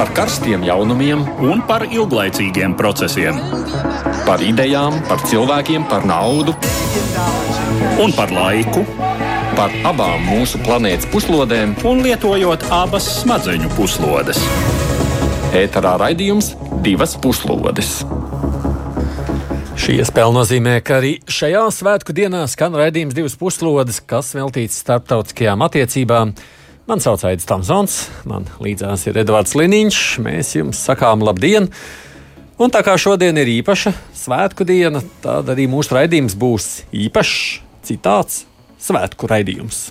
par 0.00 0.14
karstiem 0.16 0.62
jaunumiem 0.64 1.20
un 1.44 1.58
par 1.68 1.82
ilglaicīgiem 1.84 2.72
procesiem. 2.72 3.36
Par 4.24 4.40
idejām, 4.40 4.94
par 5.04 5.20
cilvēkiem, 5.28 5.82
par 5.90 6.06
naudu 6.08 6.54
un 8.00 8.14
par 8.16 8.32
laiku. 8.32 8.86
Par 9.58 9.74
abām 9.84 10.22
mūsu 10.24 10.56
planētas 10.64 11.04
puslodēm, 11.12 11.74
un 11.84 12.00
lietojot 12.06 12.64
abas 12.72 13.10
smadzeņu 13.18 13.68
puslodes. 13.76 14.40
Ēterā 15.60 15.98
raidījums 16.00 16.54
divas 16.86 17.12
puslodes. 17.20 17.98
Šī 19.76 19.98
iespēja 20.00 20.30
nozīmē, 20.32 20.78
ka 20.80 20.96
arī 21.02 21.18
šajā 21.28 21.66
svētku 21.76 22.16
dienā 22.16 22.46
skan 22.48 22.72
raidījums 22.80 23.18
divas 23.18 23.36
puslodes, 23.36 24.00
kas 24.00 24.32
veltīts 24.38 24.80
starptautiskajām 24.80 25.68
attiecībām. 25.68 26.32
Mani 26.90 27.04
sauc 27.04 27.22
Aits 27.22 27.46
Tamsons, 27.46 27.92
man 28.26 28.48
līdzās 28.58 29.04
ir 29.06 29.20
Edvards 29.20 29.52
Liniņš. 29.54 29.98
Mēs 30.26 30.48
jums 30.56 30.80
sakām 30.88 31.20
labdien! 31.22 31.68
Un 32.58 32.72
tā 32.74 32.80
kā 32.82 32.96
šodien 32.98 33.38
ir 33.38 33.46
īpaša 33.52 33.92
svētku 34.18 34.66
diena, 34.66 34.98
tad 35.22 35.52
arī 35.54 35.68
mūsu 35.70 35.94
raidījums 35.94 36.34
būs 36.34 36.66
īpašs, 36.90 37.60
citāts 37.86 38.42
svētku 38.82 39.30
raidījums. 39.30 39.84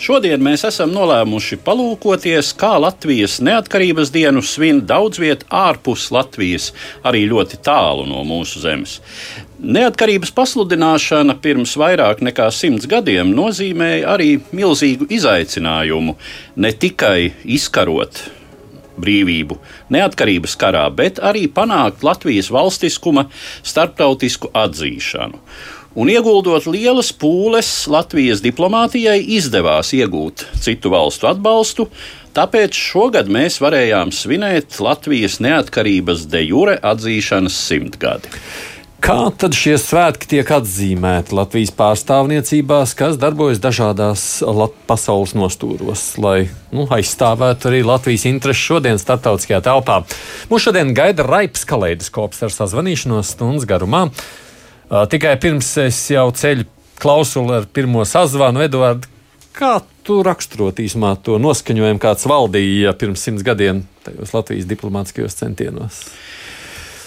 Šodien 0.00 0.40
mēs 0.44 0.64
esam 0.68 0.90
nolēmuši 0.92 1.56
palūkoties, 1.64 2.54
kā 2.60 2.74
Latvijas 2.80 3.38
neatkarības 3.44 4.10
dienu 4.12 4.40
svin 4.44 4.82
daudz 4.88 5.20
vietā 5.20 5.48
ārpus 5.68 6.10
Latvijas, 6.12 6.66
arī 7.04 7.26
ļoti 7.28 7.60
tālu 7.64 8.08
no 8.08 8.24
mūsu 8.24 8.64
zemes. 8.64 8.98
Neatkarības 9.56 10.34
pasludināšana 10.36 11.38
pirms 11.40 11.78
vairāk 11.80 12.18
nekā 12.20 12.50
simts 12.52 12.84
gadiem 12.90 13.30
nozīmēja 13.32 14.10
arī 14.12 14.34
milzīgu 14.52 15.06
izaicinājumu 15.16 16.12
ne 16.60 16.72
tikai 16.76 17.30
izkarot 17.56 18.20
brīvību 19.00 19.56
neatkarības 19.96 20.58
karā, 20.60 20.84
bet 20.92 21.22
arī 21.24 21.46
panākt 21.48 22.04
Latvijas 22.04 22.52
valstiskuma 22.52 23.30
starptautisku 23.64 24.52
atzīšanu. 24.52 25.40
Un 25.96 26.12
ieguldot 26.12 26.68
lielas 26.68 27.14
pūles 27.16 27.72
Latvijas 27.88 28.44
diplomātijai, 28.44 29.22
izdevās 29.38 29.94
iegūt 29.96 30.44
citu 30.60 30.92
valstu 30.92 31.32
atbalstu, 31.32 31.88
tāpēc 32.36 32.76
šogad 32.76 33.32
mēs 33.32 33.56
varējām 33.64 34.12
svinēt 34.12 34.76
Latvijas 34.84 35.40
neatkarības 35.40 36.28
de 36.28 36.44
jure 36.44 36.76
atzīšanas 36.84 37.56
simtgadi. 37.72 38.36
Kā 38.96 39.28
tad 39.36 39.52
šie 39.52 39.74
svētki 39.76 40.28
tiek 40.30 40.48
atzīmēti 40.56 41.34
Latvijas 41.36 41.70
pārstāvniecībās, 41.76 42.94
kas 42.96 43.18
darbojas 43.20 43.60
dažādās 43.60 44.22
pasaules 44.88 45.34
nostūros, 45.36 46.04
lai 46.22 46.48
nu, 46.72 46.86
aizstāvētu 46.96 47.68
arī 47.68 47.82
Latvijas 47.84 48.24
intereses 48.30 48.64
šodien 48.64 49.00
starptautiskajā 49.00 49.60
telpā? 49.68 50.00
Mūs 50.48 50.64
šodien 50.64 50.94
gaida 50.96 51.26
raips 51.28 51.66
kaleidoskops 51.68 52.40
ar 52.48 52.54
sazvanīšanos 52.54 53.34
stundas 53.36 53.68
garumā. 53.68 54.06
Tikai 54.88 55.34
pirms 55.44 55.68
es 55.84 56.00
jau 56.14 56.30
ceļu 56.32 56.64
klausuli 57.02 57.60
ar 57.60 57.68
pirmo 57.68 58.06
sazvanu, 58.08 58.64
Eduards, 58.64 59.12
kā 59.56 59.76
tu 60.08 60.22
raksturo 60.24 60.70
īsumā 60.72 61.12
to 61.20 61.36
noskaņojumu, 61.42 62.00
kāds 62.00 62.24
valdīja 62.30 62.96
pirms 62.96 63.28
simts 63.28 63.44
gadiem 63.44 63.84
tajos 64.08 64.32
Latvijas 64.32 64.68
diplomātiskajos 64.72 65.36
centienos? 65.36 66.00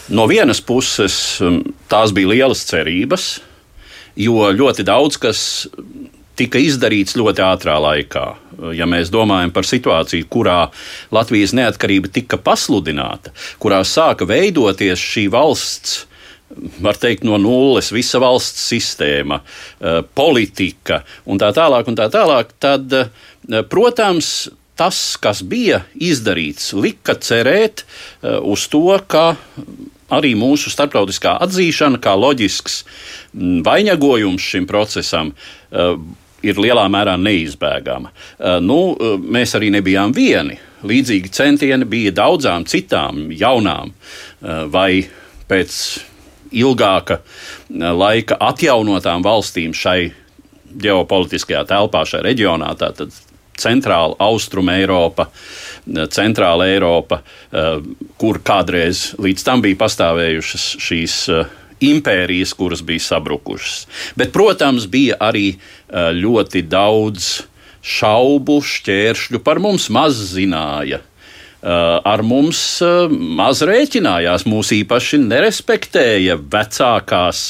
No 0.09 0.25
vienas 0.25 0.61
puses, 0.65 1.13
um, 1.45 1.61
tās 1.91 2.13
bija 2.15 2.31
lielas 2.31 2.63
cerības, 2.65 3.27
jo 4.17 4.47
ļoti 4.55 4.85
daudz 4.87 5.19
kas 5.21 5.41
tika 6.39 6.61
izdarīts 6.61 7.17
ļoti 7.19 7.43
ātrā 7.45 7.75
laikā. 7.83 8.25
Ja 8.75 8.87
mēs 8.89 9.11
domājam 9.13 9.53
par 9.55 9.67
situāciju, 9.67 10.27
kurā 10.31 10.59
Latvijas 11.15 11.53
neatkarība 11.55 12.11
tika 12.15 12.39
pasludināta, 12.41 13.31
kurā 13.61 13.83
sāka 13.87 14.27
veidoties 14.27 14.99
šī 14.99 15.27
valsts 15.31 16.05
var 16.81 16.97
teikt, 16.97 17.23
no 17.27 17.37
nulles, 17.37 17.91
visa 17.93 18.19
valsts 18.21 18.63
sistēma, 18.71 19.39
eh, 19.39 19.99
politika 20.17 21.03
un 21.29 21.37
tā 21.37 21.51
tālāk, 21.53 21.87
un 21.87 21.95
tā 21.95 22.09
tālāk, 22.09 22.55
tad, 22.59 22.93
eh, 22.93 23.61
protams, 23.69 24.49
tas, 24.75 25.17
kas 25.17 25.43
bija 25.43 25.83
izdarīts, 25.93 26.73
lika 26.73 27.13
cerēt 27.13 27.83
eh, 28.23 28.39
uz 28.41 28.67
to, 28.67 28.99
ka 29.07 29.37
arī 30.15 30.33
mūsu 30.39 30.71
starptautiskā 30.73 31.37
atzīšana, 31.45 32.01
kā 32.03 32.15
loģisks 32.19 32.81
mm, 33.33 33.61
vainagojums 33.67 34.49
šim 34.53 34.67
procesam, 34.69 35.33
ir 36.39 36.59
lielā 36.63 36.85
mērā 36.89 37.17
neizbēgama. 37.19 38.13
Nu, 38.63 38.79
mēs 39.19 39.53
arī 39.59 39.69
nebijām 39.75 40.15
vieni. 40.15 40.55
Līdzīgi 40.87 41.31
centieni 41.35 41.85
bija 41.89 42.13
daudzām 42.15 42.63
citām 42.69 43.25
jaunām 43.35 43.91
vai 44.71 45.03
pēc 45.49 45.75
ilgāka 46.51 47.19
eh, 47.19 47.89
laika 47.93 48.37
atjaunotām 48.49 49.23
valstīm 49.25 49.73
šai 49.75 50.11
ģeopolitiskajā 50.79 51.65
telpā, 51.69 52.05
šajā 52.05 52.25
reģionā. 52.25 52.73
Tātad 52.79 53.13
centrāla 53.59 54.15
austruma 54.23 54.77
Eiropa, 54.79 55.29
eh, 55.29 55.68
centrāla 56.13 56.67
Eiropa, 56.69 57.21
eh, 57.51 57.79
kur 58.17 58.39
kādreiz 58.45 59.13
līdz 59.19 59.45
tam 59.45 59.63
bija 59.65 59.79
pastāvējušas 59.79 60.65
šīs 60.79 61.17
impērijas, 61.79 62.53
kuras 62.53 62.81
bija 62.83 62.99
sabrukušas. 62.99 63.85
Bet, 64.19 64.33
protams, 64.35 64.87
bija 64.91 65.15
arī 65.23 65.53
ļoti 65.89 66.65
daudz 66.67 67.45
šaubu, 67.79 68.59
šķēršļu, 68.59 69.39
par 69.39 69.61
mums 69.63 69.87
maz 69.89 70.19
zināja 70.33 70.99
Eh, 71.59 71.99
ar 72.07 72.21
mums 72.23 72.59
eh, 72.79 73.11
maz 73.11 73.59
rēķinājās, 73.67 74.45
mūs 74.47 74.69
īpaši 74.77 75.17
nerespektēja 75.25 76.37
vecākās, 76.39 77.41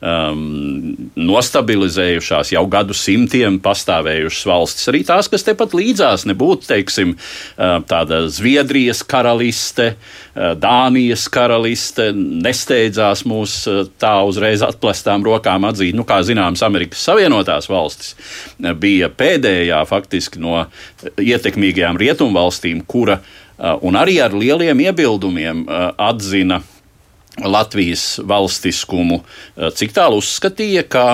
um, 0.00 0.94
nostabilizējušās, 1.18 2.52
jau 2.54 2.64
gadu 2.70 2.96
simtiem 2.96 3.58
pastāvējušas 3.62 4.48
valstis. 4.48 4.88
Arī 4.90 5.02
tās, 5.06 5.30
kas 5.30 5.46
tepat 5.46 5.74
līdzās 5.78 6.26
nebūtu, 6.28 6.68
teiksim, 6.70 7.14
eh, 7.14 7.74
tāda 7.88 8.26
Zviedrijas 8.32 9.04
karaliste, 9.06 9.94
Dānijas 10.38 11.24
karaliste, 11.34 12.12
nesteidzās 12.14 13.24
mūs 13.26 13.56
tā 13.98 14.12
uzreiz 14.22 14.62
atplestām 14.62 15.24
rokām 15.26 15.66
atzīt. 15.66 15.96
Nu, 15.98 16.04
kā 16.06 16.20
zināms, 16.22 16.62
Amerikas 16.62 17.02
Savienotās 17.02 17.66
valstis 17.66 18.14
bija 18.78 19.08
pēdējā 19.10 19.80
faktiski 19.90 20.38
no 20.38 20.60
ietekmīgajām 21.18 21.98
rietumvalstīm, 21.98 22.84
kura 22.86 23.18
uh, 23.18 23.34
Uh, 23.58 23.74
un 23.82 23.96
arī 23.98 24.20
ar 24.22 24.30
lieliem 24.38 24.78
iebildumiem 24.84 25.64
uh, 25.66 25.88
atzina 25.98 26.60
Latvijas 27.44 28.18
valstiskumu, 28.24 29.22
uh, 29.22 29.70
cik 29.74 29.94
tālu 29.96 30.22
uzskatīja, 30.22 30.86
ka 30.88 31.08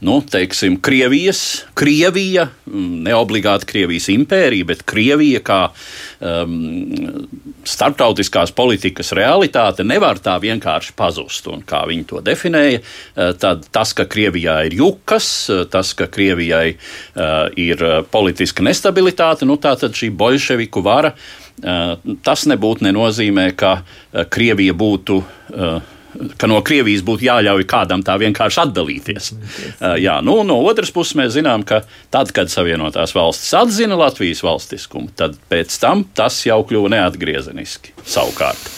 nu, 0.00 0.22
teiksim, 0.30 0.80
Krievijas, 0.80 1.64
Krievija, 1.74 2.48
mm, 2.66 3.02
ne 3.06 3.14
obligāti 3.16 3.66
Krievijas 3.66 4.08
impērija, 4.12 4.66
bet 4.68 4.82
Krievija 4.84 5.40
kā 5.44 5.60
um, 6.20 6.58
starptautiskās 7.64 8.52
politikas 8.56 9.14
realitāte 9.16 9.86
nevar 9.88 10.20
tā 10.20 10.36
vienkārši 10.42 10.92
pazust. 10.96 11.48
Un 11.48 11.64
kā 11.66 11.86
viņi 11.88 12.04
to 12.12 12.20
definēja, 12.24 12.82
uh, 12.82 13.32
tad 13.40 13.64
tas, 13.72 13.94
ka 13.96 14.04
Krievijā 14.04 14.58
ir 14.68 14.76
jukas, 14.82 15.30
tas, 15.72 15.94
ka 15.96 16.10
Krievijai 16.12 16.76
uh, 16.76 17.48
ir 17.56 17.82
politiska 18.12 18.66
nestabilitāte, 18.66 19.48
nu 19.48 19.56
tā 19.56 19.74
tad 19.80 19.96
šī 19.96 20.12
bolševiku 20.12 20.84
vara, 20.84 21.14
uh, 21.16 21.45
tas 22.26 22.46
nebūtu 22.50 22.84
nenozīmē, 22.84 23.50
ka 23.56 23.78
uh, 23.80 24.24
Krievija 24.28 24.74
būtu 24.76 25.20
uh, 25.22 25.94
ka 26.40 26.48
no 26.48 26.60
Krievijas 26.64 27.04
būtu 27.06 27.26
jāļauj 27.26 27.66
kādam 27.68 28.02
tā 28.04 28.16
vienkārši 28.20 28.62
atdalīties. 28.64 29.30
Uh, 29.32 29.96
jā, 30.00 30.18
nu, 30.24 30.38
no 30.48 30.58
otras 30.68 30.92
puses, 30.94 31.16
mēs 31.18 31.34
zinām, 31.36 31.64
ka 31.66 31.82
tad, 32.14 32.32
kad 32.36 32.52
Savienotās 32.52 33.14
valstis 33.16 33.52
atzina 33.56 33.98
Latvijas 34.00 34.42
valstiskumu, 34.46 35.12
tad 35.16 35.36
pēc 35.50 35.76
tam 35.82 36.06
tas 36.16 36.38
jau 36.46 36.62
kļuva 36.68 36.92
neatgriezeniski 36.96 37.96
savukārt. 38.04 38.70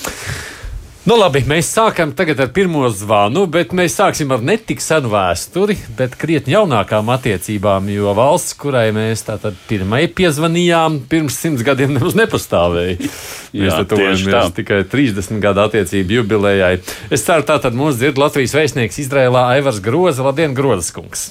Nu, 1.08 1.14
labi, 1.16 1.40
mēs 1.49 1.70
sākam 1.72 2.10
tagad 2.12 2.40
ar 2.43 2.50
pirmo 2.52 2.82
zvanu, 2.93 3.46
bet 3.49 3.70
mēs 3.72 3.94
sāksim 3.96 4.28
ar 4.34 4.43
netik 4.44 4.82
senu 4.84 5.08
vēsturi, 5.08 5.78
bet 5.96 6.19
krietni 6.20 6.52
jaunākām 6.52 7.08
attiecībām, 7.14 7.87
jo 7.94 8.12
valsts, 8.19 8.52
kurai 8.60 8.90
mēs 8.93 9.25
tātad 9.25 9.56
pirmai 9.70 10.02
piezvanījām, 10.12 10.99
pirms 11.08 11.38
simts 11.40 11.64
gadiem 11.64 11.94
nemaz 11.96 12.19
nepastāvēja. 12.19 12.99
Mēs 13.56 13.72
Jā, 13.72 13.78
tuvojamies 13.88 14.52
tikai 14.58 14.82
30 14.93 15.40
gadu 15.40 15.62
attiecību 15.62 16.19
jubilejai. 16.19 16.75
Es 17.08 17.25
ceru, 17.25 17.46
tātad 17.49 17.72
mūs 17.78 17.96
dzird 17.96 18.20
Latvijas 18.20 18.52
vēstnieks 18.58 19.00
Izrēlā 19.06 19.46
Aivars 19.55 19.81
Groza. 19.81 20.26
Labdien, 20.28 20.52
Grozas 20.52 20.93
kungs! 20.93 21.31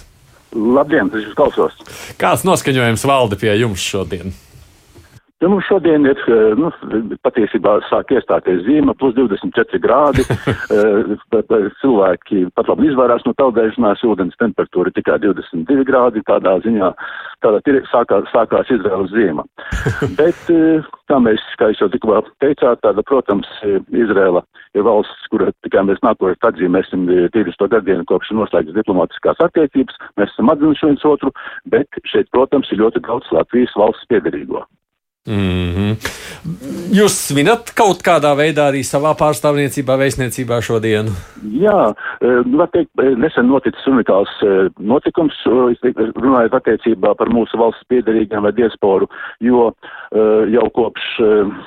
Labdien, 0.58 1.14
tas 1.14 1.22
ir 1.22 1.38
klausos! 1.38 1.78
Kāds 2.18 2.48
noskaņojums 2.50 3.06
valda 3.06 3.38
pie 3.38 3.54
jums 3.62 3.86
šodien? 3.86 4.34
Ja 5.38 5.50
mums 5.54 5.68
šodien 5.70 6.06
ir, 6.10 6.18
eh, 6.34 6.56
nu, 6.58 6.72
patiesībā 7.22 7.76
sāk 7.92 8.10
iestāties 8.16 8.64
zima, 8.66 8.96
plus 8.98 9.14
24 9.14 9.78
grādi, 9.84 10.24
eh, 10.74 11.12
cilvēki 11.82 12.48
pat 12.58 12.72
labi 12.72 12.88
izvairās 12.90 13.22
no 13.28 13.36
peldēšanās, 13.38 14.02
ūdens 14.10 14.40
temperatūra 14.42 14.90
tikai 14.96 15.20
22 15.22 15.86
grādi, 15.86 16.24
tādā 16.26 16.56
ziņā, 16.64 16.90
tādā 17.46 17.78
sākās, 17.92 18.26
sākās 18.34 18.72
Izraels 18.74 19.14
zima. 19.14 19.46
Bet, 20.20 20.40
eh, 20.50 20.88
tā 21.06 21.20
mēs, 21.22 21.44
kā 21.62 21.70
jūs 21.70 21.84
jau 21.84 21.90
tikko 21.94 22.24
teicāt, 22.42 22.82
tāda, 22.82 23.06
protams, 23.06 23.52
Izrēla 23.94 24.42
ir 24.74 24.88
valsts, 24.90 25.30
kura 25.30 25.52
tikai 25.68 25.86
mēs 25.86 26.02
nākošais 26.02 26.50
atzīmēsim 26.50 27.06
20. 27.36 27.68
gadienu 27.76 28.08
kopš 28.10 28.34
noslēgts 28.40 28.74
diplomātiskās 28.80 29.46
attiecības, 29.46 30.02
mēs 30.18 30.34
esam 30.34 30.50
atzinuši 30.50 30.90
viens 30.90 31.06
otru, 31.06 31.30
bet 31.70 32.02
šeit, 32.10 32.34
protams, 32.34 32.74
ir 32.74 32.82
ļoti 32.82 33.06
daudz 33.06 33.30
Latvijas 33.38 33.78
valsts 33.78 34.10
piedarīgo. 34.10 34.66
Mm 35.28 35.74
-hmm. 35.76 35.96
Jūs 36.96 37.18
svinat 37.28 37.74
kaut 37.76 38.00
kādā 38.06 38.30
veidā 38.40 38.70
arī 38.72 38.80
savā 38.88 39.12
pārstāvniecībā, 39.20 39.98
vēstniecībā 40.00 40.62
šodienu? 40.64 41.12
Jā, 41.60 41.92
e, 42.24 42.30
var 42.56 42.70
teikt, 42.72 42.92
e, 43.04 43.10
nesen 43.20 43.50
noticis 43.52 43.90
unikāls 43.92 44.32
e, 44.46 44.70
notikums, 44.80 45.36
runājot 46.16 46.56
attiecībā 46.60 47.12
par 47.20 47.28
mūsu 47.36 47.60
valsts 47.60 47.84
piedarīgiem 47.92 48.48
vai 48.48 48.54
diasporu, 48.56 49.10
jo 49.44 49.74
jau 50.48 50.70
kopš, 50.72 51.04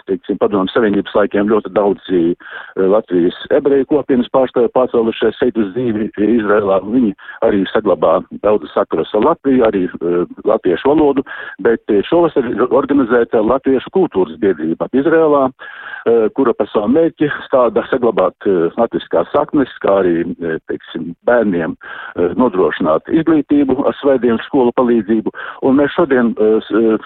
teiksim, 0.09 0.39
padomu 0.41 0.71
savienības 0.73 1.13
laikiem 1.15 1.51
ļoti 1.51 1.69
daudzi 1.77 2.21
Latvijas 2.77 3.37
ebreju 3.53 3.85
kopienas 3.91 4.31
pārstāvi 4.33 4.71
pārcēlušies 4.73 5.37
šeit 5.37 5.59
uz 5.61 5.69
dzīvi 5.75 6.09
Izrēlā. 6.17 6.79
Viņi 6.87 7.13
arī 7.45 7.61
saglabā 7.69 8.23
daudz 8.41 8.73
sakaras 8.73 9.13
ar 9.13 9.27
Latviju, 9.27 9.67
arī 9.69 9.83
latviešu 10.49 10.89
valodu, 10.89 11.27
bet 11.61 11.85
šovasar 12.09 12.49
organizēta 12.71 13.45
Latviešu 13.51 13.91
kultūras 13.95 14.39
biedrība 14.41 14.87
Izrēlā, 14.95 15.43
eh, 15.51 16.29
kura 16.37 16.55
par 16.55 16.69
savu 16.71 16.91
mērķi 16.95 17.31
stāda 17.47 17.83
saglabāt 17.91 18.47
eh, 18.47 18.71
latviskās 18.79 19.31
saknes, 19.35 19.71
kā 19.83 20.01
arī, 20.03 20.15
eh, 20.23 20.59
teiksim, 20.71 21.15
bērniem 21.27 21.77
nodrošināt 22.37 23.09
izglītību 23.15 23.87
ar 23.87 23.95
svētdienu 24.01 24.41
skolu 24.45 24.73
palīdzību. 24.77 25.31
Un 25.67 25.77
mēs 25.79 25.95
šodien 25.95 26.33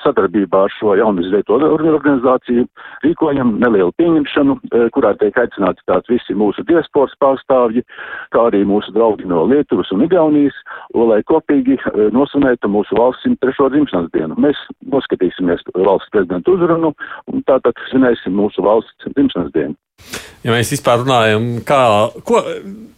sadarbībā 0.02 0.64
ar 0.66 0.72
šo 0.78 0.94
jaunu 0.98 1.22
izveido 1.22 1.58
organizāciju 1.58 2.64
rīkojam 3.04 3.54
nelielu 3.60 3.92
pieņemšanu, 4.00 4.56
kurā 4.96 5.12
tiek 5.20 5.36
aicināti 5.38 5.84
tās 5.90 6.08
visi 6.08 6.34
mūsu 6.34 6.64
diasporas 6.66 7.14
pārstāvji, 7.22 7.84
kā 8.34 8.46
arī 8.48 8.64
mūsu 8.68 8.94
draugi 8.96 9.28
no 9.30 9.44
Lietuvas 9.50 9.92
un 9.94 10.06
Igaunijas, 10.06 10.56
lai 10.94 11.20
kopīgi 11.30 11.78
nosvinētu 12.16 12.70
mūsu 12.72 12.98
valsts 12.98 13.28
103. 13.28 13.70
dzimšanas 13.76 14.10
dienu. 14.16 14.38
Mēs 14.40 14.58
noskatīsimies 14.90 15.62
valsts 15.76 16.10
prezidenta 16.10 16.33
prezidenta 16.34 16.50
uzrunu, 16.50 16.94
un 17.30 17.42
tātad 17.46 17.74
svinēsim 17.90 18.34
mūsu 18.34 18.62
valsts 18.62 19.12
dzimšanas 19.14 19.52
dienu. 19.54 19.74
Ja 20.44 20.52
mēs 20.52 20.72
vispār 20.74 21.02
runājam, 21.02 21.62
kā, 21.64 22.10
ko 22.24 22.42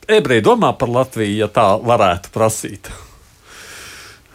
ebreji 0.08 0.42
domā 0.42 0.72
par 0.78 0.88
Latviju, 0.88 1.44
ja 1.44 1.48
tā 1.48 1.76
varētu 1.78 2.32
prasīt? 2.34 2.90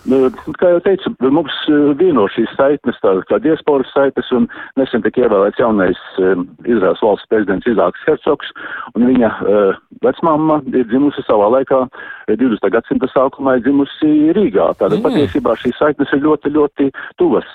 Nu, 0.10 0.18
kā 0.58 0.72
jau 0.72 0.80
teicu, 0.82 1.12
mums 1.30 1.54
eh, 1.70 1.92
vieno 2.00 2.24
šīs 2.34 2.50
saitnes, 2.58 2.98
tādas 3.04 3.28
kā 3.30 3.38
diasporas 3.44 3.90
saites, 3.94 4.32
un 4.34 4.48
nesen 4.80 5.04
tika 5.06 5.28
ievēlēts 5.28 5.62
jaunais 5.62 6.00
um, 6.18 6.48
Izraels 6.66 7.04
valsts 7.06 7.30
prezidents 7.30 7.70
Izāks 7.70 8.02
Hercogs, 8.08 8.50
un 8.98 9.06
viņa 9.12 9.30
uh, 9.30 9.78
vecmāma 10.02 10.58
ir 10.74 10.88
dzimusi 10.90 11.22
savā 11.28 11.52
laikā 11.54 11.84
20. 12.32 12.66
gadsimta 12.74 13.10
sākumā 13.12 13.60
ir 13.60 13.66
dzimusi 13.68 14.34
Rīgā. 14.38 14.72
Tātad 14.80 14.98
mm. 14.98 15.06
patiesībā 15.06 15.54
šīs 15.62 15.78
saitnes 15.78 16.14
ir 16.16 16.24
ļoti, 16.26 16.54
ļoti 16.56 16.90
tuvas. 17.22 17.46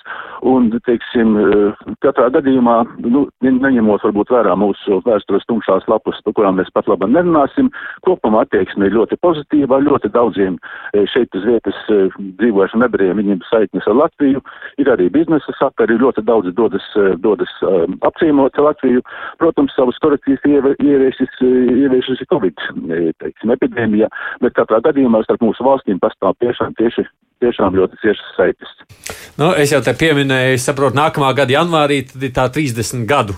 Un, 0.46 0.68
teiksim, 0.86 1.32
katrā 2.04 2.28
gadījumā, 2.34 2.76
nu, 3.02 3.24
neņemot 3.42 4.04
varbūt 4.04 4.30
vērā 4.34 4.52
mūsu 4.60 5.00
vēstures 5.06 5.46
tumšās 5.48 5.88
lapus, 5.90 6.20
par 6.26 6.36
kurām 6.36 6.60
mēs 6.60 6.70
pat 6.76 6.90
labi 6.92 7.08
nerunāsim, 7.10 7.72
kopumā 8.06 8.44
attieksme 8.44 8.86
ir 8.86 8.98
ļoti 8.98 9.18
pozitīva, 9.24 9.80
ļoti 9.82 10.12
daudziem 10.14 10.60
šeit 11.14 11.34
uz 11.40 11.48
vietas 11.48 11.80
dzīvojušiem 12.40 12.84
ebrejiem, 12.86 13.20
viņiem 13.20 13.42
saiknes 13.50 13.88
ar 13.90 13.98
Latviju, 14.00 14.42
ir 14.82 14.90
arī 14.92 15.08
biznesa 15.12 15.54
sakari, 15.58 15.98
ļoti 16.00 16.24
daudz 16.26 16.52
dodas, 16.56 16.86
eh, 16.96 17.14
dodas 17.22 17.52
um, 17.62 17.98
apciemot 18.08 18.58
Latviju. 18.58 19.04
Protams, 19.42 19.74
savas 19.76 19.98
korekcijas 20.04 20.42
ieviesis, 20.46 21.40
ieviesis 21.42 22.24
Covid, 22.32 22.58
teiksim, 23.22 23.52
epidēmija, 23.54 24.10
bet 24.42 24.56
katrā 24.58 24.80
gadījumā 24.84 25.22
starp 25.24 25.44
mūsu 25.44 25.64
valstīm 25.66 26.00
pastāv 26.02 26.36
tiešām 26.42 26.74
tieši 26.80 27.06
tiešām 27.44 27.76
ļoti 27.76 28.00
ciešas 28.02 28.34
saites. 28.36 28.74
Nu, 29.36 29.50
es 29.52 29.72
jau 29.74 29.82
te 29.84 29.92
pieminēju, 29.92 30.54
es 30.56 30.64
saprotu, 30.64 30.96
nākamā 30.96 31.28
gada 31.36 31.52
janvārī 31.58 31.98
ir 32.06 32.30
tā 32.32 32.46
30 32.52 33.04
gadu 33.08 33.34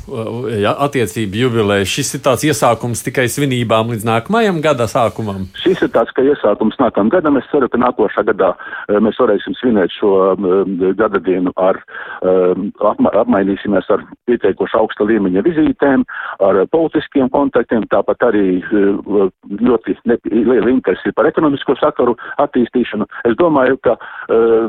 ja, 0.55 0.77
attiecību 0.87 1.41
jubileja. 1.43 1.89
Šis 1.91 2.13
ir 2.15 2.23
tāds 2.23 2.45
iesākums 2.47 3.03
tikai 3.03 3.27
svinībām 3.33 3.91
līdz 3.91 4.07
nākamajam 4.07 4.61
gada 4.63 4.87
sākumam. 4.91 5.49
Šis 5.59 5.83
ir 5.83 5.91
tāds, 5.95 6.13
ka 6.15 6.23
iesākums 6.23 6.79
nākamajam 6.79 7.11
gadam. 7.17 7.41
Es 7.41 7.49
ceru, 7.51 7.67
ka 7.73 7.81
nākošā 7.83 8.23
gadā 8.31 8.53
eh, 8.55 9.01
mēs 9.03 9.19
varēsim 9.19 9.57
svinēt 9.59 9.97
šo 9.97 10.13
um, 10.37 10.77
gada 10.99 11.19
dienu 11.25 11.51
ar, 11.59 11.81
um, 12.23 12.71
apma, 12.93 13.11
apmainīsimies 13.25 13.91
ar 13.95 14.07
pieteikoši 14.31 14.79
augsta 14.79 15.09
līmeņa 15.09 15.43
vizītēm, 15.49 16.07
ar 16.47 16.63
politiskiem 16.71 17.33
kontaktiem, 17.35 17.89
tāpat 17.91 18.29
arī 18.31 18.47
uh, 18.63 19.27
ļoti 19.51 19.99
liela 20.07 20.71
interesi 20.71 21.11
par 21.19 21.27
ekonomisko 21.27 21.75
sakaru 21.83 22.15
attīstīšanu. 22.47 23.11
Es 23.27 23.35
domāju, 23.43 23.83
ka 23.89 23.97
uh, 23.99 24.69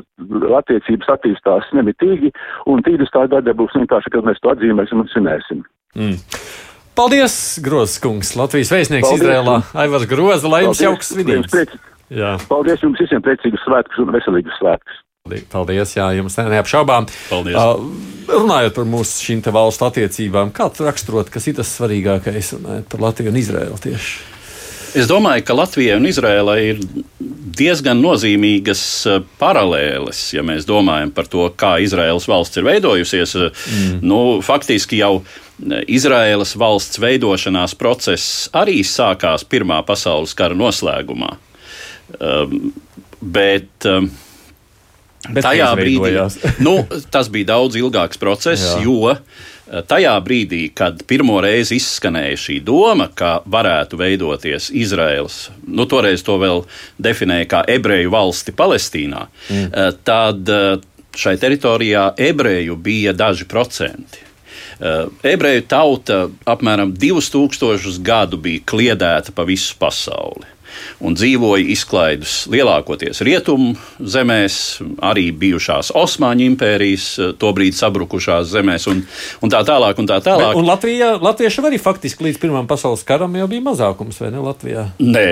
attiecības 0.62 1.12
attīstās 1.18 1.70
nemitīgi, 1.78 2.32
un 2.72 2.82
30. 2.86 3.20
gada 3.36 3.56
būs 3.58 3.76
vienkārši, 3.78 4.16
kad 4.16 4.28
mēs 4.28 4.42
to 4.44 4.54
atzīmēsim 4.56 5.04
un 5.04 5.12
svinēsim. 5.14 5.62
Mm. 6.00 6.18
Paldies, 7.00 7.36
Grozs 7.64 8.00
kungs, 8.04 8.34
Latvijas 8.36 8.74
vēstnieks 8.74 9.08
Paldies. 9.08 9.22
Izrēlā. 9.24 9.60
Aivars 9.86 10.08
Groza, 10.10 10.50
lai 10.52 10.66
jums 10.66 10.82
jauks 10.84 11.14
svinības. 11.14 11.78
Paldies 12.50 12.82
jums 12.84 13.00
visiem 13.00 13.22
priecīgus 13.24 13.64
svētkus 13.64 14.02
un 14.04 14.12
veselīgus 14.16 14.58
svētkus. 14.60 15.06
Paldies, 15.52 15.94
jā, 15.94 16.08
jums 16.18 16.36
neapšaubām. 16.40 17.08
Paldies. 17.30 17.56
Uh, 17.56 18.28
runājot 18.34 18.76
par 18.76 18.90
mūsu 18.90 19.24
šīm 19.28 19.44
valstu 19.54 19.88
attiecībām, 19.88 20.52
kā 20.56 20.70
tu 20.74 20.88
raksturot, 20.88 21.30
kas 21.32 21.48
ir 21.48 21.60
tas 21.60 21.72
svarīgākais 21.78 22.56
runājot 22.58 22.92
par 22.92 23.06
Latviju 23.08 23.34
un 23.34 23.40
Izraēlu 23.44 23.80
tieši? 23.84 24.39
Es 24.98 25.10
domāju, 25.10 25.44
ka 25.46 25.58
Latvijai 25.58 25.98
un 26.00 26.08
Izrēlai 26.10 26.60
ir 26.72 26.80
diezgan 27.60 28.00
nozīmīgas 28.02 28.84
eh, 29.10 29.20
paralēles, 29.42 30.22
ja 30.36 30.44
mēs 30.46 30.68
domājam 30.70 31.12
par 31.16 31.30
to, 31.32 31.46
kā 31.60 31.76
Izraēlas 31.84 32.28
valsts 32.30 32.60
ir 32.60 32.68
veidojusies. 32.68 33.36
Mm. 33.36 34.00
Nu, 34.06 34.22
faktiski 34.46 35.02
jau 35.02 35.20
eh, 35.22 35.84
Izraēlas 36.00 36.56
valsts 36.60 37.02
veidošanās 37.02 37.76
process 37.80 38.48
arī 38.56 38.80
sākās 38.88 39.46
Pirmā 39.50 39.82
pasaules 39.88 40.36
kara 40.38 40.58
noslēgumā. 40.58 41.36
Um, 42.20 42.72
bet, 43.22 43.70
um, 43.86 44.08
Bet 45.34 45.46
tajā 45.46 45.70
brīdī 45.78 46.14
nu, 46.66 46.80
tas 47.12 47.30
bija 47.32 47.54
daudz 47.56 47.78
ilgāks 47.80 48.20
process, 48.22 48.76
Jā. 48.76 48.84
jo 48.86 49.16
tajā 49.88 50.16
brīdī, 50.26 50.62
kad 50.74 51.02
pirmo 51.08 51.38
reizi 51.44 51.78
izskanēja 51.80 52.38
šī 52.42 52.58
doma, 52.66 53.10
ka 53.14 53.40
varētu 53.50 54.00
veidoties 54.00 54.70
Izraels, 54.74 55.50
nu, 55.68 55.86
toreiz 55.90 56.24
to 56.26 56.40
vēl 56.42 56.64
definēja 57.02 57.50
kā 57.50 57.64
ebreju 57.70 58.14
valsti 58.14 58.56
Palestīnā, 58.58 59.28
mm. 59.50 59.68
Eh, 59.70 59.92
tad 60.04 60.50
eh, 60.50 60.82
šai 61.16 61.36
teritorijā 61.38 62.14
ebreju 62.18 62.76
bija 62.76 63.14
daži 63.14 63.46
procenti. 63.50 64.24
Eh, 64.80 65.06
ebreju 65.34 65.66
tauta 65.70 66.24
apmēram 66.50 66.96
2000 66.98 68.00
gadu 68.02 68.40
bija 68.42 68.66
kliedēta 68.66 69.36
pa 69.36 69.46
visu 69.46 69.76
pasauli 69.80 70.48
un 71.06 71.16
dzīvoja 71.18 71.66
izklaidus 71.74 72.44
lielākoties 72.52 73.24
rietumu 73.26 73.76
zemēs, 74.00 74.58
arī 75.06 75.30
bijušās 75.36 75.92
Osmaņu 75.98 76.46
impērijas, 76.54 77.08
eh, 77.20 77.34
tobrīd 77.40 77.78
sabrukušās 77.78 78.50
zemēs, 78.52 78.88
un, 78.92 79.04
un 79.42 79.54
tā 79.54 79.62
tālāk. 79.68 80.00
Un 80.00 80.10
tā 80.10 80.20
tālāk. 80.24 80.54
Bet, 80.54 80.60
un 80.60 80.70
Latvijā, 80.70 81.10
Latvieši 81.22 81.66
arī 81.70 81.80
faktiski 81.82 82.28
līdz 82.28 82.40
Pirmām 82.40 82.68
pasaules 82.70 83.04
karam 83.08 83.34
jau 83.36 83.48
bija 83.52 83.66
mazākums, 83.66 84.20
vai 84.22 84.32
ne 84.34 84.44
Latvijā? 84.44 84.86
Nē, 85.00 85.30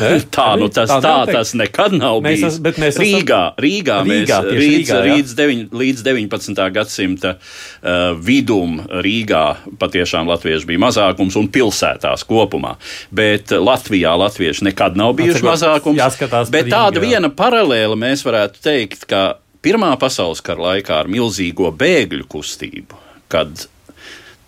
Nē? 0.00 0.12
tā, 0.36 0.48
nu, 0.60 0.70
tas, 0.72 0.90
tā, 0.90 1.00
tā 1.02 1.36
tas 1.38 1.54
nekad 1.58 1.94
nav 1.96 2.22
mēs 2.24 2.42
bijis. 2.42 2.58
Es, 2.58 2.80
mēs 2.82 3.00
Rīgā, 3.02 3.42
Rīgā, 3.60 4.00
Rīgā, 4.06 4.40
mēs, 4.48 4.58
Rīgā 4.62 5.00
līdz, 5.06 5.36
deviņ, 5.38 5.62
līdz 5.82 6.04
19. 6.06 6.64
gadsimta 6.74 7.34
uh, 7.38 8.16
vidum 8.18 8.80
Rīgā 9.04 9.44
patiešām 9.80 10.30
latvieši 10.30 10.68
bija 10.68 10.82
mazākums 10.88 11.36
un 11.38 11.50
pilsētās 11.52 12.26
kopumā. 12.28 12.74
Bet 13.14 13.52
Latvijā 13.54 14.14
latvieši 14.18 14.68
nekad 14.70 14.77
nav 14.98 15.16
bijuši 15.18 15.42
mazākums. 15.46 15.98
Jāskatās 15.98 16.54
bet 16.54 16.70
tāda 16.70 17.02
viena 17.02 17.32
paralēla 17.34 17.98
mēs 17.98 18.22
varētu 18.26 18.62
teikt, 18.62 19.04
ka 19.10 19.26
Pirmā 19.58 19.90
pasaules 19.98 20.38
kara 20.44 20.62
laikā 20.62 21.00
ar 21.02 21.08
milzīgo 21.10 21.72
bēgļu 21.74 22.28
kustību, 22.30 22.98
kad 23.32 23.66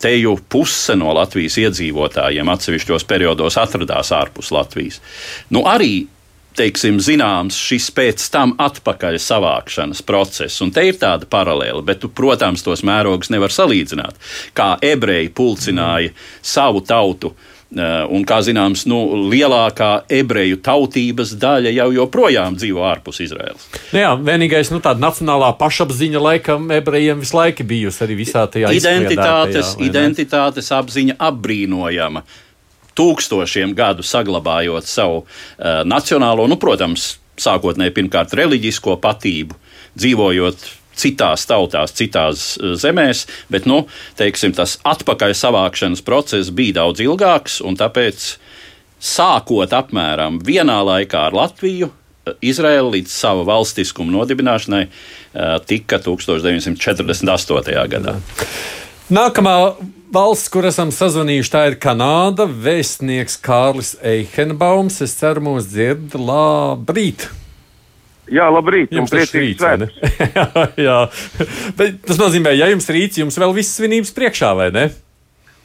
teju 0.00 0.36
puse 0.48 0.94
no 0.96 1.10
Latvijas 1.16 1.58
iedzīvotājiem 1.60 2.48
atsevišķos 2.52 3.04
periodos 3.10 3.58
atradās 3.58 4.12
ārpus 4.14 4.52
Latvijas. 4.54 5.00
Nu, 5.50 5.64
arī 5.66 6.06
teiksim, 6.56 7.02
zināms 7.02 7.58
šis 7.58 7.90
pēc 7.94 8.28
tam 8.30 8.54
atpakaļ 8.62 9.18
savākšanas 9.22 10.04
process. 10.06 10.62
Un 10.62 10.70
te 10.74 10.86
ir 10.86 10.98
tāda 11.02 11.26
paralēla, 11.30 11.82
bet, 11.86 12.00
tu, 12.04 12.10
protams, 12.14 12.62
tos 12.66 12.84
mērogus 12.86 13.32
nevar 13.34 13.54
salīdzināt. 13.54 14.18
Kā 14.54 14.76
ebreji 14.78 15.34
pulcināja 15.34 16.14
mm. 16.14 16.26
savu 16.54 16.84
tautu 16.86 17.34
Un, 17.70 18.24
kā 18.26 18.40
zināms, 18.42 18.82
nu, 18.90 18.98
lielākā 19.30 20.02
ebreju 20.10 20.56
tautības 20.66 21.36
daļa 21.38 21.70
jau 21.76 21.86
joprojām 21.94 22.56
dzīvo 22.58 22.82
ārpus 22.82 23.20
Izraēlas. 23.22 23.68
Nu 23.94 24.00
jā, 24.02 24.08
vienīgais, 24.26 24.72
nu, 24.74 24.80
tāda 24.82 24.98
nacionālā 25.04 25.52
pašapziņa 25.60 26.22
laikam 26.24 26.66
ebrejiem 26.74 27.22
visu 27.22 27.38
laiku 27.38 27.68
bijusi 27.70 28.02
arī 28.02 28.16
visā 28.24 28.42
tajā 28.50 28.72
identitātes, 28.74 29.76
identitātes 29.86 30.72
apziņa 30.74 31.14
apbrīnojama. 31.30 32.24
Tūkstošiem 32.98 33.76
gadu 33.78 34.02
saglabājot 34.02 34.90
savu 34.90 35.22
uh, 35.22 35.84
nacionālo, 35.86 36.50
nu, 36.50 36.58
protams, 36.58 37.20
sākotnēji 37.38 37.94
pirmkārt 38.00 38.34
reliģisko 38.34 38.98
patību, 38.98 39.54
dzīvojot 39.94 40.66
citās 40.98 41.46
tautās, 41.48 41.94
citās 41.96 42.54
eh, 42.58 42.74
zemēs, 42.80 43.26
bet 43.52 43.68
nu, 43.70 43.84
teiksim, 44.20 44.54
tas 44.56 44.78
atpakaļ 44.86 45.36
savākšanas 45.36 46.04
process 46.06 46.52
bija 46.54 46.80
daudz 46.82 47.02
ilgāks, 47.04 47.60
un 47.64 47.78
tāpēc 47.80 48.34
sākot 49.00 49.72
apmēram 49.76 50.40
vienā 50.44 50.80
laikā 50.86 51.28
ar 51.30 51.36
Latviju. 51.36 51.90
Eh, 52.26 52.36
Izraela 52.52 52.90
līdz 52.96 53.14
sava 53.14 53.46
valstiskuma 53.48 54.12
nodibināšanai 54.18 54.84
eh, 54.86 55.56
tika 55.70 56.00
1948. 56.02 57.88
gadā. 57.94 58.18
Nākamā 59.10 59.56
valsts, 60.14 60.50
kur 60.54 60.68
esam 60.68 60.92
sazvanījuši, 60.94 61.50
tā 61.50 61.64
ir 61.72 61.78
Kanāda. 61.82 62.46
Vēstnieks 62.46 63.40
Kārlis 63.42 63.96
Eihenbaums. 64.06 65.00
Es 65.02 65.16
ceru, 65.18 65.42
mūs 65.48 65.66
dzird. 65.72 66.14
Labrīt! 66.14 67.26
Jā, 68.30 68.46
labrīt. 68.52 68.92
Jums 68.94 69.12
ir 69.16 69.26
rīts, 69.26 69.62
jā, 69.64 70.46
jā. 70.88 70.98
Bet 71.78 72.02
tas 72.06 72.18
nozīmē, 72.20 72.54
ja 72.54 72.70
jums 72.70 72.86
rīts, 72.92 73.18
jums 73.18 73.38
vēl 73.40 73.54
viss 73.56 73.78
svinības 73.78 74.12
priekšā, 74.14 74.52
vai 74.58 74.68
ne? 74.74 74.90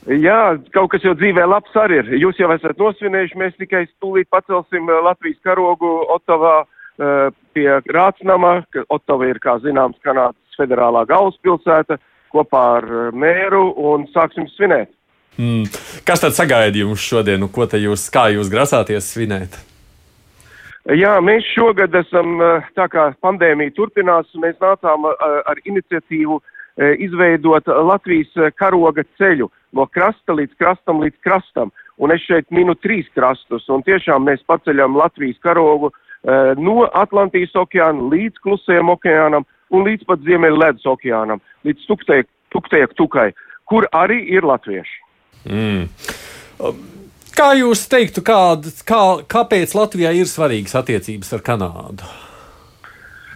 Jā, 0.06 0.58
kaut 0.74 0.92
kas 0.94 1.06
jau 1.06 1.16
dzīvē 1.18 1.48
labs 1.50 1.74
arī 1.82 1.98
ir. 2.04 2.12
Jūs 2.22 2.38
jau 2.38 2.52
esat 2.54 2.78
nosvinējuši, 2.78 3.38
mēs 3.42 3.56
tikai 3.58 3.86
stūlīt 3.88 4.30
pacelsim 4.34 4.90
eh, 4.90 5.02
Latvijas 5.06 5.40
karogu 5.46 5.94
Otavā 6.14 6.60
uh, 6.62 7.32
pie 7.58 7.70
Rācnama. 7.90 8.60
Otava 8.94 9.32
ir, 9.32 9.42
kā 9.42 9.58
zināms, 9.64 9.98
Kanādas 10.06 10.60
federālā 10.60 11.08
galvaspilsēta 11.10 11.98
kopā 12.34 12.66
ar 12.80 12.90
uh, 12.92 13.08
mēru 13.18 13.72
un 13.82 14.06
sāksim 14.14 14.46
svinēt. 14.54 14.94
Mm. 15.42 15.66
Kas 16.08 16.22
tad 16.22 16.38
sagaida 16.38 16.86
jums 16.86 17.02
šodien? 17.02 17.50
Ko 17.50 17.66
te 17.68 17.82
jūs, 17.82 18.06
kā 18.14 18.30
jūs 18.36 18.54
grasāties 18.54 19.10
svinēt? 19.10 19.58
Jā, 20.94 21.16
mēs 21.18 21.48
šogad 21.56 21.96
esam, 21.98 22.36
tā 22.78 22.86
kā 22.94 23.08
pandēmija 23.26 23.74
turpinās, 23.74 24.28
mēs 24.38 24.60
nācām 24.62 25.08
ar 25.10 25.62
iniciatīvu 25.66 26.38
izveidot 27.02 27.66
Latvijas 27.66 28.54
karoga 28.60 29.02
ceļu 29.18 29.50
no 29.74 29.88
krasta 29.90 30.36
līdz 30.38 30.54
krastam 30.60 31.02
līdz 31.02 31.18
krastam. 31.26 31.72
Un 31.98 32.12
es 32.12 32.22
šeit 32.28 32.52
minu 32.54 32.76
trīs 32.78 33.08
krastus, 33.16 33.66
un 33.72 33.82
tiešām 33.88 34.28
mēs 34.28 34.44
paceļam 34.46 34.98
Latvijas 35.00 35.40
karogu 35.42 35.90
no 36.60 36.86
Atlantijas 36.94 37.56
okeāna 37.58 38.10
līdz 38.12 38.42
Klusajam 38.44 38.92
okeānam 38.94 39.48
un 39.74 39.88
līdz 39.88 40.06
pat 40.06 40.22
Ziemeļa 40.28 40.62
ledus 40.62 40.86
okeānam, 40.86 41.42
līdz 41.66 41.88
Tuktajak 42.54 42.94
Tukai, 43.00 43.32
kur 43.66 43.88
arī 43.96 44.22
ir 44.38 44.46
latvieši. 44.46 45.02
Mm. 45.50 45.90
Kā 47.36 47.50
jūs 47.60 47.82
teiktu, 47.92 48.22
kād, 48.24 48.70
kā, 48.88 49.02
kāpēc 49.28 49.74
Latvijai 49.76 50.14
ir 50.22 50.30
svarīgas 50.32 50.78
attiecības 50.80 51.34
ar 51.36 51.42
Kanādu? 51.44 52.08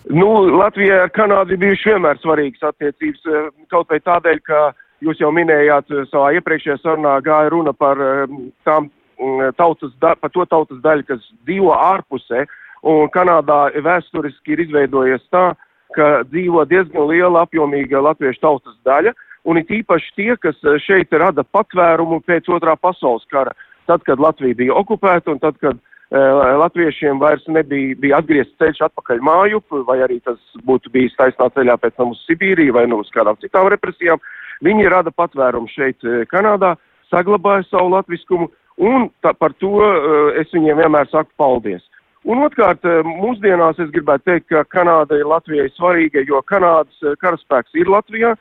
Nu, 0.07 0.29
Latvijai 0.55 1.01
ar 1.03 1.11
Kanādu 1.11 1.57
ir 1.57 1.59
bijušas 1.59 1.89
vienmēr 1.89 2.21
svarīgas 2.21 2.63
attiecības, 2.71 3.27
eh, 3.27 3.49
kaut 3.67 3.91
vai 3.91 3.99
tādēļ, 3.99 4.39
ka 4.47 4.61
jūs 5.03 5.19
jau 5.19 5.33
minējāt 5.35 5.91
eh, 5.91 6.07
savā 6.13 6.31
iepriekšējā 6.39 6.79
sarunā 6.79 7.17
gāja 7.27 7.51
runa 7.51 7.75
par 7.75 7.99
eh, 7.99 8.23
tām 8.63 8.87
mm, 9.19 9.51
tautas, 9.59 9.91
par 9.99 10.31
to 10.31 10.47
tautas 10.47 10.79
daļu, 10.85 11.07
kas 11.11 11.29
dzīvo 11.43 11.75
ārpusē, 11.75 12.47
un 12.87 13.11
Kanādā 13.11 13.65
vēsturiski 13.83 14.55
ir 14.55 14.63
izveidojies 14.63 15.27
tā, 15.27 15.49
ka 15.91 16.21
dzīvo 16.31 16.63
diezgan 16.71 17.09
liela 17.11 17.43
apjomīga 17.43 17.99
latviešu 18.07 18.47
tautas 18.47 18.79
daļa, 18.87 19.11
un 19.43 19.59
it 19.59 19.71
īpaši 19.83 20.13
tie, 20.15 20.33
kas 20.39 20.55
šeit 20.87 21.11
rada 21.11 21.43
patvērumu 21.43 22.23
pēc 22.23 22.47
otrā 22.47 22.79
pasaules 22.79 23.27
kara 23.27 23.51
tad, 23.89 24.05
kad 24.07 24.21
Latvija 24.21 24.57
bija 24.57 24.75
okupēta 24.77 25.33
un 25.33 25.41
tad, 25.41 25.57
kad 25.63 25.77
uh, 25.77 26.43
latviešiem 26.61 27.19
vairs 27.21 27.45
nebija 27.49 27.97
bija 27.99 28.21
atgriezts 28.21 28.57
ceļš 28.61 28.83
atpakaļ 28.89 29.23
māju, 29.25 29.61
vai 29.87 29.99
arī 30.05 30.19
tas 30.25 30.39
būtu 30.67 30.93
bijis 30.93 31.17
taisnā 31.19 31.49
ceļā 31.55 31.77
pēc 31.81 31.97
tam 31.97 32.13
uz 32.13 32.23
Sibīriju 32.27 32.77
vai 32.77 32.85
nu 32.89 33.01
uz 33.03 33.11
kādām 33.15 33.39
citām 33.41 33.69
represijām, 33.73 34.21
viņi 34.65 34.89
rada 34.93 35.13
patvērumu 35.15 35.71
šeit 35.73 36.05
uh, 36.07 36.23
Kanādā, 36.31 36.75
saglabāja 37.09 37.65
savu 37.69 37.95
latviskumu, 37.95 38.51
un 38.79 39.09
tā, 39.25 39.33
par 39.33 39.55
to 39.57 39.79
uh, 39.81 40.33
es 40.39 40.51
viņiem 40.53 40.83
vienmēr 40.83 41.09
saku 41.11 41.33
paldies. 41.39 41.85
Un 42.27 42.41
otrkārt, 42.43 42.83
mūsdienās 43.07 43.77
es 43.79 43.91
gribētu 43.93 44.25
teikt, 44.27 44.49
ka 44.51 44.65
Kanāda 44.67 45.15
ir 45.15 45.27
Latvijai 45.29 45.69
svarīga, 45.71 46.25
jo 46.27 46.41
Kanādas 46.43 47.15
karaspēks 47.21 47.77
ir 47.79 47.87
Latvijā, 47.87 48.33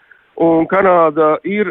un 0.42 0.66
Kanāda 0.66 1.36
ir 1.46 1.70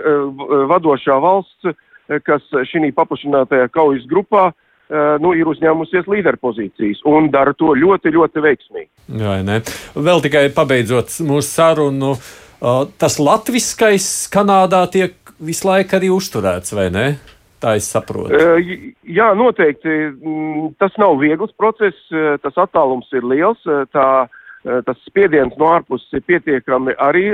vadošā 0.71 1.17
valsts 1.19 1.75
kas 2.07 2.43
šī 2.71 2.91
paplašinātajā 2.95 3.69
kaujas 3.73 4.07
grupā 4.09 4.49
eh, 4.49 5.15
nu, 5.23 5.33
ir 5.35 5.49
uzņēmusies 5.51 6.09
līderpozīcijas 6.09 7.03
un 7.09 7.29
dara 7.33 7.53
to 7.57 7.73
ļoti, 7.75 8.13
ļoti 8.15 8.43
veiksmīgi. 8.45 8.89
Jā, 9.21 9.39
ne. 9.45 9.61
Vēl 9.95 10.23
tikai 10.23 10.47
pabeidzot 10.55 11.19
mūsu 11.27 11.49
sarunu, 11.49 12.15
tas 12.97 13.19
latviskais 13.21 14.27
Kanādā 14.33 14.85
tiek 14.91 15.17
visu 15.37 15.67
laiku 15.67 15.99
arī 15.99 16.09
uzturēts, 16.13 16.73
vai 16.73 16.87
ne? 16.93 17.07
Tā 17.61 17.73
es 17.77 17.87
saprotu. 17.89 18.33
Eh, 18.37 18.73
jā, 19.17 19.31
noteikti. 19.37 19.93
Mm, 20.13 20.73
tas 20.81 20.93
nav 21.01 21.17
viegls 21.21 21.53
process, 21.57 21.97
eh, 22.13 22.35
tas 22.41 22.57
attālums 22.57 23.09
ir 23.17 23.25
liels, 23.25 23.61
tā, 23.93 24.27
tas 24.67 24.97
spiediens 25.07 25.53
no 25.57 25.69
ārpuses 25.71 26.17
ir 26.17 26.23
pietiekami 26.27 26.95
arī 26.99 27.29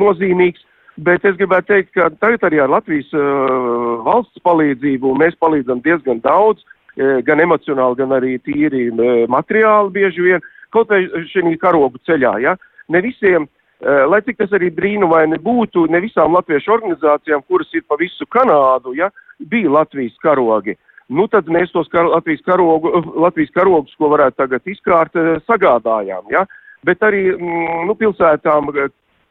nozīmīgs. 0.00 0.62
Bet 0.98 1.24
es 1.24 1.36
gribētu 1.38 1.70
teikt, 1.70 1.92
ka 1.94 2.08
tagad 2.20 2.44
arī 2.48 2.60
ar 2.60 2.72
Latvijas 2.72 3.08
uh, 3.14 4.02
valsts 4.06 4.42
palīdzību 4.44 5.14
mēs 5.20 5.38
palīdzam 5.40 5.80
diezgan 5.84 6.20
daudz, 6.24 6.64
uh, 6.64 7.20
gan 7.24 7.40
emocionāli, 7.40 8.00
gan 8.02 8.16
arī 8.16 8.34
tīri 8.42 8.88
uh, 8.90 9.24
materiāli 9.30 9.94
bieži 9.94 10.26
vien, 10.26 10.44
kaut 10.74 10.90
vai 10.90 11.04
šī 11.30 11.54
karogu 11.62 12.02
ceļā. 12.08 12.34
Ja? 12.42 12.56
Ne 12.90 13.00
visiem, 13.06 13.46
uh, 13.46 14.04
lai 14.10 14.20
cik 14.26 14.42
tas 14.42 14.52
arī 14.58 14.72
brīnumaini 14.74 15.40
būtu, 15.40 15.86
ne 15.90 16.02
visām 16.02 16.34
latviešu 16.36 16.74
organizācijām, 16.76 17.46
kuras 17.48 17.70
ir 17.72 17.86
pa 17.88 17.98
visu 18.00 18.26
Kanādu, 18.26 18.96
ja, 18.98 19.12
bija 19.38 19.70
Latvijas 19.80 20.18
karogi. 20.22 20.76
Nu, 21.10 21.26
tad 21.26 21.48
mēs 21.50 21.72
tos 21.74 21.88
kar 21.90 22.06
Latvijas, 22.06 22.42
karogu, 22.46 22.92
Latvijas 23.18 23.50
karogus, 23.54 23.94
ko 23.98 24.12
varētu 24.12 24.36
tagad 24.44 24.68
izkārt, 24.70 25.16
sagādājām. 25.48 26.28
Ja? 26.30 26.44
Bet 26.86 27.02
arī 27.02 27.24
mm, 27.34 27.86
nu, 27.88 27.96
pilsētām, 27.98 28.70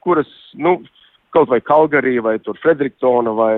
kuras, 0.03 0.27
nu, 0.59 0.79
kaut 1.35 1.49
vai 1.51 1.61
Kalgarī 1.61 2.17
vai 2.23 2.37
tur 2.39 2.57
Frederiktona 2.61 3.33
vai, 3.35 3.55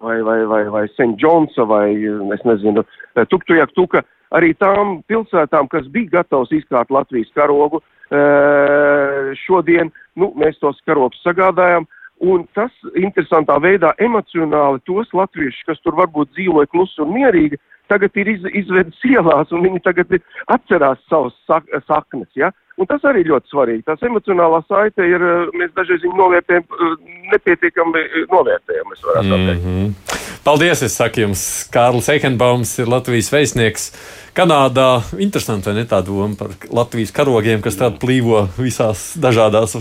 vai, 0.00 0.22
vai, 0.22 0.40
vai, 0.46 0.64
vai 0.68 0.86
St. 0.88 1.16
Johnsa 1.20 1.66
vai, 1.68 1.92
es 2.34 2.42
nezinu, 2.48 2.84
Tuktujak 3.28 3.72
Tuka, 3.76 4.04
arī 4.36 4.52
tām 4.58 5.00
pilsētām, 5.10 5.68
kas 5.70 5.88
bija 5.92 6.20
gatavs 6.20 6.52
izkārt 6.54 6.92
Latvijas 6.94 7.30
karogu, 7.36 7.82
eh, 8.10 9.32
šodien, 9.46 9.90
nu, 10.16 10.32
mēs 10.38 10.60
tos 10.62 10.78
karogus 10.86 11.20
sagādājam, 11.26 11.86
un 12.20 12.44
tas 12.54 12.72
interesantā 12.94 13.56
veidā 13.62 13.94
emocionāli 13.98 14.82
tos 14.88 15.10
latviešus, 15.16 15.66
kas 15.66 15.80
tur 15.84 15.96
varbūt 15.98 16.32
dzīvoja 16.36 16.68
klusi 16.72 17.00
un 17.02 17.14
mierīgi, 17.16 17.60
tagad 17.90 18.16
ir 18.20 18.28
iz, 18.36 18.44
izvedis 18.62 19.06
ielās, 19.08 19.50
un 19.52 19.64
viņi 19.66 19.82
tagad 19.86 20.12
atcerās 20.52 21.00
savas 21.08 21.34
sak 21.48 21.66
saknes, 21.88 22.28
ja? 22.38 22.52
Un 22.80 22.88
tas 22.88 23.02
arī 23.04 23.26
ļoti 23.28 23.52
svarīgi. 23.52 23.82
Tās 23.84 24.00
emocionālā 24.08 24.62
saite 24.64 25.04
ir, 25.04 25.20
eh, 25.20 25.50
mēs 25.60 25.74
dažreiz 25.76 26.00
viņu 26.06 26.16
novērtējam, 26.16 26.64
eh, 26.64 26.94
nepietiekami 27.34 28.00
eh, 28.00 28.22
novērtējam, 28.32 28.94
es 28.94 29.04
varētu 29.04 29.28
mm 29.28 29.50
-hmm. 29.50 29.90
teikt. 29.98 30.16
Paldies, 30.40 30.82
es 30.82 30.96
saku 30.96 31.20
jums, 31.20 31.42
Kārlis 31.68 32.08
Eikenbaums 32.08 32.78
ir 32.80 32.88
Latvijas 32.88 33.28
vēstnieks 33.28 33.90
Kanādā. 34.32 35.02
Interesanti, 35.18 35.68
vai 35.68 35.74
ne 35.74 35.84
tā 35.84 36.00
doma 36.06 36.34
par 36.38 36.56
Latvijas 36.72 37.12
karogiem, 37.12 37.60
kas 37.60 37.76
tādu 37.76 38.00
plīvo 38.00 38.48
visās 38.56 39.18
dažādās 39.20 39.76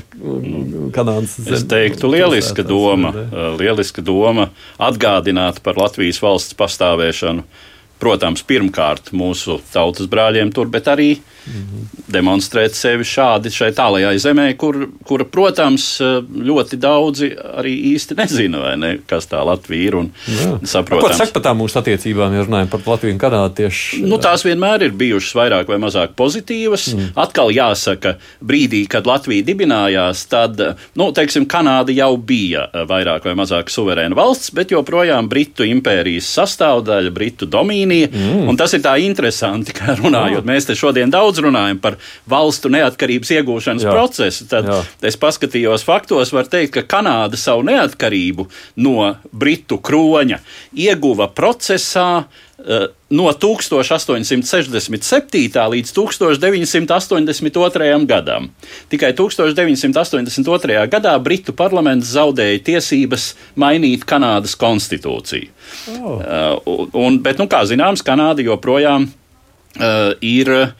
Kanādas 0.91 1.39
zemes. 1.39 1.61
Es 1.61 1.63
teiktu, 1.63 2.11
lieliska 2.11 2.63
doma, 2.67 3.13
lieliska 3.59 4.01
doma 4.01 4.49
atgādināt 4.77 5.63
par 5.63 5.77
Latvijas 5.77 6.19
valsts 6.19 6.53
pastāvēšanu 6.53 7.43
protams, 7.99 8.43
pirmkārt 8.47 9.11
mūsu 9.15 9.59
tautas 9.73 10.07
brāļiem 10.09 10.53
tur, 10.55 10.69
bet 10.71 10.87
arī 10.91 11.09
mhm. 11.17 11.87
demonstrēt 12.11 12.77
sevi 12.77 13.07
šādi 13.07 13.51
šai 13.53 13.71
tālajai 13.75 14.15
zemē, 14.21 14.47
kur, 14.59 14.85
kura, 15.07 15.27
protams, 15.27 15.87
ļoti 15.99 16.79
daudzi 16.79 17.31
arī 17.59 17.75
īsti 17.93 18.17
nezina, 18.19 18.73
ne, 18.79 18.95
kas 19.09 19.29
tā 19.29 19.41
Latvija 19.45 19.89
ir. 19.89 19.97
Ko 19.99 21.11
saka 21.13 21.33
par 21.35 21.45
tām 21.49 21.59
mūsu 21.61 21.79
attiecībām, 21.81 22.35
ja 22.35 22.45
runājam 22.47 22.71
par 22.71 22.85
Latviju 22.87 23.15
un 23.15 23.21
Kanādu 23.21 23.55
tieši? 23.61 24.01
Nu, 24.07 24.19
tās 24.21 24.45
vienmēr 24.47 24.87
ir 24.87 24.95
bijušas 24.99 25.35
vairāk 25.37 25.71
vai 25.71 25.79
mazāk 25.81 26.15
pozitīvas. 26.19 26.89
Mm. 26.93 27.11
Atkal 27.19 27.53
jāsaka, 27.55 28.15
brīdī, 28.45 28.83
kad 28.91 29.07
Latvija 29.09 29.45
dibinājās, 29.47 30.25
tad, 30.31 30.61
nu, 30.99 31.09
teiksim, 31.15 31.47
Kanāda 31.49 31.93
jau 31.95 32.13
bija 32.17 32.67
vairāk 32.89 33.27
vai 33.27 33.35
mazāk 33.39 33.71
suverēna 33.73 34.17
valsts, 34.17 34.53
bet 34.55 34.73
joprojām 34.73 35.29
Britu 35.31 35.67
impērijas 35.67 36.29
sastāvdaļa, 36.39 37.13
Britu 37.15 37.49
domīnija. 37.89 38.09
Mm. 38.13 38.57
Tas 38.57 38.73
ir 38.73 38.83
tā 38.83 38.95
interesanti, 39.03 39.73
ka 39.73 39.95
runājot, 39.97 40.43
mm. 40.43 40.49
mēs 40.49 40.67
te 40.67 40.75
šodien 40.77 41.11
daudz 41.11 41.41
runājam 41.43 41.79
par 41.81 41.97
valstu 42.29 42.69
neatkarības 42.69 43.31
iegūšanas 43.37 43.85
Jā. 43.85 43.93
procesu. 43.95 44.47
Tad 44.49 44.69
Jā. 44.69 44.81
es 45.09 45.17
paskatījos 45.19 45.85
faktos, 45.87 46.33
var 46.35 46.49
teikt, 46.49 46.77
ka 46.77 46.99
Kanāda 46.99 47.37
savu 47.39 47.65
neatkarību 47.69 48.47
no 48.85 49.15
Britu 49.31 49.79
kroņa 49.81 50.39
ieguva 50.77 51.29
procesā, 51.33 52.25
no 53.09 53.31
1867. 53.31 55.69
līdz 55.73 55.93
1982. 55.95 58.05
gadam. 58.09 58.49
Tikai 58.91 59.11
1982. 59.17 60.87
gadā 60.91 61.13
Britu 61.23 61.51
parlaments 61.55 62.07
zaudēja 62.13 62.59
tiesības 62.71 63.23
mainīt 63.55 64.05
Kanādas 64.09 64.53
konstitūciju. 64.59 65.47
Oh. 65.99 66.15
Un, 66.99 67.11
bet, 67.23 67.35
nu, 67.39 67.45
kā 67.49 67.59
zināms, 67.69 68.05
Kanāda 68.05 68.41
joprojām 68.45 69.01
Uh, 69.77 70.15
ir 70.25 70.49
uh, 70.49 70.71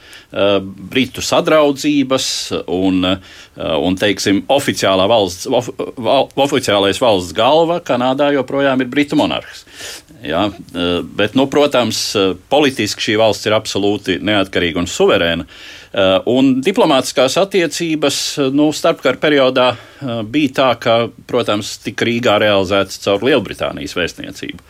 Britu 0.90 1.22
sadraudzības 1.22 2.26
un, 2.74 3.06
uh, 3.06 3.76
un 3.86 3.94
teiksim, 3.94 4.40
oficiālā 4.50 5.06
valsts, 5.08 5.46
of, 5.46 5.70
val, 5.94 6.26
oficiālais 6.42 6.98
valsts 6.98 7.36
galva 7.38 7.78
Kanādā 7.86 8.32
joprojām 8.34 8.82
ir 8.82 8.90
Britu 8.90 9.20
monarhs. 9.20 9.62
Ja, 10.24 10.46
eh, 10.76 11.02
bet, 11.04 11.34
nu, 11.34 11.48
protams, 11.48 12.16
eh, 12.16 12.34
politiski 12.50 13.02
šī 13.02 13.18
valsts 13.22 13.48
ir 13.48 13.56
absolūti 13.56 14.18
neatkarīga 14.20 14.82
un 14.84 14.90
suverēna. 14.90 15.46
Eh, 15.46 15.79
un 16.30 16.52
diplomātiskās 16.62 17.38
attiecības 17.42 18.20
nu, 18.54 18.70
starpkara 18.76 19.18
periodā 19.22 19.70
bija 20.30 20.54
tā, 20.60 20.68
ka, 20.82 20.98
protams, 21.30 21.78
tika 21.84 22.06
Rīgā 22.08 22.38
realizētas 22.44 23.02
caur 23.04 23.26
Lielbritānijas 23.26 23.98
vēstniecību. 23.98 24.62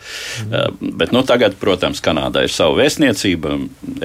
Mm. 0.48 0.96
Bet 1.00 1.12
nu, 1.12 1.22
tagad, 1.28 1.58
protams, 1.60 2.00
Kanādā 2.04 2.46
ir 2.46 2.54
sava 2.54 2.78
vēstniecība. 2.80 3.58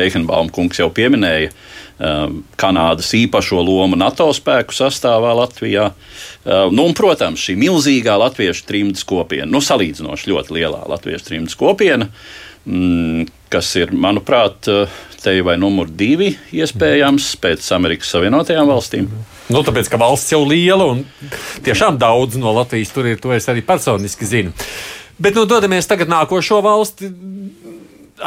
Eihenbaum 0.03 0.51
kungs 0.53 0.81
jau 0.81 0.91
pieminēja 0.93 1.53
Kanādas 2.59 3.13
īpašo 3.15 3.61
lomu 3.63 3.95
NATO 3.95 4.27
spēku 4.35 4.75
sastāvā 4.75 5.31
Latvijā. 5.39 5.93
Nu, 6.43 6.89
un, 6.89 6.95
protams, 6.97 7.39
šī 7.39 7.55
milzīgā 7.61 8.17
latviešu 8.19 8.65
trimdas 8.67 9.07
kopiena, 9.07 9.47
nu, 9.47 9.63
salīdzinoši 9.63 10.33
ļoti 10.33 10.57
lielā 10.57 10.83
latviešu 10.91 11.29
trimdas 11.29 11.55
kopiena, 11.55 12.09
mm, 12.09 12.44
kas 12.65 13.71
ir, 13.77 13.93
manuprāt, 13.93 14.69
te 15.25 15.33
vai 15.45 15.55
numur 15.57 15.89
divi 15.89 16.31
iespējams 16.53 17.31
pēc 17.41 17.69
Amerikas 17.77 18.11
Savienotajām 18.13 18.69
valstīm. 18.69 19.07
Nu, 19.53 19.61
tāpēc, 19.65 19.89
ka 19.89 19.99
valsts 20.01 20.33
jau 20.33 20.41
liela 20.45 20.87
un 20.93 21.03
tiešām 21.65 21.99
daudz 22.01 22.37
no 22.41 22.53
Latvijas 22.57 22.93
tur 22.93 23.09
ir, 23.09 23.21
to 23.21 23.33
es 23.35 23.49
arī 23.51 23.65
personiski 23.65 24.25
zinu. 24.29 24.53
Bet 25.21 25.37
nu, 25.37 25.45
dodamies 25.49 25.87
tagad 25.87 26.09
nākošo 26.11 26.59
valsti 26.65 27.09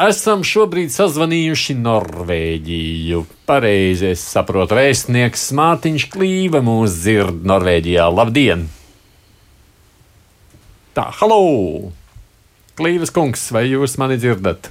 esam 0.07 0.43
šobrīd 0.45 0.91
sazvanījuši 0.93 1.75
Norvēģiju. 1.81 3.23
Pareizi 3.49 4.11
es 4.13 4.23
saprotu, 4.25 4.77
vēstnieks 4.77 5.49
Mārtiņš 5.57 6.09
Klīva 6.13 6.63
mūs 6.65 6.99
dzird 7.01 7.45
Norvēģijā. 7.49 8.09
Labdien! 8.13 8.67
Tā, 10.97 11.09
halo! 11.21 11.98
Klīvas 12.79 13.11
kungs, 13.11 13.41
vai 13.51 13.65
jūs 13.67 13.97
mani 13.99 14.15
dzirdat? 14.15 14.69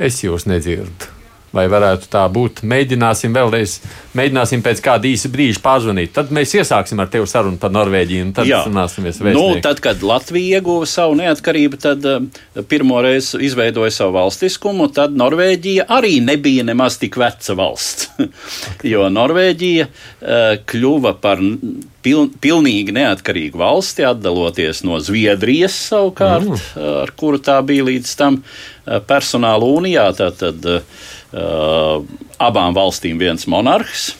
Es 0.00 0.22
jūs 0.24 0.46
nedzirdu. 0.48 1.09
Vai 1.50 1.64
varētu 1.66 2.06
tā 2.12 2.22
būt? 2.30 2.60
Mēģināsim 2.70 3.34
vēlreiz, 3.34 3.80
mēģināsim 4.14 4.60
pēc 4.62 4.82
kāda 4.84 5.08
īsa 5.10 5.30
brīža 5.32 5.58
pārzvanīt. 5.64 6.12
Tad 6.14 6.30
mēs 6.34 6.54
iesāksim 6.54 7.02
ar 7.02 7.10
tevi 7.10 7.26
sarunu 7.30 7.58
par 7.58 7.72
Norvēģiju. 7.74 8.28
Tad 8.36 8.46
Jā. 8.46 8.60
runāsimies 8.68 9.18
vēstnieku. 9.18 9.56
Nu, 9.56 9.62
tad, 9.64 9.82
kad 9.82 10.04
Latvija 10.06 10.60
ieguva 10.60 10.86
savu 10.86 11.18
neatkarību, 11.18 11.80
tad 11.82 12.06
uh, 12.06 12.22
pirmo 12.70 13.02
reizi 13.02 13.42
izveidoja 13.48 13.90
savu 13.96 14.14
valstiskumu. 14.20 14.86
Tad 14.94 15.18
Norvēģija 15.18 15.88
arī 15.90 16.20
nebija 16.22 16.68
nemaz 16.70 17.00
tik 17.02 17.18
veca 17.18 17.58
valsts. 17.58 18.12
jo 18.92 19.10
Norvēģija 19.10 19.90
uh, 19.90 20.48
kļuva 20.70 21.16
par 21.18 21.42
piln, 22.06 22.30
pilnīgi 22.38 22.94
neatkarīgu 22.94 23.58
valsti, 23.58 24.06
atdaloties 24.06 24.84
no 24.86 25.02
Zviedrijas 25.02 25.82
savukārt, 25.90 26.46
mm. 26.46 26.90
ar 27.02 27.18
kuru 27.18 27.42
tā 27.42 27.58
bija 27.66 27.90
līdz 27.90 28.18
tam 28.22 28.44
personāla 29.10 29.66
unijā. 29.66 30.12
Tātad, 30.14 30.62
Uh, 30.70 31.18
abām 31.30 32.74
valstīm 32.76 33.20
viens 33.20 33.46
monarhs. 33.50 34.14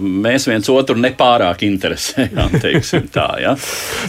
Mēs 0.00 0.46
viens 0.46 0.68
otru 0.70 0.94
nepārāk 1.02 1.66
interesējām. 1.66 2.54
Tā, 3.16 3.26
ja? 3.42 3.56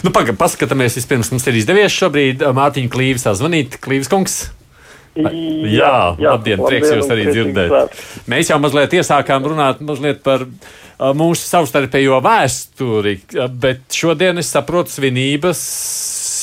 nu, 0.06 0.14
Pagaidām, 0.14 0.38
paskatāmies, 0.38 0.94
vispirms 1.00 1.32
mums 1.34 1.46
ir 1.50 1.58
izdevies 1.58 1.98
šobrīd 1.98 2.46
Mārtiņu 2.54 2.90
Klīvu 2.92 3.18
sazvanīt. 3.22 3.80
Klīvas 3.82 4.10
kungs! 4.12 4.34
Jā, 5.16 5.30
jā, 5.72 5.92
jā 6.20 6.34
labdien, 6.34 6.62
prieks 6.66 6.92
jūs 6.92 7.12
arī 7.12 7.28
dzirdēt. 7.30 7.96
Mēs 8.30 8.50
jau 8.52 8.58
mazliet 8.62 8.98
iesākām 8.98 9.46
runāt 9.48 9.80
mazliet 9.84 10.20
par 10.26 10.44
mūsu 11.16 11.46
savstarpējo 11.48 12.20
vēsturi, 12.24 13.16
bet 13.62 13.96
šodien 13.96 14.42
es 14.42 14.52
saprotu, 14.52 14.92
svinības 14.96 15.64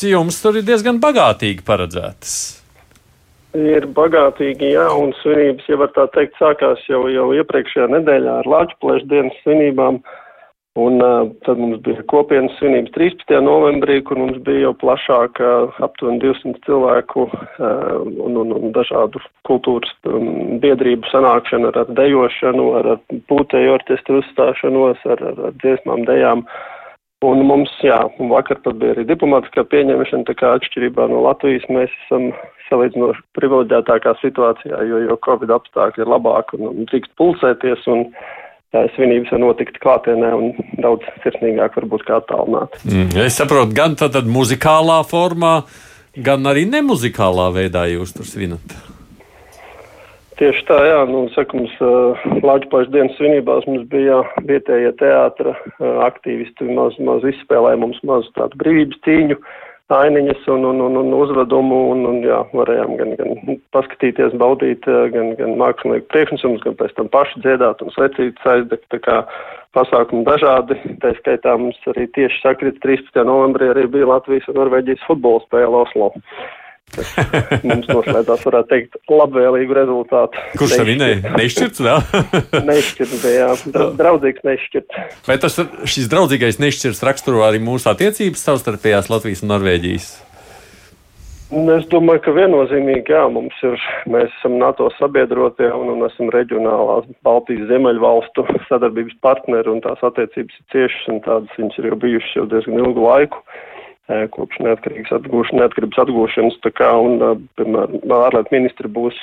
jums 0.09 0.41
tur 0.43 0.59
ir 0.59 0.67
diezgan 0.67 0.99
bagātīgi 1.03 1.63
paredzētas. 1.65 2.35
Ir 3.53 3.85
bagātīgi, 3.93 4.71
jā, 4.73 4.87
un 4.97 5.13
svinības, 5.19 5.67
ja 5.69 5.77
var 5.77 5.91
tā 5.93 6.07
teikt, 6.15 6.33
sākās 6.41 6.81
jau, 6.89 7.05
jau 7.13 7.29
iepriekšējā 7.37 7.91
nedēļā 7.93 8.39
ar 8.41 8.49
Latvijas 8.49 8.79
plēšu 8.81 9.09
dienas 9.11 9.35
svinībām. 9.43 10.01
Uh, 10.01 10.22
Un 10.73 10.95
tad 11.45 11.59
mums 11.61 11.83
bija 11.85 12.01
kopienas 12.09 12.55
svinības 12.57 12.95
13. 12.95 13.35
novembrī, 13.45 13.99
kur 14.01 14.17
mums 14.17 14.39
bija 14.41 14.63
jau 14.63 14.71
plašāka 14.81 15.51
aptuveni 15.85 16.17
200 16.23 16.63
cilvēku 16.65 17.27
un, 17.29 18.39
un, 18.41 18.55
un 18.57 18.73
dažādu 18.73 19.21
kultūras 19.45 19.93
um, 20.09 20.57
biedrību 20.63 21.05
sanākšana 21.11 21.69
ar, 21.69 21.77
ar 21.83 21.93
dejošanu, 22.01 22.65
ar, 22.79 22.91
ar 22.95 23.21
pūtēju 23.29 23.75
orķestru 23.75 24.23
uzstāšanos, 24.23 25.05
ar, 25.13 25.21
ar, 25.21 25.45
ar 25.51 25.55
dziesmām, 25.61 26.07
dejām. 26.09 26.41
Un 27.23 27.45
mums, 27.47 27.71
jā, 27.85 28.01
un 28.17 28.33
vakar 28.33 28.57
pat 28.65 28.81
bija 28.81 28.97
arī 28.97 29.05
diplomātiskā 29.13 29.67
pieņemšana, 29.69 30.25
tā 30.25 30.39
kā 30.41 30.57
atšķirībā 30.57 31.05
no 31.13 31.21
Latvijas 31.29 31.69
mēs 31.69 31.93
esam 32.07 32.31
salīdzinoši 32.71 33.21
privileģētākā 33.37 34.17
situācijā, 34.25 34.81
jo, 34.89 35.05
jo 35.05 35.21
Covid 35.21 35.53
apstākļi 35.53 36.01
ir 36.01 36.17
labāki 36.17 36.57
un, 36.57 36.71
un 36.73 36.89
drīkst 36.89 37.13
pulsēties. 37.21 37.85
Un, 37.93 38.07
svinības 38.95 39.33
var 39.33 39.41
notikt 39.43 39.79
klātienē 39.83 40.31
un 40.37 40.53
daudz 40.81 41.05
sirsnīgāk 41.23 41.77
varbūt 41.79 42.05
kā 42.07 42.19
attālināt. 42.21 42.79
Mm, 42.87 43.11
es 43.25 43.37
saprotu, 43.39 43.75
gan 43.77 43.97
tad 43.99 44.17
muzikālā 44.29 45.01
formā, 45.09 45.59
gan 46.17 46.49
arī 46.49 46.65
nemuzikālā 46.69 47.51
veidā 47.55 47.85
jūs 47.91 48.15
tur 48.17 48.27
svinat. 48.29 48.75
Tieši 50.39 50.63
tā, 50.65 50.79
jā, 50.89 51.01
nu, 51.05 51.27
sakums, 51.35 51.73
Lāčplēša 52.41 52.89
dienas 52.89 53.13
svinībās 53.19 53.67
mums 53.69 53.85
bija 53.91 54.23
vietējie 54.47 54.89
teātra 54.97 55.53
aktīvisti, 56.07 56.71
maz, 56.73 56.97
maz 56.97 57.21
izspēlēja 57.29 57.77
mums 57.79 58.01
mazu 58.07 58.33
tādu 58.33 58.57
brīvības 58.63 58.97
cīņu. 59.05 59.37
Uh, 59.37 59.72
ainiņas 59.95 60.47
un, 60.53 60.65
un, 60.69 60.81
un, 60.85 60.97
un 61.01 61.13
uzvedumu, 61.17 61.79
un, 61.93 62.05
un 62.09 62.21
jā, 62.25 62.39
varējām 62.57 62.95
gan, 62.99 63.13
gan 63.19 63.59
paskatīties, 63.75 64.35
baudīt 64.41 64.87
eh, 64.89 65.03
gan, 65.13 65.33
gan 65.39 65.55
mākslinieku 65.61 66.09
priekšnesumus, 66.13 66.63
gan 66.65 66.77
pēc 66.79 66.95
tam 66.97 67.11
paši 67.13 67.43
dziedāt 67.45 67.83
un 67.85 67.93
svecītas 67.95 68.49
aizdegt, 68.55 68.87
tā 68.93 69.01
kā 69.03 69.19
pasākumi 69.77 70.25
dažādi, 70.27 70.77
tā 71.01 71.13
skaitā 71.19 71.55
mums 71.59 71.79
arī 71.93 72.07
tieši 72.17 72.43
sakrit 72.43 72.81
13. 72.85 73.23
novembrī 73.27 73.71
arī 73.73 73.87
bija 73.95 74.11
Latvijas 74.11 74.49
un 74.51 74.59
Norvēģijas 74.61 75.07
futbola 75.07 75.41
spēle 75.47 75.85
Oslo. 75.85 76.11
Mums 77.67 77.87
noslēdzās, 77.89 78.43
varētu 78.45 78.69
teikt, 78.69 78.97
labvēlīgu 79.09 79.77
rezultātu. 79.77 80.41
Kurš 80.59 80.75
tā 80.77 80.85
vinēja? 80.87 81.33
Nešķirts, 81.39 81.81
vēl? 81.83 82.03
nešķirts, 82.69 83.23
jā. 83.33 83.47
Draudzīgs 83.99 84.45
nešķirts. 84.47 84.99
Vai 85.29 85.39
tas 85.41 85.57
šis 85.89 86.11
draudzīgais 86.11 86.61
nešķirts 86.61 87.01
raksturo 87.07 87.41
arī 87.47 87.63
mūsu 87.63 87.89
attiecības 87.93 88.45
savstarpējās 88.49 89.09
Latvijas 89.13 89.43
un 89.45 89.53
Norvēģijas? 89.55 90.13
Es 91.53 91.83
domāju, 91.91 92.21
ka 92.25 92.31
viennozīmīgi, 92.33 93.13
jā, 93.13 93.27
mums 93.29 93.57
ir, 93.67 93.75
mēs 94.09 94.31
esam 94.39 94.55
NATO 94.57 94.87
sabiedrotie 94.95 95.67
un, 95.69 95.91
un 95.93 96.07
esam 96.07 96.31
reģionālās 96.33 97.05
Baltijas 97.25 97.67
ziemeļvalstu 97.69 98.47
sadarbības 98.71 99.19
partneri 99.21 99.69
un 99.69 99.83
tās 99.83 100.01
attiecības 100.01 100.55
ir 100.57 100.65
ciešas 100.73 101.11
un 101.13 101.21
tādas 101.27 101.59
viņas 101.59 101.77
ir 101.77 101.89
jau 101.91 101.99
bijušas 102.05 102.39
jau 102.39 102.47
diezgan 102.55 102.81
ilgu 102.81 103.05
laiku 103.05 103.43
kopš 104.07 104.59
neatkarības 104.65 105.13
atgūšanas, 105.19 105.59
neatkarības 105.61 106.01
atgūšanas, 106.03 106.57
tā 106.65 106.71
kā, 106.75 106.89
un, 106.99 107.21
piemēram, 107.59 108.01
ārlietu 108.17 108.55
ministri 108.55 108.91
būs 108.91 109.19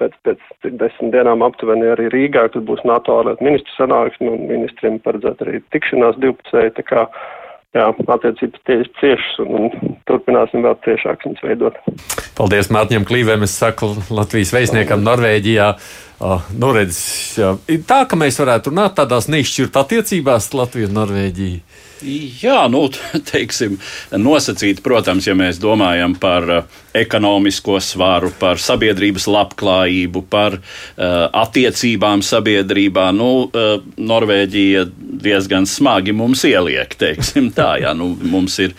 pēc, 0.00 0.16
pēc 0.26 0.72
desmit 0.80 1.12
dienām 1.14 1.44
aptuveni 1.46 1.92
arī 1.92 2.08
Rīgā, 2.12 2.48
kad 2.54 2.64
būs 2.66 2.82
NATO 2.88 3.20
ārlietu 3.20 3.46
ministru 3.46 3.76
sanāksme, 3.76 4.32
un 4.32 4.48
ministriem 4.50 4.98
paredzēt 5.04 5.44
arī 5.44 5.60
tikšanās 5.74 6.18
divpusēji, 6.24 6.74
tā 6.80 6.84
kā, 6.88 7.04
jā, 7.76 7.86
attiecības 8.16 8.64
tieši 8.66 8.94
ciešas 8.98 9.42
un, 9.44 9.68
un 9.68 9.94
turpināsim 10.10 10.66
vēl 10.66 10.78
ciešāk 10.86 11.26
viņas 11.26 11.44
veidot. 11.46 11.78
Paldies 12.38 12.72
Mārtiņam 12.74 13.06
Klīvēm, 13.06 13.44
es 13.46 13.54
saku 13.60 13.92
Latvijas 14.10 14.54
veisniekam 14.56 15.04
Norvēģijā. 15.06 15.70
Uh, 16.20 16.50
nu 16.60 16.74
redz, 16.76 16.98
jā, 17.38 17.54
tā, 17.88 18.02
ka 18.10 18.18
mēs 18.18 18.36
varētu 18.42 18.74
runāt 18.74 18.98
tādās 18.98 19.30
nešķirt 19.32 19.78
attiecībās 19.80 20.50
Latviju 20.56 20.90
un 20.90 20.98
Norvēģiju. 20.98 21.86
Jā, 22.02 22.64
nu, 22.72 22.86
teiksim, 23.32 23.76
nosacīt, 24.16 24.82
protams, 24.84 25.28
ja 25.28 25.34
mēs 25.38 25.60
domājam 25.62 26.14
par 26.20 26.46
uh, 26.50 26.78
ekonomisko 26.96 27.78
svaru, 27.84 28.32
par 28.40 28.60
sabiedrības 28.62 29.28
labklājību, 29.30 30.24
par 30.32 30.58
uh, 30.58 30.62
attiecībām 31.42 32.24
sabiedrībā. 32.26 33.10
Nu, 33.16 33.30
uh, 33.46 33.84
Norvēģija 34.00 34.86
diezgan 35.20 35.68
smagi 35.68 36.14
mums 36.16 36.44
ieliek, 36.48 36.96
teiksim 37.00 37.50
tā, 37.56 37.74
jā, 37.84 37.94
nu, 37.98 38.12
mums 38.32 38.58
ir, 38.64 38.74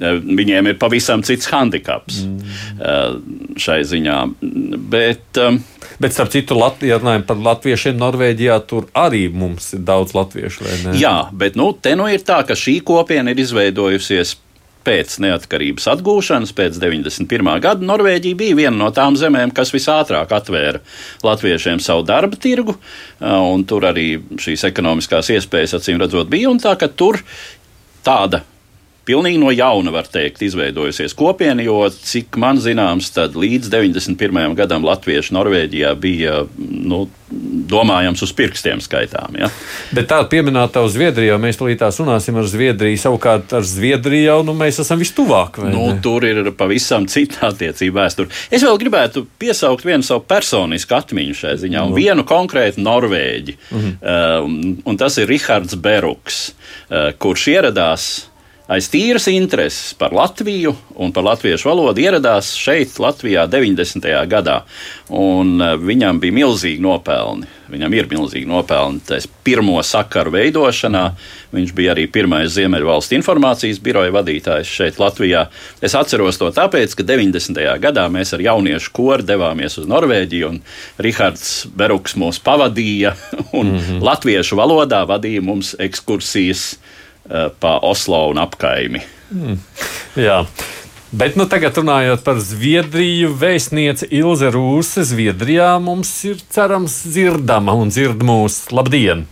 uh, 0.00 0.20
viņiem 0.20 0.72
ir 0.72 0.78
pavisam 0.80 1.24
cits 1.26 1.50
handikaps 1.52 2.22
uh, 2.26 3.18
šai 3.58 3.82
ziņā. 3.88 4.20
Bet, 4.92 5.26
uh, 5.40 5.58
Bet, 5.98 6.14
starp 6.14 6.30
citu, 6.30 6.54
Latvijā 6.54 7.00
runājot 7.00 7.24
par 7.26 7.40
latviešiem, 7.42 7.96
Norvēģijā 7.98 8.58
tur 8.70 8.86
arī 8.98 9.24
mums 9.34 9.72
ir 9.74 9.82
daudz 9.86 10.14
latviešu. 10.14 10.66
Jā, 10.98 11.14
bet 11.34 11.58
nu, 11.58 11.72
te 11.74 11.96
nu 11.98 12.06
ir 12.10 12.22
tā, 12.26 12.38
ka 12.46 12.54
šī 12.58 12.78
kopiena 12.86 13.32
ir 13.32 13.42
izveidojusies 13.42 14.36
pēc 14.88 15.18
neatkarības 15.20 15.88
atgūšanas, 15.92 16.54
pēc 16.56 16.78
91. 16.80 17.50
gada, 17.64 17.84
Norvēģija 17.84 18.38
bija 18.38 18.58
viena 18.58 18.76
no 18.78 18.90
tām 18.94 19.18
zemēm, 19.20 19.52
kas 19.54 19.72
visātrāk 19.74 20.32
atvēra 20.32 20.80
latviešiem 21.26 21.82
savu 21.84 22.06
darba 22.08 22.38
tirgu, 22.40 22.78
un 23.20 23.66
tur 23.68 23.88
arī 23.90 24.10
šīs 24.40 24.64
ekonomiskās 24.70 25.32
iespējas, 25.34 25.76
acīm 25.80 26.00
redzot, 26.00 26.30
bija. 26.32 26.54
Tā, 26.62 26.76
tur 26.96 27.20
tāda 28.06 28.42
pilnīgi 29.08 29.40
no 29.40 29.52
jauna, 29.54 29.92
var 29.94 30.08
teikt, 30.12 30.42
izveidojusies 30.44 31.16
kopiena, 31.18 31.64
jo, 31.64 31.80
cik 31.88 32.36
man 32.40 32.60
zināms, 32.62 33.12
tad 33.14 33.38
līdz 33.38 33.72
91. 33.72 34.56
gadam 34.58 34.84
latvieši 34.86 35.36
Norvēģijā 35.36 35.94
bija, 36.00 36.42
nu, 36.58 37.06
domājams, 37.68 38.22
uz 38.24 38.32
pirkstiem 38.32 38.80
skaitām. 38.80 39.36
Ja? 39.36 39.50
Bet 39.94 40.08
tā 40.10 40.22
Zviedriju, 40.88 41.34
jau 41.34 41.40
mēs 41.42 41.58
tulīt 41.60 41.80
tās 41.82 41.98
runāsim 42.00 42.38
ar 42.40 42.48
Zviedriju. 42.48 43.00
Savukārt 43.00 43.52
ar 43.58 43.66
Zviedriju 43.68 44.24
jau 44.24 44.38
nu, 44.48 44.54
mēs 44.56 44.80
esam 44.80 45.00
vistuvāk. 45.00 45.60
Nu, 45.68 45.90
tur 46.04 46.24
ir 46.28 46.52
pavisam 46.56 47.08
cita 47.10 47.50
attiecība 47.50 48.04
vēsture. 48.04 48.32
Es 48.50 48.64
vēl 48.64 48.80
gribētu 48.80 49.26
piesaukt 49.40 49.84
vienu 49.88 50.06
savu 50.06 50.24
personisku 50.28 50.96
atmiņu 50.96 51.36
šai 51.42 51.54
ziņā, 51.64 51.84
un 51.84 51.92
nu. 51.92 52.00
vienu 52.00 52.24
konkrētu 52.28 52.80
Norvēģi. 52.84 53.58
Mm 53.68 53.84
-hmm. 53.84 54.48
un, 54.48 54.80
un 54.84 54.96
tas 54.96 55.18
ir 55.18 55.28
Rihards 55.28 55.76
Beruks, 55.76 56.40
uh, 56.88 57.12
kurš 57.18 57.48
ieradās 57.52 58.08
aiz 58.68 58.90
tīras 58.92 59.28
intereses 59.32 59.94
par 59.96 60.12
Latviju 60.12 60.74
un 61.00 61.12
par 61.14 61.24
latviešu 61.24 61.70
valodu 61.70 62.02
ieradās 62.02 62.50
šeit, 62.58 62.98
Latvijā, 63.00 63.46
90. 63.48 64.04
gadā. 64.28 64.58
Un 65.08 65.56
eh, 65.62 65.76
viņam 65.80 66.20
bija 66.20 66.36
milzīgi 66.36 66.82
nopelni. 66.84 67.48
Viņam 67.68 67.94
ir 67.96 68.08
milzīgi 68.08 68.48
nopelni 68.48 69.00
tais 69.04 69.28
pirmo 69.44 69.76
sakaru 69.84 70.32
veidošanā. 70.34 71.04
Viņš 71.52 71.72
bija 71.76 71.94
arī 71.94 72.06
pirmais 72.12 72.52
Ziemeļvalstu 72.56 73.16
informācijas 73.16 73.80
biroja 73.84 74.12
vadītājs 74.16 74.72
šeit, 74.72 75.00
Latvijā. 75.00 75.46
Es 75.84 75.96
atceros 75.96 76.40
to 76.40 76.50
tāpēc, 76.52 76.96
ka 76.96 77.06
90. 77.08 77.60
gadā 77.80 78.06
mēs 78.12 78.34
ar 78.36 78.44
jauniešu 78.44 78.92
koru 78.96 79.24
devāmies 79.28 79.78
uz 79.80 79.88
Norvēģiju, 79.88 80.52
un 80.52 80.60
Rihards 81.04 81.68
Beruks 81.76 82.16
mūs 82.20 82.40
pavadīja, 82.44 83.16
un 83.58 83.72
mm 83.72 83.78
-hmm. 83.78 84.04
latviešu 84.04 84.60
valodā 84.60 85.04
vadīja 85.08 85.44
mums 85.44 85.76
ekskursijas 85.78 86.74
pa 87.60 87.78
Oslo 87.84 88.26
un 88.32 88.42
apkaimi. 88.42 89.04
Mm. 89.30 89.58
Jā. 90.18 90.42
Bet 91.08 91.38
nu, 91.40 91.46
tagad 91.48 91.76
runājot 91.80 92.20
par 92.24 92.36
Zviedriju, 92.44 93.30
vēstniece 93.40 94.10
Ilze 94.12 94.50
Rūse 94.52 95.06
Zviedrijā 95.08 95.70
mums 95.80 96.10
ir 96.28 96.42
cerams 96.52 97.00
dzirdama 97.08 97.72
un 97.80 97.92
dzird 97.92 98.24
mūs. 98.28 98.66
Labdien! 98.76 99.24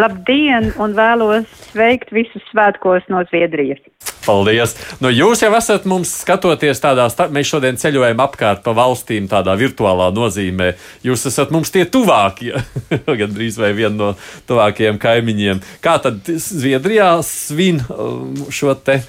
Labdien 0.00 0.70
un 0.80 0.94
vēlos 0.96 1.48
sveikt 1.70 2.12
visus 2.14 2.44
svētkos 2.52 3.04
no 3.12 3.20
Zviedrijas! 3.28 3.80
Paldies! 4.24 4.72
Nu, 5.02 5.10
jūs 5.12 5.42
jau 5.42 5.50
esat 5.56 5.86
mums 5.88 6.12
skatoties 6.22 6.80
tādā, 6.80 7.08
mēs 7.32 7.50
šodien 7.50 7.78
ceļojam 7.80 8.22
apkārt 8.22 8.62
pa 8.64 8.74
valstīm 8.76 9.26
tādā 9.28 9.56
virtuālā 9.60 10.10
nozīmē. 10.16 10.70
Jūs 11.04 11.26
esat 11.32 11.52
mums 11.52 11.72
tie 11.74 11.86
tuvākie, 11.88 12.54
gan 13.20 13.34
drīz 13.34 13.58
vai 13.60 13.72
viena 13.76 13.96
no 13.98 14.10
tuvākajiem 14.48 15.00
kaimiņiem. 15.02 15.62
Kā 15.84 15.98
tad 16.04 16.28
Zviedrijā 16.28 17.12
svin 17.26 17.82
um, 17.90 18.46
šo 18.52 18.76
te 18.78 19.00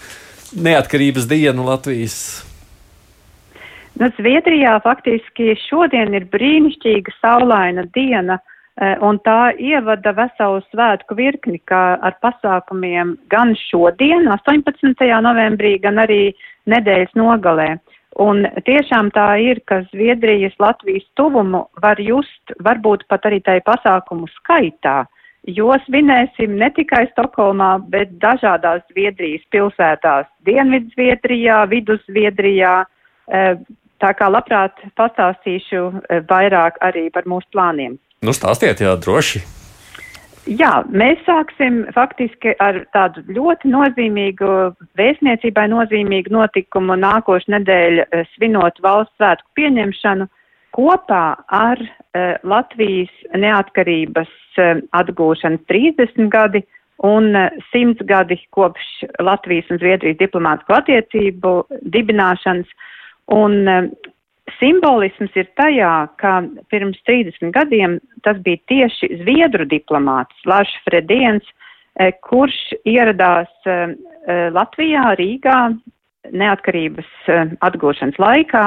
neatkarības 0.57 1.27
dienu 1.31 1.67
Latvijas? 1.69 2.17
Nu, 3.99 4.09
Zviedrijā 4.17 4.79
faktiski 4.83 5.53
šodien 5.69 6.15
ir 6.17 6.25
brīnišķīga 6.31 7.19
saulaina 7.21 7.85
diena 7.93 8.39
Eh, 8.39 8.50
un 8.81 9.19
tā 9.21 9.51
ievada 9.61 10.13
veselu 10.17 10.61
svētku 10.71 11.15
virkni, 11.17 11.59
kā 11.69 11.99
ar 12.01 12.15
pasākumiem 12.23 13.15
gan 13.29 13.53
šodien, 13.67 14.25
18. 14.25 15.05
novembrī, 15.21 15.75
gan 15.83 16.01
arī 16.01 16.31
nedēļas 16.65 17.13
nogalē. 17.19 17.75
Un 18.19 18.43
tiešām 18.67 19.13
tā 19.15 19.27
ir, 19.39 19.61
ka 19.69 19.81
Zviedrijas 19.93 20.57
Latvijas 20.59 21.05
tuvumu 21.15 21.63
var 21.81 21.99
just 22.01 22.55
varbūt 22.59 23.05
pat 23.07 23.25
arī 23.29 23.39
tai 23.45 23.61
pasākumu 23.63 24.27
skaitā, 24.35 25.05
jo 25.47 25.71
svinēsim 25.85 26.57
ne 26.59 26.69
tikai 26.75 27.05
Stokholmā, 27.13 27.77
bet 27.87 28.17
dažādās 28.19 28.83
Zviedrijas 28.91 29.45
pilsētās- 29.53 30.27
Dienvidzviedrijā, 30.49 31.63
Viduzviedrijā. 31.71 32.85
Eh, 33.31 33.55
tā 34.01 34.13
kā 34.17 34.27
labprāt 34.27 34.75
pastāstīšu 34.97 36.03
eh, 36.09 36.21
vairāk 36.27 36.81
arī 36.81 37.11
par 37.13 37.23
mūsu 37.23 37.47
plāniem. 37.53 37.97
Nu, 38.21 38.35
stāstiet, 38.37 38.83
jā, 38.85 38.91
droši. 39.01 39.39
Jā, 40.45 40.83
mēs 40.93 41.21
sāksim 41.25 41.79
faktiski 41.95 42.51
ar 42.61 42.83
tādu 42.93 43.23
ļoti 43.33 43.71
nozīmīgu, 43.73 44.49
vēstniecībai 44.99 45.63
nozīmīgu 45.71 46.29
notikumu 46.33 46.99
nākošu 47.01 47.49
nedēļu 47.55 48.05
eh, 48.05 48.27
svinot 48.35 48.77
valsts 48.85 49.17
svētku 49.17 49.49
pieņemšanu 49.57 50.27
kopā 50.77 51.23
ar 51.49 51.81
uh, 51.81 52.37
Latvijas 52.47 53.11
neatkarības 53.33 54.29
uh, 54.61 54.85
atgūšanas 55.01 55.65
30 55.67 56.29
gadi 56.31 56.61
un 57.03 57.33
uh, 57.33 57.49
100 57.73 58.05
gadi 58.07 58.37
kopš 58.53 59.01
Latvijas 59.17 59.73
un 59.73 59.81
Zviedrijas 59.81 60.21
diplomātsko 60.21 60.77
attiecību 60.77 61.57
dibināšanas. 61.97 62.69
Un 63.33 63.57
uh, 63.65 63.89
simbolisms 64.59 65.33
ir 65.39 65.49
tajā, 65.59 65.93
ka 66.21 66.41
pirms 66.71 66.99
30 67.07 67.51
gadiem 67.55 67.99
tas 68.25 68.39
bija 68.45 68.61
tieši 68.71 69.09
zviedru 69.21 69.67
diplomāts 69.69 70.47
Lārs 70.49 70.71
Frediens, 70.85 71.45
eh, 71.99 72.11
kurš 72.27 72.57
ieradās 72.85 73.51
eh, 73.65 73.93
eh, 74.27 74.49
Latvijā, 74.55 75.11
Rīgā 75.19 75.59
neatkarības 76.31 77.07
atgūšanas 77.65 78.19
laikā 78.21 78.65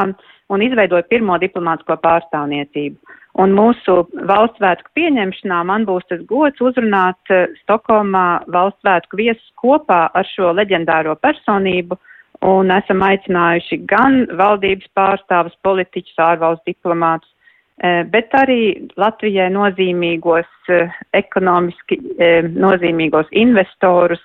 un 0.51 0.63
izveidoja 0.63 1.07
pirmo 1.09 1.37
diplomātsko 1.39 1.97
pārstāvniecību. 2.03 2.99
Un 3.39 3.55
mūsu 3.55 3.95
valsts 4.27 4.59
svētku 4.59 4.91
pieņemšanā 4.99 5.61
man 5.67 5.87
būs 5.87 6.03
tas 6.11 6.21
gods 6.27 6.61
uzrunāt 6.61 7.33
Stokholmā 7.63 8.45
valsts 8.51 8.83
svētku 8.83 9.19
viesus 9.23 9.47
kopā 9.59 10.09
ar 10.15 10.29
šo 10.35 10.51
leģendāro 10.55 11.15
personību, 11.23 11.95
uh, 11.95 12.14
un 12.45 12.73
esam 12.75 13.03
aicinājuši 13.05 13.81
gan 13.89 14.25
valdības 14.39 14.91
pārstāvus, 14.99 15.57
politiķus, 15.65 16.19
ārvalstu 16.21 16.73
diplomātus, 16.73 17.31
e, 17.79 18.03
bet 18.13 18.35
arī 18.37 18.61
Latvijai 19.01 19.49
nozīmīgos, 19.55 20.51
e, 20.69 20.85
ekonomiski 21.17 22.01
e, 22.19 22.31
nozīmīgos 22.53 23.33
investorus 23.33 24.23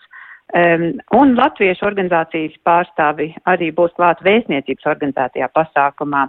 un 1.13 1.36
latviešu 1.38 1.86
organizācijas 1.86 2.55
pārstāvi 2.65 3.27
arī 3.51 3.67
būs 3.77 3.91
klāt 3.93 4.23
vēstniecības 4.25 4.88
organizētajā 4.89 5.45
pasākumā. 5.53 6.23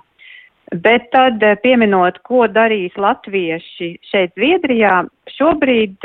Bet 0.85 1.07
tad 1.14 1.40
pieminot, 1.62 2.18
ko 2.29 2.44
darīs 2.53 2.92
latvieši 3.00 3.88
šeit 4.11 4.35
Zviedrijā, 4.37 5.07
šobrīd 5.38 6.05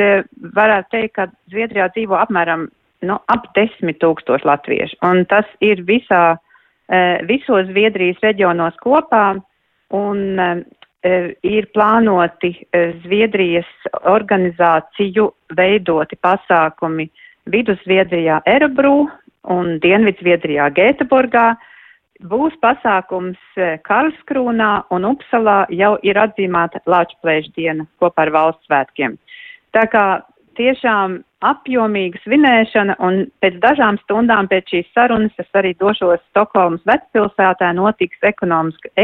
varētu 0.56 0.96
teikt, 0.96 1.14
ka 1.18 1.28
Zviedrijā 1.52 1.90
dzīvo 1.92 2.16
apmēram 2.22 2.70
nu, 3.06 3.20
ap 3.32 3.48
desmit 3.58 4.02
tūkstoši 4.04 4.48
latviešu. 4.50 5.00
Un 5.06 5.24
tas 5.30 5.48
ir 5.64 5.84
visā 5.88 6.38
visos 7.26 7.68
Zviedrijas 7.72 8.20
reģionos 8.22 8.76
kopā 8.84 9.36
un 9.96 10.40
ir 11.46 11.68
plānoti 11.74 12.52
Zviedrijas 13.04 13.70
organizāciju 14.10 15.30
veidoti 15.58 16.18
pasākumi 16.22 17.10
Vidusviedrijā 17.50 18.42
Erebrū 18.50 19.06
un 19.54 19.80
Dienvidzviedrijā 19.82 20.72
Gēteborgā. 20.74 21.56
Būs 22.26 22.56
pasākums 22.64 23.38
Karlskrūnā 23.86 24.72
un 24.96 25.06
Upsalā 25.06 25.66
jau 25.70 25.98
ir 26.02 26.18
atzīmēta 26.18 26.82
Lāčplēša 26.90 27.52
diena 27.58 27.86
kopā 28.00 28.26
ar 28.26 28.32
valsts 28.34 28.66
svētkiem. 28.70 29.18
Tā 29.76 29.84
kā 29.92 30.06
tiešām 30.58 31.20
apjomīga 31.46 32.22
svinēšana, 32.24 32.96
un 33.06 33.26
pēc 33.44 33.60
dažām 33.64 34.00
stundām 34.04 34.50
pēc 34.52 34.72
šīs 34.74 34.88
sarunas 34.96 35.36
es 35.42 35.50
arī 35.58 35.76
došos 35.78 36.24
Stokholmas 36.32 36.84
vecpilsētā, 36.90 37.72
notiks 37.78 38.20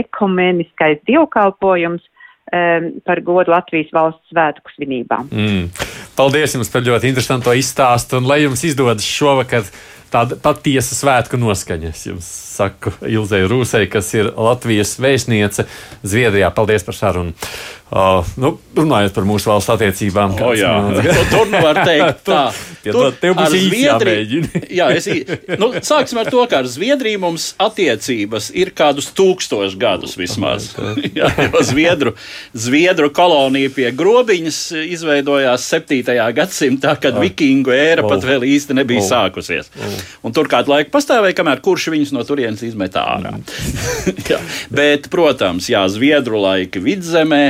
ekumeniskais 0.02 1.02
dievkalpojums 1.10 2.02
um, 2.02 2.90
par 3.06 3.22
godu 3.28 3.54
Latvijas 3.54 3.92
valsts 3.96 4.34
svētku 4.34 4.74
svinībām. 4.76 5.30
Mm. 5.32 5.70
Paldies 6.18 6.58
jums 6.58 6.72
par 6.72 6.84
ļoti 6.86 7.12
interesantu 7.12 7.54
izstāstu, 7.58 8.20
un 8.20 8.28
lai 8.30 8.42
jums 8.44 8.64
izdodas 8.68 9.08
šovakar 9.08 9.68
tāda 10.12 10.38
patiesa 10.42 10.98
svētku 10.98 11.40
noskaņa. 11.42 11.92
Es 11.92 12.06
jums 12.08 12.32
saku 12.52 12.94
Ilzai 13.08 13.44
Rūsei, 13.50 13.88
kas 13.92 14.12
ir 14.18 14.32
Latvijas 14.36 14.98
vēstniece 15.02 15.68
Zviedrijā. 16.04 16.52
Paldies 16.56 16.88
par 16.88 16.98
sarunu! 16.98 17.36
Uh, 17.92 18.24
nu, 18.40 18.54
runājot 18.72 19.12
par 19.18 19.26
mūsu 19.28 19.50
valsts 19.50 19.68
attiecībām, 19.74 20.38
oh, 20.40 20.54
jā, 20.56 20.70
nu, 20.80 21.02
tur 21.34 21.50
nu 21.52 21.60
var 21.60 21.82
teikt, 21.84 22.22
tā. 22.30 22.46
tur, 22.86 23.10
tev 23.20 23.34
būs 23.36 23.52
Zviedrija. 23.52 24.46
jā, 24.80 24.86
es, 24.96 25.10
nu, 25.60 25.74
sāksim 25.84 26.22
ar 26.22 26.30
to, 26.32 26.40
ka 26.48 26.62
ar 26.64 26.70
Zviedriju 26.72 27.20
mums 27.26 27.50
attiecības 27.60 28.48
ir 28.56 28.72
kādus 28.80 29.10
tūkstošus 29.18 29.76
gadus 29.82 30.16
vismaz. 30.16 30.70
jā, 31.04 31.34
jo 31.36 31.66
Zviedru, 31.68 32.16
Zviedru 32.56 33.12
kolonija 33.12 33.74
pie 33.76 33.92
grobiņas 33.92 34.62
izveidojās 34.86 35.68
7. 35.76 36.16
gadsimtā, 36.40 36.96
kad 36.96 37.20
oh. 37.20 37.26
vikingu 37.28 37.76
ēra 37.76 38.08
oh. 38.08 38.16
pat 38.16 38.24
vēl 38.24 38.48
īsti 38.54 38.80
nebija 38.80 39.04
oh. 39.04 39.10
sākusies. 39.12 39.68
Oh. 39.76 40.01
Un 40.26 40.36
tur 40.36 40.50
kādu 40.52 40.74
laiku 40.74 40.94
pastāvēja, 40.94 41.38
kamēr 41.38 41.64
kurš 41.66 41.90
viņus 41.94 42.14
no 42.16 42.26
turienes 42.28 42.64
izmet 42.66 42.98
ārā. 43.00 43.34
Bet, 44.78 45.10
protams, 45.14 45.70
jā, 45.72 45.84
Zviedru 45.92 46.44
laika 46.44 46.82
vidzemē. 46.84 47.46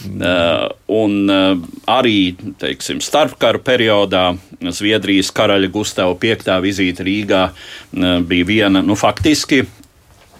Uh, 0.00 0.70
un 0.96 1.28
uh, 1.28 1.58
arī 1.92 2.32
teiksim, 2.56 3.02
starpkara 3.04 3.60
periodā 3.60 4.30
Zviedrijas 4.72 5.28
karaļa 5.36 5.68
Gustavs 5.74 6.16
V 6.22 6.62
vizīte 6.64 7.04
Rīgā 7.04 7.42
uh, 7.50 8.06
bija 8.24 8.48
viena 8.48 8.80
nu, 8.80 8.96
faktiski 8.96 9.60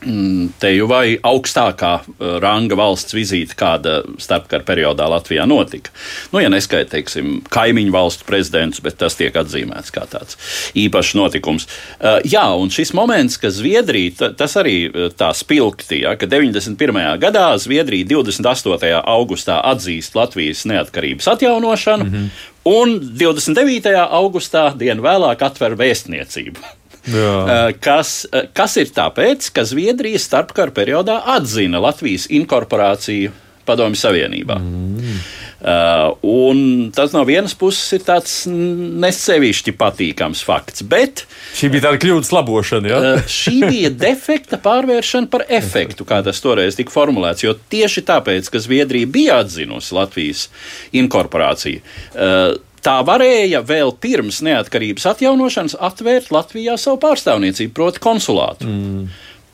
Mm, 0.01 0.55
te 0.57 0.71
jau 0.73 0.87
vai 0.89 1.19
augstākā 1.21 1.91
uh, 2.01 2.29
ranga 2.41 2.77
valsts 2.79 3.13
vizīte, 3.13 3.53
kāda 3.59 3.99
starpkara 4.23 4.65
periodā 4.65 5.05
Latvijā 5.13 5.45
notika. 5.49 5.93
Nu, 6.33 6.41
ja 6.41 6.49
neskaita, 6.49 6.95
teiksim, 6.95 7.43
kaimiņu 7.53 7.93
valstu 7.93 8.25
prezidents, 8.29 8.81
bet 8.81 8.97
tas 9.03 9.19
tiek 9.19 9.37
atzīmēts 9.37 9.93
kā 9.93 10.07
tāds 10.09 10.41
īpašs 10.81 11.13
notikums. 11.21 11.69
Uh, 11.99 12.17
jā, 12.25 12.47
un 12.57 12.73
šis 12.73 12.95
moments, 12.97 13.37
ka 13.41 13.53
Zviedrija, 13.53 14.33
tas 14.41 14.57
arī 14.61 14.79
uh, 14.89 15.11
tā 15.13 15.35
spilgti, 15.37 16.01
ja, 16.07 16.17
ka 16.17 16.31
91. 16.31 17.21
gadā 17.21 17.47
Zviedrija 17.61 18.09
28. 18.09 18.97
augustā 19.05 19.61
atzīst 19.75 20.17
Latvijas 20.17 20.65
neatkarības 20.71 21.29
atjaunošanu, 21.37 22.09
mm 22.09 22.17
-hmm. 22.17 22.29
un 22.65 23.01
29. 23.21 23.93
augustā 24.09 24.71
dienu 24.73 25.05
vēlāk 25.05 25.45
atver 25.45 25.77
vēstniecību. 25.77 26.80
Jā. 27.09 27.35
kas, 27.87 28.25
kas 28.57 28.77
ir 28.81 28.91
tāpēc, 28.97 29.53
ka 29.55 29.65
Zviedrija 29.69 30.21
starpkara 30.21 30.75
periodā 30.77 31.21
atzina 31.37 31.81
Latvijas 31.83 32.29
inkorporāciju 32.33 33.33
Padomju 33.69 34.01
Savienībā. 34.01 34.57
Mm. 34.59 35.21
Uh, 35.61 36.91
tas 36.97 37.13
no 37.13 37.21
vienas 37.29 37.53
puses 37.59 37.85
ir 37.93 38.05
tāds 38.07 38.33
nesevišķi 38.49 39.75
patīkams 39.77 40.41
fakts. 40.47 40.81
Bet, 40.89 41.27
šī 41.59 41.69
bija 41.75 41.85
tāda 41.91 42.01
kļūdas 42.01 42.33
labošana. 42.33 42.89
Ja? 42.89 43.01
uh, 43.19 43.27
šī 43.29 43.59
bija 43.67 43.91
defekta 44.07 44.57
pārvēršana 44.63 45.29
par 45.33 45.45
efektu, 45.53 46.09
kā 46.09 46.23
tas 46.25 46.41
toreiz 46.41 46.81
tika 46.81 46.95
formulēts. 46.95 47.45
Jo 47.45 47.53
tieši 47.73 48.07
tāpēc, 48.09 48.49
ka 48.49 48.65
Zviedrija 48.65 49.11
bija 49.13 49.43
atzinusi 49.45 49.95
Latvijas 49.99 50.49
inkorporāciju. 50.97 51.85
Uh, 52.15 52.57
Tā 52.85 53.01
varēja 53.05 53.61
vēl 53.67 53.93
pirms 54.01 54.41
neatkarības 54.47 55.09
atjaunošanas 55.13 55.77
atvērt 55.91 56.31
Latvijā 56.33 56.79
savu 56.81 57.01
pārstāvniecību, 57.03 57.75
proti, 57.77 58.01
konsulātu. 58.05 58.69
Mm. 58.69 59.11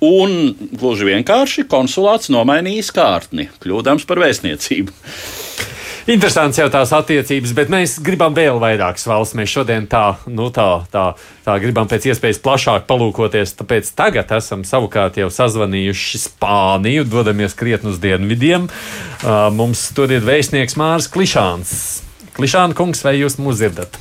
Un 0.07 0.37
gluži 0.77 1.09
vienkārši 1.09 1.65
konsulāts 1.73 2.31
nomainījis 2.31 2.93
kārtni, 2.95 3.49
kļūdams 3.65 4.07
par 4.07 4.23
vēstniecību. 4.23 4.95
Interesants 6.07 6.61
jau 6.61 6.69
tās 6.71 6.93
attiecības, 6.95 7.51
bet 7.59 7.71
mēs 7.73 7.97
gribam 8.07 8.35
vēl 8.37 8.61
vairākas 8.63 9.09
valsts. 9.11 9.35
Mēs 9.35 9.51
šodien 9.51 9.89
tā, 9.91 10.05
nu 10.31 10.53
tā, 10.55 10.69
tā, 10.93 11.09
tā 11.43 11.57
gribam 11.59 11.91
pēc 11.91 12.07
iespējas 12.13 12.39
plašāk 12.45 12.87
palūkoties. 12.87 13.57
Tāpēc 13.59 13.91
tagad 13.99 14.31
esam 14.39 14.63
savukārt 14.63 15.19
jau 15.19 15.33
sazvanījuši 15.35 16.23
Spāniju, 16.29 17.09
dodamies 17.11 17.59
krietni 17.59 17.91
uz 17.91 17.99
dienvidiem. 17.99 18.71
Uh, 18.71 19.49
mums 19.51 19.89
tur 19.99 20.15
ir 20.15 20.23
vēstnieks 20.23 20.79
Mārs 20.79 21.11
Klišāns. 21.11 22.06
Klišāna 22.37 22.77
kungs, 22.77 23.01
vai 23.05 23.17
jūs 23.17 23.39
mūs 23.41 23.63
dzirdat? 23.63 23.97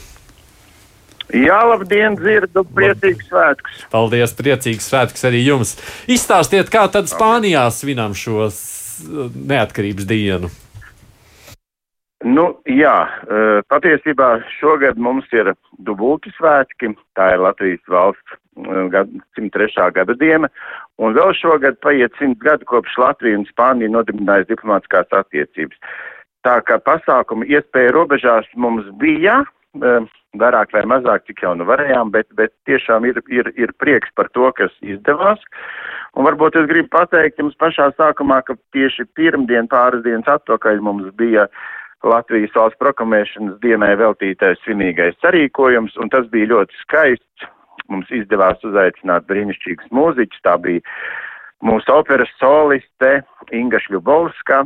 Jā, 1.34 1.58
labdien, 1.66 2.18
dzirdu, 2.20 2.66
priecīgs 2.76 3.30
svētkus. 3.32 3.86
Paldies, 3.92 4.36
priecīgs 4.38 4.90
svētkus 4.92 5.26
arī 5.26 5.42
jums. 5.46 5.74
Izstāstiet, 6.12 6.70
kā 6.72 6.86
tad 6.92 7.10
Spānijā 7.10 7.66
svinam 7.74 8.14
šo 8.18 8.50
neatkarības 9.34 10.08
dienu? 10.10 10.52
Nu, 12.26 12.46
jā, 12.70 12.96
e, 13.06 13.42
patiesībā 13.70 14.30
šogad 14.56 14.98
mums 14.98 15.28
ir 15.36 15.52
dubulti 15.86 16.32
svētki. 16.38 16.94
Tā 17.18 17.36
ir 17.36 17.44
Latvijas 17.44 17.84
valsts 17.92 18.38
103. 18.56 19.68
E, 19.70 19.92
gada 19.98 20.16
diena, 20.18 20.50
un 20.98 21.14
vēl 21.18 21.36
šogad 21.38 21.78
paiet 21.86 22.16
simt 22.20 22.40
gadu 22.42 22.66
kopš 22.70 22.98
Latvija 23.02 23.42
un 23.42 23.46
Spānija 23.50 23.94
nodibinājusi 23.94 24.54
diplomātiskās 24.54 25.12
attiecības. 25.22 25.82
Tā 26.46 26.60
kā 26.62 26.78
pasākumu 26.78 27.48
iespēja 27.50 27.94
robežās 27.96 28.46
mums 28.54 28.86
bija, 29.02 29.40
e, 29.82 29.96
vairāk 30.38 30.76
vai 30.76 30.84
mazāk, 30.92 31.26
cik 31.26 31.42
jau 31.42 31.56
nu 31.58 31.66
varējām, 31.66 32.12
bet, 32.14 32.28
bet 32.38 32.54
tiešām 32.70 33.08
ir, 33.10 33.18
ir, 33.34 33.50
ir 33.58 33.74
prieks 33.82 34.14
par 34.16 34.30
to, 34.38 34.52
kas 34.58 34.74
izdevās. 34.86 35.42
Un 36.16 36.28
varbūt 36.28 36.60
es 36.62 36.70
gribu 36.70 36.92
pateikt 36.94 37.42
jums 37.42 37.58
pašā 37.60 37.90
sākumā, 37.98 38.44
ka 38.46 38.56
tieši 38.76 39.08
pirmdien 39.18 39.68
pāris 39.72 40.06
dienas 40.06 40.30
atpakaļ 40.38 40.84
mums 40.86 41.10
bija 41.18 41.50
Latvijas 42.06 42.54
valsts 42.54 42.78
proklamēšanas 42.78 43.58
dienai 43.66 43.96
veltītais 43.98 44.62
svinīgais 44.62 45.18
sarīkojums, 45.26 45.98
un 45.98 46.14
tas 46.14 46.28
bija 46.30 46.54
ļoti 46.54 46.82
skaists. 46.84 47.52
Mums 47.90 48.10
izdevās 48.14 48.62
uzaicināt 48.66 49.26
brīnišķīgus 49.30 49.92
mūziķus. 49.94 50.42
Tā 50.46 50.56
bija 50.62 50.82
mūsu 51.66 51.92
operas 51.94 52.30
soliste 52.40 53.20
Inga 53.54 53.82
Šļubovska, 53.84 54.64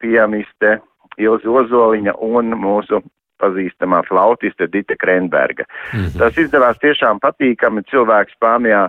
pianiste 0.00 0.78
Ilzi 1.20 1.48
Ozoliņa 1.48 2.16
un 2.26 2.54
mūsu 2.56 3.02
pazīstamā 3.40 4.02
flautiste 4.08 4.68
Dita 4.72 4.96
Krenberga. 5.00 5.64
Mm 5.92 6.00
-hmm. 6.00 6.18
Tas 6.18 6.38
izdevās 6.38 6.78
tiešām 6.78 7.20
patīkami 7.24 7.84
cilvēku 7.90 8.36
Spānijā. 8.36 8.88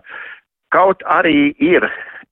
Kaut 0.72 1.04
arī 1.04 1.54
ir 1.60 1.88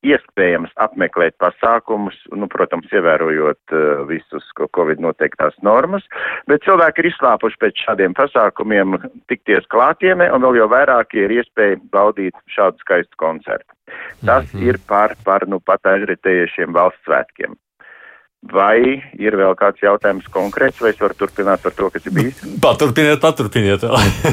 iespējams 0.06 0.72
apmeklēt 0.80 1.36
pasākumus, 1.44 2.16
nu, 2.32 2.48
protams, 2.48 2.88
ievērojot 2.96 3.74
uh, 3.76 4.08
visus 4.08 4.46
Covid 4.76 5.02
noteiktās 5.04 5.58
normas, 5.62 6.06
bet 6.48 6.64
cilvēki 6.64 7.04
ir 7.04 7.10
izslāpuši 7.12 7.60
pēc 7.60 7.84
šādiem 7.86 8.16
pasākumiem 8.16 8.96
tikties 9.28 9.68
klātienē, 9.74 10.32
un 10.36 10.46
vēl 10.48 10.62
jau 10.62 10.70
vairāk 10.72 11.18
ir 11.20 11.36
iespēja 11.42 11.82
baudīt 11.92 12.38
šādu 12.56 12.80
skaistu 12.86 13.16
koncertu. 13.18 13.74
Tas 14.26 14.54
mm 14.54 14.60
-hmm. 14.60 14.68
ir 14.70 14.80
par, 14.88 15.16
par 15.26 15.48
nu 15.48 15.60
pat 15.60 15.84
aizritējušiem 15.84 16.74
valsts 16.74 17.04
svētkiem. 17.04 17.60
Vai 18.48 19.02
ir 19.20 19.36
vēl 19.36 19.52
kāds 19.60 19.82
jautājums 19.84 20.28
konkrēts, 20.32 20.80
vai 20.80 20.94
es 20.94 21.02
varu 21.02 21.18
turpināt 21.20 21.60
par 21.60 21.74
to, 21.76 21.90
kas 21.92 22.06
ir 22.08 22.14
bijis? 22.16 22.40
Paturpiniet, 22.64 23.20
paturpiniet. 23.20 23.84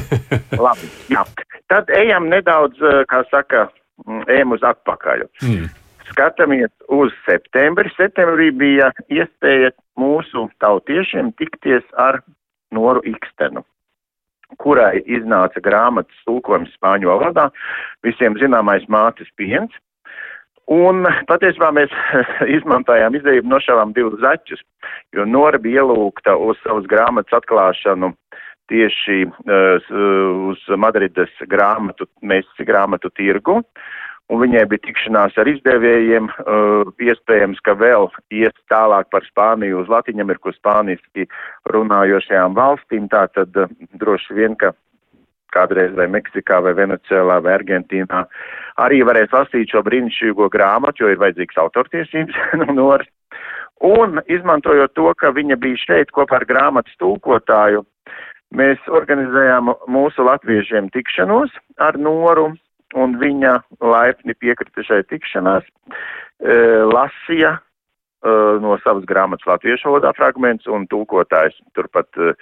Labi, 0.67 0.91
jā. 1.11 1.25
Tad 1.67 1.91
ejam 1.91 2.29
nedaudz, 2.31 2.79
eh, 2.79 3.03
kā 3.11 3.25
saka, 3.33 3.67
mm, 4.07 4.23
ejam 4.31 4.55
uz 4.55 4.63
atpakaļ. 4.63 5.27
Mm. 5.43 5.67
Skatāmies 6.07 6.71
uz 6.95 7.11
septembri. 7.27 7.91
Septembrī 7.99 8.53
bija 8.55 8.93
iespēja 9.11 9.73
mūsu 9.99 10.47
tautiešiem 10.63 11.33
tikties 11.41 11.83
ar 11.99 12.21
Noru 12.71 13.03
Ikstenu, 13.11 13.65
kurai 14.63 15.03
iznāca 15.03 15.59
grāmatas 15.63 16.23
tulkojums 16.29 16.71
spāņu 16.79 17.11
valodā, 17.11 17.51
visiem 18.07 18.39
zināmais 18.39 18.87
mātes 18.87 19.27
piens. 19.35 19.75
Un 20.73 21.07
patiesībā 21.31 21.71
mēs 21.75 21.93
izmantojām 22.59 23.15
izdevību 23.15 23.51
nošāvām 23.53 23.93
divus 23.95 24.19
zaķus, 24.23 24.63
jo 25.15 25.27
Nora 25.29 25.61
bija 25.63 25.85
ielūgta 25.85 26.35
uz 26.43 26.59
savas 26.65 26.89
grāmatas 26.91 27.39
atklāšanu 27.39 28.13
tieši 28.67 29.29
uh, 29.29 29.93
uz 30.51 30.65
Madrides 30.75 31.31
grāmatu, 31.47 32.09
mēs 32.23 32.49
grāmatu 32.67 33.13
tirgu. 33.15 33.63
un 34.27 34.41
viņai 34.43 34.65
bija 34.67 34.83
tikšanās 34.83 35.37
ar 35.39 35.47
izdevējiem, 35.47 36.27
uh, 36.27 36.89
iespējams, 36.99 37.61
ka 37.63 37.77
vēl 37.79 38.09
ies 38.35 38.57
tālāk 38.67 39.07
par 39.15 39.23
Spāniju 39.23 39.85
uz 39.85 39.93
Latviņameriku, 39.93 40.51
spāniski 40.57 41.29
runājošajām 41.71 42.59
valstīm, 42.59 43.07
tā 43.07 43.29
tad 43.31 43.55
uh, 43.55 43.71
droši 43.95 44.35
vien, 44.35 44.59
ka 44.59 44.73
kādreiz 45.55 45.95
vai 45.99 46.09
Meksikā 46.13 46.61
vai 46.65 46.75
Venecijā 46.79 47.23
vai 47.27 47.53
Argentīnā 47.55 48.25
arī 48.83 49.03
varēs 49.07 49.33
lasīt 49.33 49.73
šo 49.73 49.83
brīnišķīgo 49.87 50.49
grāmatu, 50.53 51.05
jo 51.05 51.13
ir 51.15 51.21
vajadzīgs 51.23 51.61
autortiesības 51.63 52.41
no 52.63 52.73
Noras. 52.77 53.11
Un 53.85 54.23
izmantojot 54.33 54.95
to, 54.97 55.11
ka 55.21 55.35
viņa 55.37 55.59
bija 55.61 55.83
šeit 55.83 56.13
kopā 56.17 56.41
ar 56.41 56.47
grāmatas 56.49 56.97
tulkotāju, 57.01 57.83
mēs 58.57 58.81
organizējām 58.89 59.73
mūsu 59.93 60.25
latviešiem 60.25 60.89
tikšanos 60.95 61.53
ar 61.85 61.99
Noru, 62.01 62.55
un 62.97 63.19
viņa 63.21 63.59
laipni 63.85 64.37
piekrita 64.39 64.85
šai 64.87 65.03
tikšanās, 65.11 65.67
e, 65.67 66.57
lasīja 66.89 67.57
e, 67.57 67.61
no 68.63 68.79
savas 68.85 69.05
grāmatas 69.05 69.49
latviešu 69.51 69.91
valodā 69.91 70.15
fragments, 70.17 70.69
un 70.71 70.87
tulkotājs 70.89 71.59
turpat 71.77 72.09
e, 72.17 72.33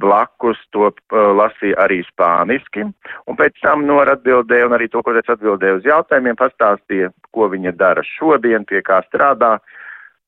blakus 0.00 0.58
to 0.74 0.88
uh, 0.90 0.96
lasīja 1.38 1.78
arī 1.84 2.02
spāniski, 2.08 2.86
un 3.26 3.38
pēc 3.38 3.56
tam 3.62 3.86
Nora 3.88 4.16
atbildēja, 4.18 4.68
un 4.68 4.76
arī 4.76 4.90
to, 4.92 5.02
ko 5.02 5.14
es 5.18 5.30
atbildēju 5.30 5.80
uz 5.80 5.88
jautājumiem, 5.88 6.38
pastāstīja, 6.40 7.10
ko 7.34 7.48
viņa 7.52 7.74
dara 7.78 8.04
šodien, 8.14 8.66
pie 8.68 8.82
kā 8.86 9.00
strādā, 9.08 9.56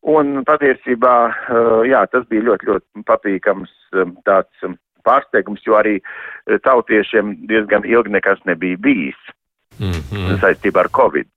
un 0.07 0.42
patiesībā, 0.46 1.14
uh, 1.29 1.79
jā, 1.88 2.05
tas 2.12 2.26
bija 2.31 2.48
ļoti, 2.50 2.70
ļoti 2.70 3.07
patīkams 3.07 3.72
um, 3.94 4.16
tāds 4.29 4.66
um, 4.66 4.79
pārsteigums, 5.07 5.62
jo 5.62 5.76
arī 5.79 6.00
tautiešiem 6.66 7.37
diezgan 7.46 7.85
ilgi 7.87 8.11
nekas 8.11 8.40
nebija 8.44 8.76
bijis 8.83 9.18
mm 9.79 9.92
-hmm. 9.92 10.40
saistībā 10.42 10.83
ar 10.83 10.90
Covid. 10.90 11.29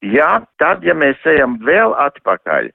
Jā, 0.00 0.40
tad, 0.58 0.84
ja 0.84 0.94
mēs 0.94 1.20
ejam 1.28 1.58
vēl 1.60 1.92
atpakaļ, 1.92 2.70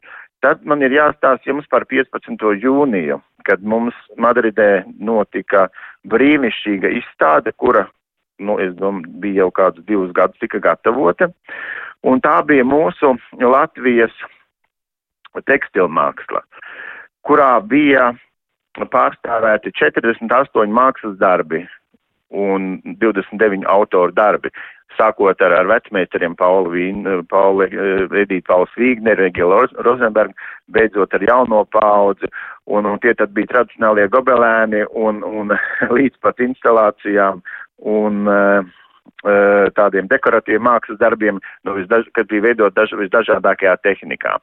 tad 0.46 0.66
man 0.66 0.82
ir 0.86 0.94
jāstāsta 0.94 1.50
jums 1.50 1.66
par 1.68 1.86
15. 1.90 2.38
jūniju 2.62 3.20
kad 3.46 3.64
mums 3.64 3.96
Madridē 4.22 4.86
notika 5.00 5.68
brīnišķīga 6.12 6.92
izstāde, 7.00 7.54
kura, 7.58 7.86
nu, 8.40 8.58
es 8.62 8.74
domāju, 8.80 9.14
bija 9.24 9.46
jau 9.46 9.52
kādus 9.62 9.88
divus 9.88 10.14
gadus 10.16 10.42
tika 10.42 10.62
gatavota, 10.64 11.30
un 12.04 12.22
tā 12.22 12.36
bija 12.48 12.66
mūsu 12.68 13.16
Latvijas 13.42 14.14
tekstilmāksla, 15.46 16.44
kurā 17.28 17.54
bija 17.64 18.12
pārstāvēti 18.92 19.72
48 19.80 20.72
mākslas 20.76 21.18
darbi 21.20 21.64
un 22.34 22.80
29 23.02 23.66
autoru 23.70 24.14
darbi 24.16 24.50
sākot 24.98 25.42
ar, 25.44 25.54
ar 25.60 25.70
vecmeistariem 25.70 26.36
Paulu 26.40 26.72
Vīnu, 26.74 27.18
Paulu 27.32 27.66
eh, 27.66 28.06
Edītu 28.24 28.46
Pauls 28.48 28.72
Vīgneru, 28.80 29.28
Egilu 29.30 29.66
Rozenbergu, 29.86 30.36
beidzot 30.72 31.14
ar 31.16 31.26
jauno 31.26 31.64
paudzi, 31.72 32.30
un, 32.66 32.88
un 32.90 33.02
tie 33.04 33.16
tad 33.18 33.34
bija 33.36 33.54
tradicionālie 33.54 34.08
gobelēni 34.14 34.86
un, 34.96 35.22
un 35.26 35.54
līdz 35.98 36.22
pat 36.24 36.42
instalācijām 36.44 37.44
un 37.92 38.32
uh, 38.32 38.64
tādiem 39.76 40.08
dekoratīviem 40.10 40.64
mākslas 40.66 41.00
darbiem, 41.02 41.42
nu, 41.68 41.76
visdaž, 41.76 42.08
kad 42.16 42.30
bija 42.32 42.48
veidot 42.48 42.76
daž, 42.78 42.96
visdažādākajā 43.00 43.76
tehnikā. 43.84 44.38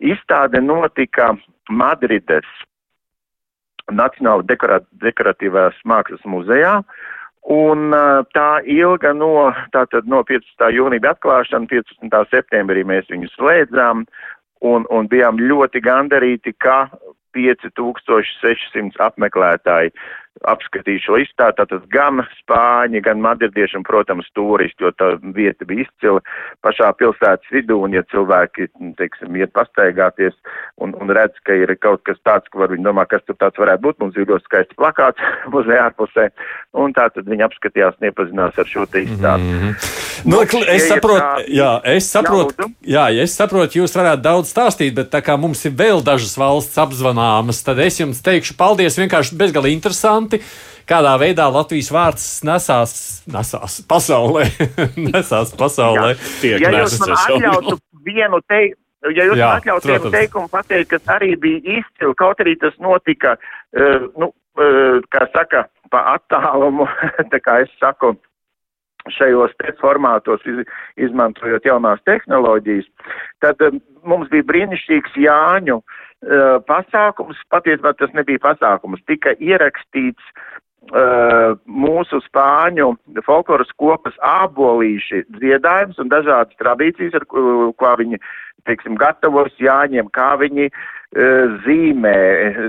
Izstāde 0.00 0.62
notika 0.64 1.34
Madrides 1.68 2.48
Nacionāla 3.90 4.46
dekoratīvās 4.46 5.78
mākslas 5.88 6.22
muzejā, 6.30 6.76
uh, 6.78 7.08
Un 7.48 7.94
tā 8.36 8.48
ilga 8.68 9.14
no, 9.16 9.48
tātad 9.72 10.04
no 10.06 10.20
15. 10.28 10.66
jūnija 10.76 11.14
atklāšana, 11.14 11.66
15. 11.70 12.18
septembrī 12.30 12.84
mēs 12.84 13.08
viņu 13.08 13.30
slēdzām 13.32 14.04
un, 14.60 14.84
un 14.90 15.08
bijām 15.08 15.40
ļoti 15.40 15.80
gandarīti, 15.80 16.52
ka 16.60 16.90
5600 17.36 19.00
apmeklētāji 19.06 19.94
apskatīju 20.48 21.02
šo 21.04 21.18
izstādi, 21.20 21.58
tātad 21.58 21.84
gan 21.92 22.22
spāņi, 22.38 23.02
gan 23.04 23.20
madridieši 23.20 23.76
un, 23.80 23.84
protams, 23.84 24.28
turisti, 24.36 24.86
jo 24.86 24.92
tā 24.96 25.10
vieta 25.36 25.66
bija 25.68 25.84
izcila 25.84 26.22
pašā 26.64 26.92
pilsētas 27.00 27.50
vidū, 27.52 27.80
un 27.84 27.96
ja 27.96 28.04
cilvēki, 28.12 28.70
teiksim, 29.00 29.36
iet 29.36 29.52
pastaigāties 29.56 30.36
un, 30.80 30.94
un 30.96 31.12
redz, 31.16 31.36
ka 31.44 31.56
ir 31.58 31.74
kaut 31.82 32.04
kas 32.08 32.20
tāds, 32.24 32.48
ka 32.48 32.62
var 32.62 32.72
viņi 32.72 32.86
domā, 32.86 33.04
kas 33.10 33.26
tur 33.26 33.36
tāds 33.42 33.60
varētu 33.60 33.84
būt, 33.88 34.00
mums 34.00 34.16
ir 34.16 34.30
ļoti 34.30 34.48
skaists 34.48 34.78
plakāts 34.80 35.26
muzejā 35.52 35.90
ārpusē, 35.90 36.30
un 36.78 36.96
tā 36.96 37.10
tad 37.12 37.28
viņi 37.28 37.48
apskatījās 37.50 38.00
un 38.00 38.08
iepazinās 38.08 38.62
ar 38.62 38.70
šo 38.70 38.86
te 38.88 39.04
izstādi. 39.04 39.50
Mm 39.50 39.60
-hmm. 39.66 40.09
Nu, 40.24 40.40
es 40.44 40.86
saprotu, 40.88 41.44
jā, 41.48 41.70
es 41.92 42.08
saprotu, 42.12 42.66
jā, 42.84 43.04
es 43.22 43.34
saprotu, 43.36 43.80
jūs 43.80 43.94
varētu 43.96 44.24
daudz 44.24 44.50
stāstīt, 44.52 44.94
bet 44.96 45.10
tā 45.12 45.22
kā 45.24 45.36
mums 45.40 45.62
ir 45.68 45.74
vēl 45.78 46.02
dažas 46.04 46.34
valsts 46.40 46.80
apzvanāmas, 46.80 47.62
tad 47.66 47.80
es 47.84 48.00
jums 48.00 48.20
teikšu 48.24 48.56
paldies, 48.58 48.98
vienkārši 49.00 49.38
bezgalīgi 49.40 49.78
interesanti. 49.78 50.42
Kādā 50.90 51.12
veidā 51.22 51.46
Latvijas 51.52 51.90
vārds 51.94 52.26
nesās, 52.46 52.92
nesās 53.30 53.78
pasaulē? 53.88 54.48
nesās 55.10 55.52
pasaulē. 55.54 56.16
Jā, 56.42 56.58
ja 56.58 56.72
jūs 56.80 56.98
man 57.04 57.14
atļautu 57.14 57.76
vienu 58.06 58.40
teikt, 58.50 58.78
ja 59.14 59.28
jūs 59.28 59.38
Jā, 59.38 59.52
atļaut 59.60 59.86
vienu 59.86 60.10
teikumu 60.12 60.50
pateikt, 60.52 60.90
kas 60.96 61.12
arī 61.14 61.36
bija 61.40 61.78
izcili, 61.78 62.16
kaut 62.18 62.42
arī 62.42 62.56
tas 62.60 62.74
notika, 62.82 63.36
uh, 63.38 64.08
nu, 64.18 64.32
uh, 64.58 64.98
kā 65.14 65.28
saka, 65.36 65.68
pa 65.94 66.02
attālumu, 66.16 66.88
tā 67.32 67.40
kā 67.44 67.60
es 67.64 67.70
saku, 67.78 68.16
šajos 69.14 69.54
formātos, 69.80 70.44
iz, 70.48 70.62
izmantojot 70.96 71.66
jaunās 71.66 72.02
tehnoloģijas, 72.08 72.88
tad 73.44 73.60
um, 73.66 73.80
mums 74.04 74.30
bija 74.32 74.46
brīnišķīgs 74.50 75.18
Jāņu 75.24 75.80
uh, 75.80 76.56
pasākums, 76.68 77.40
patiesībā 77.52 77.94
tas 77.98 78.14
nebija 78.16 78.42
pasākums, 78.42 79.02
tika 79.10 79.34
ierakstīts 79.38 80.32
uh, 80.32 81.56
mūsu 81.66 82.20
spāņu 82.26 82.92
folkloras 83.26 83.70
kopas 83.80 84.16
ābolīši 84.24 85.24
dziedājums 85.38 86.00
un 86.02 86.12
dažādas 86.12 86.56
tradīcijas, 86.60 87.18
ar 87.20 87.26
ko, 87.30 87.72
ko 87.76 87.94
viņi, 88.00 88.20
teiksim, 88.68 88.98
gatavos 89.00 89.54
Jāņiem, 89.60 90.10
kā 90.14 90.32
viņi 90.40 90.70
uh, 90.70 90.80
zīmē. 91.66 92.16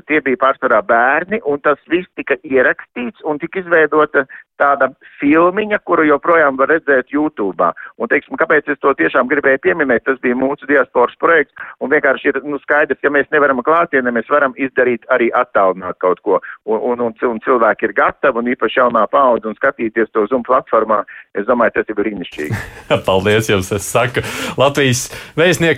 Tie 0.10 0.22
bija 0.26 0.40
pārsvarā 0.42 0.82
bērni, 0.86 1.42
un 1.46 1.62
tas 1.62 1.82
viss 1.92 2.10
tika 2.18 2.40
ierakstīts 2.44 3.22
un 3.28 3.42
tika 3.42 3.62
izveidota 3.62 4.26
tāda 4.62 4.92
filmiņa, 5.20 5.80
kuru 5.88 6.06
joprojām 6.10 6.58
var 6.60 6.70
redzēt 6.72 7.12
YouTube. 7.14 7.72
Un, 7.98 8.10
teiksim, 8.12 8.38
kāpēc 8.40 8.70
es 8.72 8.80
to 8.82 8.94
tiešām 8.98 9.30
gribēju 9.32 9.62
pieminēt, 9.66 10.06
tas 10.06 10.20
bija 10.24 10.38
mūsu 10.38 10.70
diasporas 10.70 11.18
projekts, 11.22 11.56
un 11.82 11.92
vienkārši 11.94 12.32
ir 12.32 12.42
nu, 12.46 12.60
skaidrs, 12.62 13.02
ja 13.04 13.12
mēs 13.14 13.30
nevaram 13.34 13.62
klātienē, 13.66 14.14
mēs 14.14 14.30
varam 14.32 14.56
izdarīt 14.62 15.08
arī 15.14 15.32
attālināt 15.38 15.98
kaut 16.04 16.22
ko, 16.26 16.40
un, 16.70 16.82
un, 16.94 17.06
un, 17.10 17.18
un 17.32 17.42
cilvēki 17.46 17.90
ir 17.90 17.96
gatavi, 17.98 18.42
un 18.42 18.52
īpaši 18.54 18.82
jaunā 18.82 19.06
paudze, 19.12 19.50
un 19.50 19.58
skatīties 19.58 20.14
to 20.14 20.28
Zoom 20.30 20.46
platformā, 20.48 21.02
es 21.38 21.48
domāju, 21.50 21.80
tas 21.80 21.90
ir 21.92 21.98
brīnišķīgi. 21.98 22.62
Paldies 23.08 23.50
jums, 23.52 23.72
es 23.76 23.88
saku 23.90 24.26
Latvijas 24.62 25.08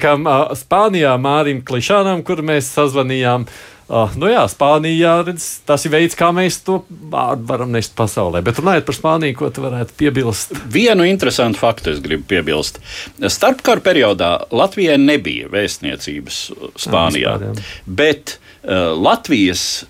vēstniekam 0.03 0.55
Spānijā 0.55 1.17
Mārim 1.17 1.63
Klišanam, 1.63 2.23
kur 2.23 2.41
mēs 2.43 2.71
sazvanījām. 2.75 3.45
Uh, 3.93 4.09
nu 4.15 4.29
jā, 4.31 4.45
Spānijā 4.47 5.25
redz, 5.27 5.61
tas 5.67 5.83
ir 5.85 5.91
veids, 5.91 6.15
kā 6.15 6.31
mēs 6.33 6.61
to 6.63 6.83
vārdu 6.87 7.45
varam 7.45 7.71
nest 7.71 7.93
pasaulē. 7.95 8.41
Bet 8.41 8.59
runājot 8.59 8.85
par 8.87 8.95
Spāniju, 8.95 9.35
ko 9.37 9.49
tu 9.51 9.61
varētu 9.61 9.93
piebilst? 9.99 10.53
Vienu 10.71 11.03
interesantu 11.03 11.59
faktu 11.59 11.91
es 11.91 11.99
gribu 12.01 12.23
piebilst. 12.27 12.79
Starpkara 13.19 13.83
periodā 13.83 14.47
Latvijai 14.51 14.97
nebija 14.97 15.51
vēstniecības 15.51 16.39
Spānijā, 16.79 17.35
jā, 17.35 17.35
vispār, 17.43 17.59
jā. 17.59 17.83
bet 17.99 18.37
uh, 18.39 18.95
Latvijas 18.95 19.83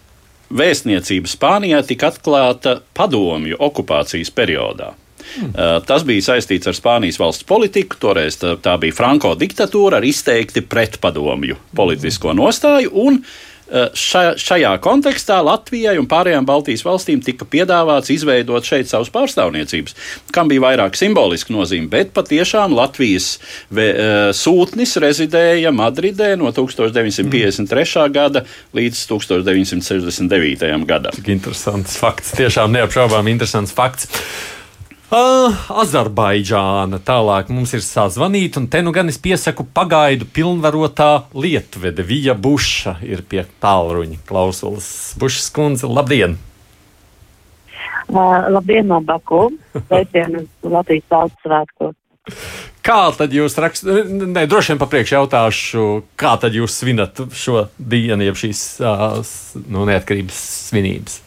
vēstniecība 0.54 1.30
Spānijā 1.30 1.86
tika 1.86 2.10
atklāta 2.12 2.80
padomju 2.98 3.62
okupācijas 3.62 4.34
periodā. 4.34 4.94
Hmm. 5.38 5.56
Tas 5.88 6.06
bija 6.08 6.28
saistīts 6.34 6.70
ar 6.70 6.78
Spānijas 6.78 7.20
valsts 7.22 7.48
politiku. 7.48 8.00
Toreiz 8.02 8.40
tā, 8.42 8.76
bija 8.82 8.96
Franko 8.98 9.34
diktatūra 9.40 10.02
ar 10.02 10.08
izteikti 10.08 10.66
pretpadomju 10.66 11.60
politisko 11.76 12.36
nostāju. 12.38 12.94
Un, 13.06 13.24
Ša, 13.74 14.36
šajā 14.38 14.74
kontekstā 14.84 15.38
Latvijai 15.42 15.96
un 15.98 16.06
pārējām 16.12 16.46
Baltijas 16.46 16.84
valstīm 16.86 17.22
tika 17.24 17.48
piedāvāts 17.50 18.12
izveidot 18.14 18.68
šeit 18.68 18.90
savus 18.92 19.10
pārstāvniecības, 19.14 19.96
kam 20.36 20.52
bija 20.52 20.62
vairāk 20.66 21.00
simboliska 21.00 21.56
nozīme, 21.56 21.88
bet 21.90 22.12
patiešām 22.14 22.76
Latvijas 22.76 23.38
vē, 23.74 23.88
sūtnis 24.36 24.94
rezidēja 25.02 25.72
Madridē 25.74 26.34
no 26.38 26.52
1953. 26.54 28.04
gada 28.14 28.44
līdz 28.78 29.06
1969. 29.10 30.68
gadam. 30.90 31.16
Cik 31.16 31.32
interesants 31.34 31.96
fakts, 31.98 32.36
tiešām 32.38 32.76
neapšaubām 32.76 33.32
interesants 33.32 33.74
fakts. 33.74 34.12
Uh, 35.14 35.54
Azerbaidžāna 35.70 36.98
tālāk 37.06 37.52
mums 37.54 37.76
ir 37.78 37.84
sazvanīta, 37.86 38.58
un 38.58 38.66
te 38.66 38.80
nu 38.82 38.90
gan 38.96 39.12
es 39.12 39.20
piesaku 39.22 39.62
pagaidu 39.70 40.26
pilnvarotā 40.26 41.28
lietvede. 41.38 42.02
Vija 42.02 42.34
Buša 42.34 42.96
ir 43.06 43.22
pie 43.22 43.44
tālruņa 43.62 44.18
klausulas. 44.26 44.88
Bušas 45.22 45.52
kundze, 45.54 45.86
labdien! 45.86 46.40
Uh, 48.10 48.50
labdien 48.50 48.90
no 48.90 49.04
Baku! 49.06 49.52
Sveicienu 49.86 50.48
Latvijas 50.66 51.06
valsts 51.14 51.46
svētkos! 51.46 51.96
Kā 52.82 53.02
tad 53.14 53.38
jūs 53.38 53.54
rakstat? 53.62 54.10
Nē, 54.10 54.48
droši 54.50 54.74
vien 54.74 54.82
papriekš 54.82 55.14
jautāšu, 55.20 55.90
kā 56.18 56.34
tad 56.42 56.58
jūs 56.58 56.82
svinat 56.82 57.22
šo 57.38 57.68
dienu, 57.78 58.26
jeb 58.32 58.40
šīs 58.40 58.64
nu, 58.82 59.86
neatkarības 59.94 60.48
svinības? 60.72 61.22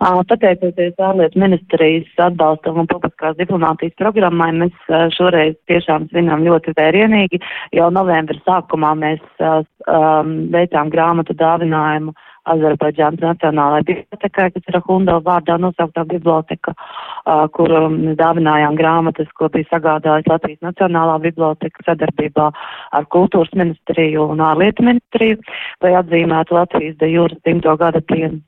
Pateicoties 0.00 0.98
ārlietu 1.00 1.40
ministrijas 1.40 2.20
atbalstam 2.20 2.82
un 2.82 2.88
publiskās 2.90 3.36
diplomātijas 3.38 3.96
programmai, 3.96 4.50
mēs 4.52 4.90
šoreiz 5.16 5.56
tiešām 5.70 6.08
svinam 6.10 6.44
ļoti 6.44 6.74
vērienīgi. 6.76 7.40
Jau 7.76 7.90
novembra 7.90 8.36
sākumā 8.44 8.92
mēs 9.00 9.22
um, 9.40 10.48
veicām 10.52 10.92
grāmatu 10.92 11.36
dāvinājumu 11.36 12.14
Azerbaidžānas 12.46 13.22
Nacionālajai 13.24 13.86
bibliotekai, 13.88 14.50
kas 14.54 14.68
ir 14.70 14.80
Hundela 14.86 15.22
vārdā 15.24 15.56
nosauktā 15.58 16.04
biblioteka, 16.06 16.76
uh, 16.76 17.46
kur 17.56 17.72
um, 17.74 17.96
dāvinājām 18.20 18.78
grāmatas, 18.78 19.32
ko 19.34 19.48
bija 19.50 19.66
sagādājis 19.72 20.30
Latvijas 20.30 20.62
Nacionālā 20.68 21.18
biblioteka 21.24 21.88
sadarbībā 21.88 22.50
ar 22.92 23.08
Kultūras 23.16 23.54
ministriju 23.58 24.28
un 24.36 24.44
ārlietu 24.46 24.86
ministriju, 24.86 25.40
lai 25.82 25.96
atzīmētu 26.02 26.60
Latvijas 26.60 27.00
de 27.02 27.10
jūras 27.16 27.42
dimto 27.48 27.74
gada 27.80 28.04
dienu. 28.12 28.45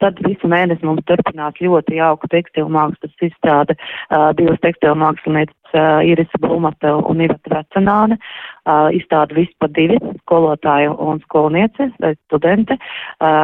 Tad 0.00 0.20
visu 0.26 0.50
mēnesi 0.50 0.86
mums 0.86 1.04
turpinās 1.08 1.60
ļoti 1.62 1.98
jauka 1.98 2.30
tekstilu 2.32 2.70
mākslas 2.72 3.28
izstrāde. 3.28 3.76
Uh, 4.08 4.30
divas 4.38 4.60
tekstilu 4.62 4.96
mākslinieces 5.00 5.64
Irisa 6.06 6.38
Blumata 6.38 6.94
un 6.96 7.22
Iveta 7.24 7.50
Vecenāne 7.50 8.18
izstāda 8.94 9.34
vispār 9.34 9.72
divi 9.74 9.98
skolotāju 10.22 10.94
un 11.02 11.18
skolniece 11.24 11.90
vai 12.00 12.14
studente, 12.14 12.76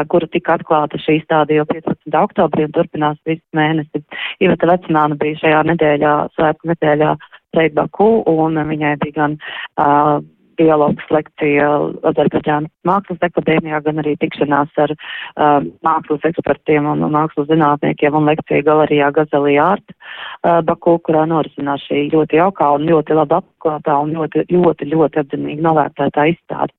kura 0.08 0.28
tika 0.30 0.54
atklāta 0.56 1.00
šī 1.02 1.18
izstāde 1.20 1.58
jau 1.58 1.66
15. 1.68 2.14
oktobrī 2.22 2.68
un 2.68 2.76
turpinās 2.76 3.18
visu 3.26 3.42
mēnesi. 3.56 4.04
Iveta 4.40 4.70
Vecenāne 4.70 5.18
bija 5.20 5.42
šajā 5.42 5.62
nedēļā, 5.72 6.14
svētku 6.38 6.70
nedēļā 6.72 7.14
Reidbaku 7.56 8.10
un 8.30 8.60
viņai 8.70 8.94
bija 9.02 9.16
gan 9.16 9.32
uh, 9.36 10.20
dialogs 10.60 11.06
lekcija 11.12 11.68
Azerbaidžānas 12.10 12.70
mākslas 12.86 13.22
akadēmijā, 13.26 13.80
gan 13.86 14.02
arī 14.02 14.16
tikšanās 14.20 14.76
ar 14.84 14.94
uh, 14.94 15.60
mākslas 15.86 16.26
ekspertiem 16.30 16.88
un, 16.92 17.04
un 17.06 17.16
mākslas 17.16 17.48
zinātniekiem 17.50 18.18
un 18.18 18.28
lekcija 18.30 18.66
galerijā 18.68 19.10
Gazelī 19.16 19.56
Art 19.62 19.94
uh, 19.94 20.60
Baku, 20.66 20.98
kurā 21.06 21.24
norisinās 21.30 21.86
šī 21.88 22.08
ļoti 22.14 22.40
jaukā 22.40 22.70
un 22.76 22.86
ļoti 22.90 23.16
labi 23.18 23.38
apklātā 23.40 23.96
un 24.04 24.14
ļoti, 24.18 24.46
ļoti, 24.52 24.92
ļoti 24.94 25.24
apzinīgi 25.24 25.66
novērtētā 25.66 26.28
izstāde. 26.34 26.76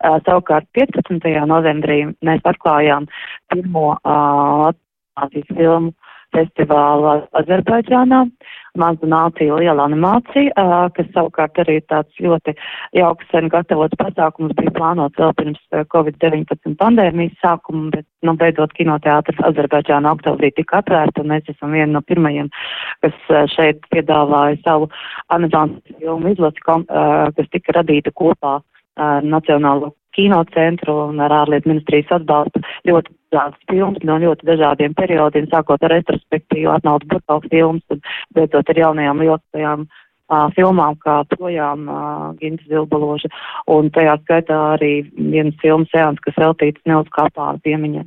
Uh, 0.00 0.16
savukārt 0.24 0.64
15. 0.76 1.26
novembrī 1.46 2.02
mēs 2.24 2.46
atklājām 2.48 3.08
pirmo 3.52 3.90
uh, 3.98 4.70
Latvijas 5.20 5.50
filmu 5.56 5.92
festivālu 6.36 7.20
Azerbaidžānā. 7.40 8.24
Maza 8.78 9.06
nācija, 9.06 9.56
liela 9.58 9.82
animācija, 9.88 10.64
kas 10.94 11.08
savukārt 11.10 11.58
arī 11.58 11.80
tāds 11.90 12.20
ļoti 12.22 12.54
jauks 12.94 13.26
sen 13.32 13.48
gatavots 13.50 13.98
pasākums 13.98 14.54
bija 14.58 14.70
plānots 14.76 15.18
vēl 15.18 15.34
pirms 15.40 15.58
Covid-19 15.90 16.76
pandēmijas 16.78 17.34
sākuma, 17.42 17.88
bet, 17.96 18.06
nu, 18.22 18.36
beidzot 18.38 18.74
kinoteātris 18.78 19.42
Azerbaidžāna 19.50 20.14
oktobrī 20.14 20.52
tika 20.54 20.84
atvērta, 20.84 21.24
un 21.24 21.32
mēs 21.34 21.50
esam 21.50 21.74
vieni 21.74 21.90
no 21.96 22.04
pirmajiem, 22.06 22.50
kas 23.02 23.30
šeit 23.56 23.82
piedāvāja 23.90 24.60
savu 24.62 24.90
animācijas 25.34 25.98
filmu 25.98 26.30
izlasi, 26.36 26.62
kas 26.70 27.50
tika 27.50 27.80
radīta 27.80 28.14
kopā 28.14 28.60
Nacionālo 29.26 29.96
kinocentru 30.20 30.98
un 31.08 31.24
ar 31.24 31.34
ārlietu 31.42 31.72
ministrijas 31.72 32.12
atbalstu 32.20 32.62
ļoti 32.88 33.16
dažādas 33.30 33.64
filmas 33.70 34.04
no 34.04 34.18
ļoti 34.20 34.46
dažādiem 34.52 34.94
periodiem, 34.98 35.48
sākot 35.50 35.82
ar 35.86 35.94
retrospektīvu 35.96 36.70
Arnoldu 36.74 37.08
Burtauku 37.10 37.50
filmas 37.50 37.82
un 37.94 38.02
beidzot 38.36 38.70
ar 38.70 38.80
jaunajām 38.84 39.22
lieliskajām 39.24 39.84
uh, 39.86 40.46
filmām, 40.56 40.98
kā 41.04 41.20
projām 41.34 41.88
uh, 41.88 42.30
Ginta 42.40 42.66
Zilbaloža, 42.68 43.30
un 43.70 43.90
tajā 43.94 44.18
skaitā 44.24 44.60
arī 44.76 44.94
vienas 45.16 45.58
filmas 45.62 45.90
seans, 45.94 46.22
kas 46.24 46.38
veltīts 46.38 46.82
Nils 46.86 47.10
Kāpāna 47.16 47.62
piemiņai. 47.64 48.06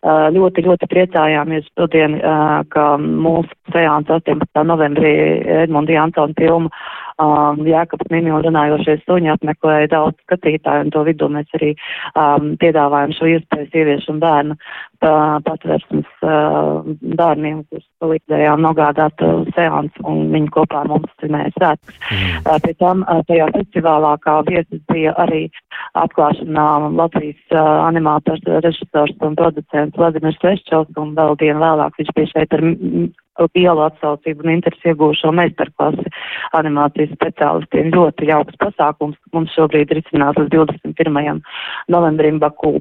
Uh, 0.00 0.30
ļoti, 0.32 0.62
ļoti 0.64 0.86
priecājāmies 0.88 1.66
šodien, 1.76 2.16
uh, 2.24 2.62
ka 2.72 2.94
mūsu 2.96 3.52
seans 3.74 4.08
18. 4.08 4.62
novembrī 4.64 5.12
Edmundi 5.66 5.92
Jansona 5.92 6.32
filmu 6.38 6.72
um, 7.20 7.62
Jēkabs 7.68 8.10
Mimi 8.12 8.32
un 8.34 8.44
runājošie 8.46 8.98
suņi 9.04 9.32
apmeklēja 9.34 9.90
daudz 9.94 10.18
skatītāju, 10.24 10.86
un 10.86 10.94
to 10.94 11.04
vidū 11.08 11.28
mēs 11.32 11.58
arī 11.58 11.74
um, 12.14 12.54
piedāvājam 12.60 13.14
šo 13.16 13.28
iespēju 13.34 13.70
sieviešu 13.74 14.14
un 14.14 14.22
bērnu 14.24 14.56
patversmes 15.00 16.08
uh, 16.26 16.82
bērniem, 17.16 17.62
kurus 17.70 17.86
palīdzējām 18.02 18.60
nogādāt 18.60 19.22
uh, 19.24 19.46
seans, 19.56 19.94
un 20.04 20.26
viņi 20.34 20.50
kopā 20.52 20.82
ar 20.82 20.90
mums 20.92 21.08
svinēja 21.20 21.54
svētkus. 21.56 21.96
Mm. 22.10 22.42
Uh, 22.44 22.58
pie 22.64 22.74
tam 22.82 23.04
uh, 23.06 23.22
tajā 23.30 23.48
festivālā 23.54 24.12
kā 24.24 24.36
viesis 24.48 24.82
bija 24.92 25.14
arī 25.24 25.46
atklāšanā 26.00 26.66
Latvijas 26.98 27.40
uh, 27.56 27.86
animātors, 27.86 28.44
režisors 28.66 29.16
un 29.24 29.38
producents 29.40 29.96
Vladimirs 29.96 30.40
Veščovs, 30.44 30.92
un 31.00 31.16
vēl 31.16 31.36
dienu 31.40 31.64
vēlāk 31.64 31.96
viņš 32.00 32.14
bija 32.18 32.32
šeit 32.34 32.58
ar 32.58 32.66
lielu 33.54 33.84
atsaucību 33.86 34.44
un 34.44 34.52
interesi 34.54 34.90
iegūšo 34.90 35.32
meistarklasi 35.36 36.12
animācijas 36.58 37.12
speciālistiem. 37.16 37.90
Ļoti 37.94 38.30
jauks 38.30 38.58
pasākums, 38.62 39.18
mums 39.34 39.54
šobrīd 39.56 39.92
ir 39.92 40.02
izcināts 40.02 40.40
līdz 40.40 40.54
21. 40.54 41.42
novembrim 41.92 42.40
Bakū. 42.42 42.76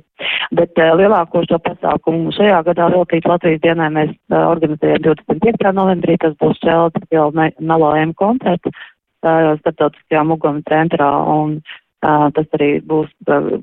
Bet 0.56 0.80
uh, 0.82 0.94
lielāko 1.00 1.44
šo 1.50 1.60
pasākumu 1.66 2.34
šajā 2.38 2.62
gadā 2.70 2.90
veltīt 2.94 3.28
Latvijas 3.30 3.64
dienai 3.66 3.90
mēs 3.96 4.16
uh, 4.32 4.48
organizējam 4.52 5.04
25. 5.12 5.74
novembrī, 5.80 6.18
tas 6.22 6.38
būs 6.42 6.62
Čelta 6.64 7.04
jau 7.14 7.30
Melo 7.34 7.94
M 7.98 8.16
koncerts 8.18 8.72
uh, 8.72 9.56
starptautiskajā 9.62 10.26
Mugama 10.28 10.66
centrā 10.70 11.12
un 11.36 11.62
Uh, 12.00 12.30
tas 12.32 12.48
arī 12.56 12.78
būs 12.88 13.10
uh, 13.28 13.58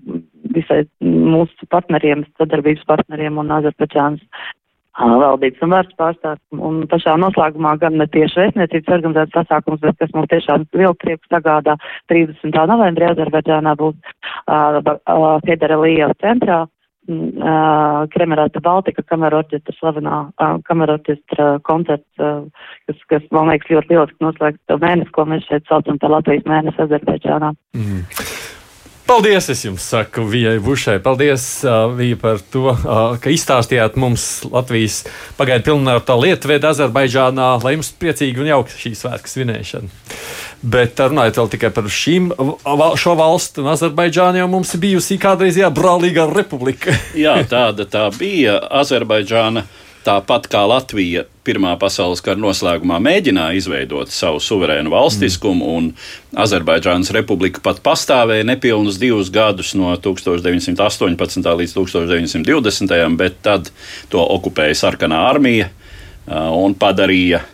visai 0.53 0.83
mūsu 1.01 1.69
partneriem, 1.73 2.27
sadarbības 2.37 2.83
partneriem 2.85 3.39
un 3.41 3.55
Azerbaidžānas 3.57 4.21
valdības 4.97 5.65
un 5.65 5.75
vārds 5.75 5.97
pārstāvs. 6.01 6.43
Un 6.57 6.85
pašā 6.91 7.17
noslēgumā 7.21 7.77
gan 7.83 7.99
ne 8.01 8.07
tieši 8.13 8.41
vēstniecības 8.43 8.95
organizēts 8.99 9.35
pasākums, 9.37 9.83
bet 9.83 9.99
kas 10.01 10.15
mums 10.15 10.31
tiešām 10.33 10.65
lielu 10.73 10.95
prieku 11.03 11.33
sagādā 11.33 11.77
30. 12.13 12.57
novembrī 12.73 13.11
Azerbaidžānā 13.11 13.77
būs 13.81 13.97
uh, 13.97 14.81
uh, 14.81 15.29
Federa 15.47 15.79
Liela 15.83 16.17
centrā. 16.23 16.65
Uh, 17.07 18.03
Kremerāta 18.11 18.59
Baltika 18.59 19.05
kamera 19.07 19.39
orķestra 19.39 19.77
slavenā 19.77 20.17
uh, 20.27 20.57
kamera 20.67 20.97
orķestra 20.97 21.61
koncerts, 21.63 22.09
uh, 22.19 22.43
kas, 22.91 23.05
kas, 23.13 23.29
man 23.31 23.53
liekas, 23.53 23.71
ļoti 23.71 23.95
lieliski 23.95 24.27
noslēgts 24.27 24.81
mēnesi, 24.83 25.15
ko 25.15 25.29
mēs 25.31 25.47
šeit 25.47 25.71
saucam 25.71 26.03
par 26.03 26.17
Latvijas 26.17 26.51
mēnesi 26.51 26.83
Azerbaidžānā. 26.83 27.55
Mm. 27.79 28.03
Paldies, 29.07 29.47
es 29.53 29.61
jums 29.63 29.85
saku, 29.87 30.25
Vijai 30.27 30.57
Bušai. 30.59 30.97
Paldies, 30.99 31.45
uh, 31.63 31.93
Vija, 31.95 32.17
par 32.19 32.41
to, 32.51 32.73
uh, 32.73 33.15
ka 33.23 33.31
izstāstījāt 33.31 33.95
mums 34.03 34.25
Latvijas 34.51 35.05
pagaidu 35.39 35.69
pilnvērtā 35.69 36.17
lietuvieda 36.19 36.73
Azerbaidžānā, 36.75 37.53
lai 37.63 37.77
jums 37.77 37.93
priecīgi 38.03 38.43
un 38.43 38.51
jauka 38.51 38.75
šī 38.75 38.97
svētku 38.99 39.31
svinēšana. 39.31 40.11
Bet 40.67 40.99
runājot 40.99 41.39
vēl 41.39 41.53
tikai 41.55 41.71
par 41.77 41.87
šīm, 41.87 42.33
šo 42.99 43.15
valstu, 43.21 43.63
un 43.63 43.71
Azerbaidžāna 43.77 44.43
jau 44.43 44.51
mums 44.51 44.75
ir 44.75 44.83
bijusi 44.83 45.21
kādreiz 45.23 45.61
jābrālīgā 45.63 46.27
republika. 46.33 46.99
Jā, 47.15 47.39
tāda 47.47 47.87
tā 47.87 48.09
bija 48.19 48.59
Azerbaidžāna. 48.83 49.69
Tāpat 50.07 50.47
kā 50.51 50.61
Latvija 50.71 51.25
Pirmā 51.47 51.73
pasaules 51.79 52.23
kara 52.23 52.39
noslēgumā 52.43 52.99
mēģināja 53.03 53.59
izveidot 53.59 54.11
savu 54.15 54.39
suverēnu 54.43 54.91
valstiskumu, 54.91 55.67
mm. 55.67 55.75
un 55.79 56.43
Azerbaidžānas 56.43 57.13
republika 57.15 57.63
pat 57.63 57.79
pastāvēja 57.87 58.47
nepilnus 58.47 58.99
divus 59.03 59.31
gadus, 59.35 59.73
no 59.79 59.93
1918. 59.95 61.51
līdz 61.61 61.77
1920. 61.79 62.97
bet 63.19 63.39
tad 63.47 63.71
to 64.11 64.23
okupēja 64.23 64.79
sarkanā 64.79 65.23
armija 65.31 65.71
un 66.27 66.75
padarīja 66.79 67.45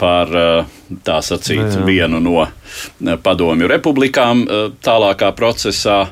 par 0.00 0.32
tā 1.04 1.18
sacīt, 1.24 1.64
jā. 1.76 1.84
vienu 1.84 2.20
no 2.24 2.46
padomju 3.24 3.68
republikām 3.68 4.44
tālākā 4.84 5.32
procesā. 5.36 6.06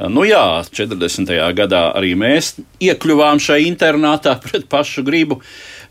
Nu 0.00 0.24
jā, 0.24 0.64
40. 0.72 1.28
gadā 1.52 1.82
arī 1.92 2.14
mēs 2.16 2.54
iekļuvām 2.80 3.42
šajā 3.42 3.66
internātā 3.68 4.38
pret 4.44 4.64
pašu 4.72 5.04
gribu. 5.04 5.42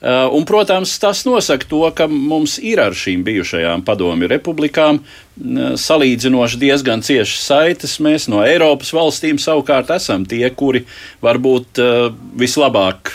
Uh, 0.02 0.26
un, 0.34 0.48
protams, 0.50 0.96
tas 0.98 1.22
nosaka 1.28 1.68
to, 1.70 1.84
ka 1.94 2.08
mums 2.10 2.56
ir 2.58 2.82
ar 2.82 2.96
šīm 2.98 3.22
bijušajām 3.22 3.84
padomju 3.86 4.26
republikām 4.32 4.98
uh, 4.98 5.76
salīdzinoši 5.78 6.58
diezgan 6.64 7.06
ciešas 7.06 7.46
saites. 7.46 8.00
Mēs 8.02 8.26
no 8.32 8.42
Eiropas 8.42 8.90
valstīm 8.98 9.38
savukārt 9.38 9.94
esam 9.94 10.26
tie, 10.26 10.48
kuri 10.50 10.88
varbūt 11.22 11.84
uh, 11.86 12.10
vislabāk 12.42 13.14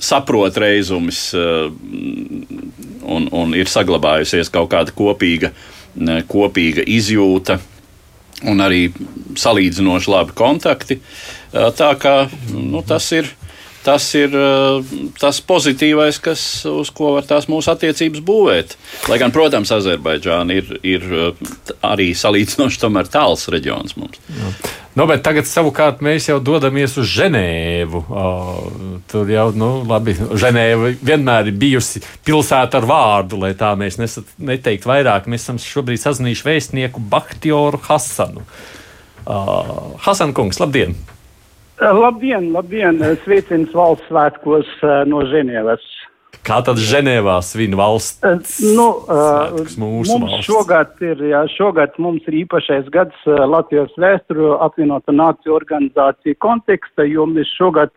saprot 0.00 0.56
reizumus 0.56 1.18
un, 1.36 3.26
un 3.36 3.50
ir 3.52 3.68
saglabājusies 3.68 4.48
kaut 4.48 4.70
kāda 4.72 4.94
kopīga, 4.96 5.50
kopīga 6.24 6.86
izjūta 6.88 7.58
un 8.48 8.62
arī 8.64 8.88
salīdzinoši 9.38 10.10
labi 10.12 10.36
kontakti. 10.38 11.00
Tā 11.52 11.90
kā 12.00 12.16
nu, 12.54 12.82
tas 12.86 13.10
ir. 13.16 13.30
tas 13.80 14.04
ir 14.14 14.34
tas 15.16 15.38
pozitīvais, 15.40 16.18
kas, 16.20 16.42
uz 16.68 16.90
ko 16.92 17.14
var 17.14 17.24
tās 17.24 17.46
mūsu 17.48 17.70
attiecības 17.72 18.20
būvēt. 18.20 18.74
Lai 19.08 19.16
gan, 19.22 19.32
protams, 19.32 19.72
Azerbaidžāna 19.72 20.58
ir, 20.60 20.74
ir 20.84 21.06
arī 21.80 22.10
salīdzinoši 22.12 22.82
tāls 23.08 23.48
reģions 23.48 23.96
mums. 23.96 24.20
Jā. 24.36 24.52
Nu, 24.98 25.04
bet 25.06 25.20
tagad 25.22 25.46
savukārt 25.46 26.00
mēs 26.02 26.24
jau 26.26 26.40
dodamies 26.42 26.96
uz 26.98 27.06
Ženēvu. 27.12 28.00
O, 28.10 28.24
tur 29.10 29.28
jau, 29.30 29.46
nu, 29.54 29.68
labi, 29.86 30.16
Ženēva 30.18 30.90
vienmēr 30.98 31.52
ir 31.52 31.60
bijusi 31.60 32.02
pilsēta 32.26 32.80
ar 32.80 32.88
vārdu, 32.90 33.38
lai 33.44 33.52
tā 33.58 33.70
mēs 33.78 34.00
nesat, 34.00 34.26
neteiktu 34.42 34.90
vairāk. 34.90 35.28
Mēs 35.30 35.46
esam 35.46 35.60
šobrīd 35.62 36.02
sazinājuši 36.02 36.46
vēstnieku 36.48 37.04
Bahtioru 37.12 37.78
Hasanu. 37.86 38.42
Uh, 39.30 39.94
Hasan 40.02 40.34
kungs, 40.34 40.58
labdien! 40.58 40.98
Labdien, 41.80 42.50
labdien! 42.52 42.98
Sveiciens 43.22 43.70
valsts 43.76 44.10
svētkos 44.10 44.74
no 45.08 45.22
Ženēvas. 45.30 45.86
Kā 46.46 46.60
tad 46.64 46.80
Ženēvā 46.80 47.36
svin 47.44 47.76
valsts? 47.76 48.20
Uh, 48.24 48.40
nu, 48.76 48.86
uh, 49.04 49.60
mums 49.76 50.08
valsts. 50.08 50.46
šogad 50.48 51.02
ir, 51.04 51.20
jā, 51.30 51.42
šogad 51.52 51.98
mums 52.00 52.24
ir 52.30 52.38
īpašais 52.46 52.88
gads 52.94 53.16
uh, 53.28 53.42
Latvijas 53.44 53.92
vēsturu 54.00 54.54
apvienota 54.64 55.12
nāciju 55.12 55.58
organizācija 55.58 56.38
konteksta, 56.40 57.04
jo 57.04 57.28
mēs 57.28 57.50
šogad 57.58 57.92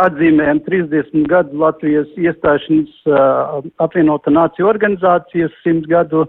atzīmējam 0.00 0.60
30 0.68 1.26
gadu 1.30 1.62
Latvijas 1.64 2.12
iestāšanas 2.20 2.92
uh, 3.08 3.64
apvienota 3.80 4.32
nāciju 4.32 4.68
organizācijas 4.68 5.56
100 5.64 5.88
gadu 5.88 6.26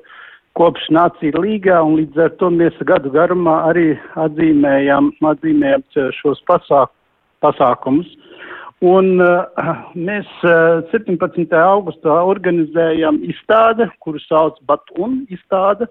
kopš 0.56 0.88
nācija 0.95 1.36
līgā, 1.36 1.82
un 1.84 1.99
līdz 1.99 2.26
ar 2.26 2.34
to 2.39 2.47
mēs 2.52 2.80
gadu 2.88 3.12
garumā 3.12 3.62
arī 3.70 3.91
atzīmējam, 4.20 5.12
atzīmējam 5.34 5.84
šos 6.16 6.41
pasāk, 6.47 6.91
pasākumus. 7.43 8.08
Un 8.82 9.20
uh, 9.22 9.46
mēs 9.94 10.26
uh, 10.42 10.82
17. 10.90 11.54
augustā 11.54 12.10
organizējam 12.26 13.22
izstādi, 13.30 13.86
kuru 14.02 14.18
sauc 14.24 14.58
Batun 14.66 15.20
izstāde. 15.30 15.86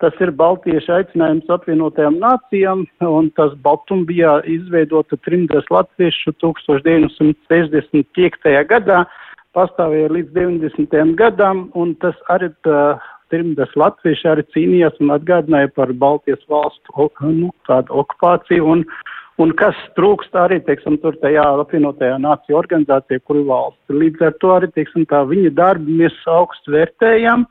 Tas 0.00 0.16
ir 0.24 0.32
Baltiešu 0.32 0.94
aicinājums 0.96 1.44
apvienotajām 1.52 2.16
nācijām, 2.22 2.86
un 3.04 3.28
tas 3.36 3.52
Baltum 3.60 4.08
bija 4.08 4.40
izveidota 4.48 5.20
trimdas 5.26 5.68
latviešu 5.68 6.32
1965. 6.40 8.48
gadā, 8.72 9.04
pastāvēja 9.52 10.08
līdz 10.16 10.32
90. 10.32 10.96
gadam, 11.20 11.68
un 11.76 11.92
tas 12.00 12.16
arī 12.32 12.48
uh, 12.64 12.96
trimdas 13.28 13.68
latvieši 13.76 14.24
arī 14.32 14.48
cīnījās 14.56 14.96
un 15.04 15.12
atgādināja 15.12 15.68
par 15.76 15.92
Baltijas 15.92 16.40
valstu 16.48 17.12
nu, 17.28 17.52
tādu 17.68 18.00
okupāciju. 18.00 18.64
Un, 18.64 18.88
uh, 18.88 19.19
un 19.40 19.54
kas 19.56 19.78
trūkst 19.96 20.36
arī, 20.36 20.60
teiksim, 20.66 20.98
tur 21.02 21.16
tajā 21.22 21.42
apvienotajā 21.62 22.18
nāciju 22.20 22.58
organizācijā, 22.60 23.22
kur 23.24 23.40
ir 23.40 23.48
valsts. 23.48 23.94
Līdz 24.02 24.26
ar 24.28 24.36
to 24.42 24.52
arī, 24.56 24.70
teiksim, 24.76 25.06
tā 25.10 25.22
viņa 25.28 25.54
darbu 25.56 25.96
mēs 26.02 26.16
augstu 26.30 26.74
vērtējam. 26.76 27.46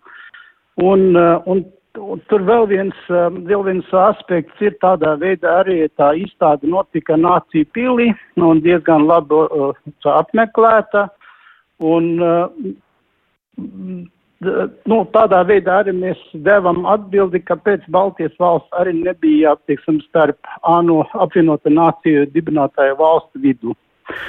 Un, 0.86 1.06
uh, 1.18 1.48
un, 1.50 1.64
un 2.00 2.22
tur 2.32 2.46
vēl 2.48 2.68
viens, 2.72 3.00
um, 3.12 3.42
vēl 3.50 3.66
viens 3.68 3.96
aspekts 4.06 4.62
ir 4.64 4.78
tādā 4.84 5.16
veidā 5.20 5.60
arī 5.64 5.82
tā 6.00 6.14
izstāde 6.20 6.70
notika 6.70 7.18
nāciju 7.20 7.68
pilī 7.76 8.12
un 8.38 8.62
diezgan 8.64 9.08
labi 9.10 9.42
uh, 9.50 9.74
apmeklēta. 10.14 11.10
Un, 11.90 12.14
uh, 12.20 12.48
nu, 14.40 15.02
tādā 15.14 15.42
veidā 15.48 15.82
arī 15.84 15.94
mēs 15.96 16.20
devam 16.46 16.86
atbildi, 16.88 17.42
kāpēc 17.48 17.84
Baltijas 17.92 18.36
valsts 18.40 18.80
arī 18.80 18.96
nebija, 19.02 19.56
teiksim, 19.68 20.00
starp 20.08 20.40
ANO 20.64 21.04
apvienota 21.20 21.72
nāciju 21.74 22.30
dibinātāju 22.34 22.98
valstu 23.00 23.44
vidu. 23.44 23.76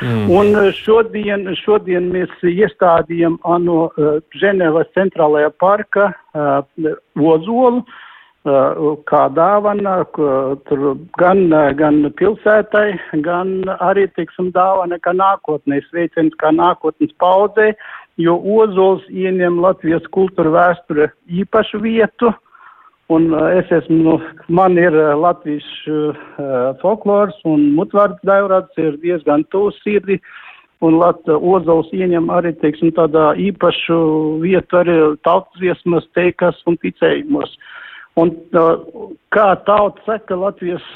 Mm. 0.02 0.28
Un 0.36 0.52
eh, 0.60 0.72
šodien, 0.76 1.48
šodien 1.56 2.10
mēs 2.12 2.32
iestādījam 2.44 3.38
ANO 3.48 3.86
uh, 3.88 4.20
Ženevas 4.36 4.90
centrālajā 4.96 5.54
parka 5.62 6.10
uh, 6.10 6.60
ozolu, 7.16 7.80
uh, 7.80 8.02
kā 9.08 9.22
dāvana, 9.36 10.04
tur 10.68 10.84
gan, 11.20 11.48
gan 11.76 12.02
pilsētai, 12.16 12.98
gan 13.24 13.50
arī, 13.80 14.06
teiksim, 14.16 14.48
dāvana, 14.52 14.96
kā 14.98 15.12
nākotnē, 15.12 15.82
sveiciens 15.90 16.32
kā 16.40 16.52
nākotnes 16.52 17.12
paudzē, 17.20 17.74
jo 18.20 18.36
Ozols 18.60 19.02
ieņem 19.08 19.58
Latvijas 19.62 20.04
kultūra 20.14 20.52
vēsture 20.54 21.10
īpašu 21.40 21.80
vietu. 21.84 22.32
Un 23.10 23.32
uh, 23.34 23.48
es 23.58 23.70
esmu, 23.74 23.96
nu, 24.04 24.12
man 24.54 24.78
ir 24.78 24.94
uh, 24.94 25.16
Latvijas 25.18 25.66
uh, 25.90 26.20
folklors 26.82 27.34
un 27.48 27.72
mutvārds 27.74 28.20
dairāds 28.26 28.78
ir 28.78 29.00
diezgan 29.02 29.44
tūs 29.50 29.78
sirdi. 29.82 30.20
Un 30.80 30.94
Lat, 30.96 31.26
Ozols 31.28 31.90
ieņem 31.92 32.30
arī, 32.32 32.54
teiksim, 32.62 32.88
tādā 32.96 33.34
īpašu 33.36 33.96
vietu 34.40 34.78
arī 34.78 34.94
tautsviesmas, 35.26 36.06
teikas 36.16 36.56
un 36.70 36.78
ticējumos. 36.80 37.52
Un 38.16 38.30
kā 39.28 39.44
tauta 39.66 40.00
saka, 40.06 40.38
Latvijas 40.40 40.86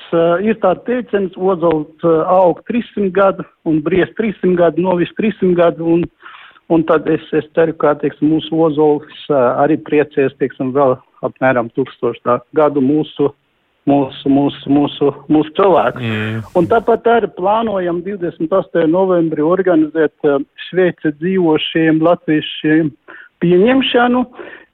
ir 0.41 0.57
tā 0.62 0.72
teiciens, 0.89 1.37
Ozols 1.37 2.07
aug 2.33 2.64
300 2.70 3.12
gadu 3.12 3.45
un 3.68 3.83
bries 3.85 4.09
300 4.16 4.57
gadu, 4.57 4.87
novis 4.89 5.12
300 5.20 5.53
gadu. 5.61 5.91
Un, 5.99 6.09
uh, 6.09 6.34
Un 6.73 6.85
tad 6.89 7.09
es, 7.12 7.25
es 7.37 7.45
ceru, 7.57 7.75
ka 7.77 7.93
teiksim, 8.01 8.31
mūsu 8.33 8.57
ozols 8.67 9.27
arī 9.29 9.77
priecēs 9.85 10.33
teiksim, 10.41 10.73
vēl 10.73 10.97
apmēram 11.25 11.69
tūkstošu 11.77 12.39
gadu 12.57 12.81
mūsu, 12.85 13.29
mūsu, 13.89 14.33
mūsu, 14.33 14.73
mūsu, 14.73 15.11
mūsu 15.29 15.53
cilvēku. 15.59 16.01
Mm. 16.01 16.39
Un 16.57 16.69
tāpat 16.71 17.09
arī 17.12 17.29
plānojam 17.37 18.01
28. 18.07 18.87
novembrī 18.89 19.45
organizēt 19.45 20.31
Šveice 20.71 21.12
dzīvošiem 21.19 22.01
latviešiem 22.05 22.89
pieņemšanu, 23.45 24.25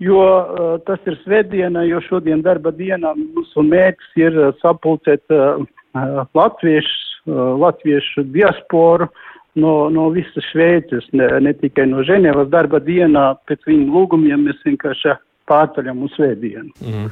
jo 0.06 0.22
uh, 0.22 0.76
tas 0.86 1.02
ir 1.10 1.18
svētdiena, 1.24 1.82
jo 1.90 1.98
šodien 2.06 2.44
darba 2.46 2.70
dienā 2.70 3.16
mūsu 3.18 3.66
mērķis 3.66 4.14
ir 4.22 4.38
sapulcēt 4.62 5.34
uh, 5.34 5.58
latviešu, 6.38 6.94
uh, 7.26 7.42
latviešu 7.66 8.28
diasporu, 8.30 9.10
uh, 9.10 9.26
no, 9.60 9.74
no 9.92 10.08
visas 10.14 10.46
Šveices, 10.50 11.06
ne, 11.16 11.28
ne 11.44 11.54
tikai 11.56 11.86
no 11.90 12.04
Ženevas 12.06 12.50
darba 12.52 12.80
dienā, 12.82 13.32
pēc 13.48 13.66
viņu 13.68 13.90
lūgumiem 13.94 14.48
mēs 14.48 14.62
vienkārši 14.66 15.18
pārceļam 15.50 16.04
uz 16.06 16.14
svētdienu. 16.14 16.70
Mm. 16.84 17.08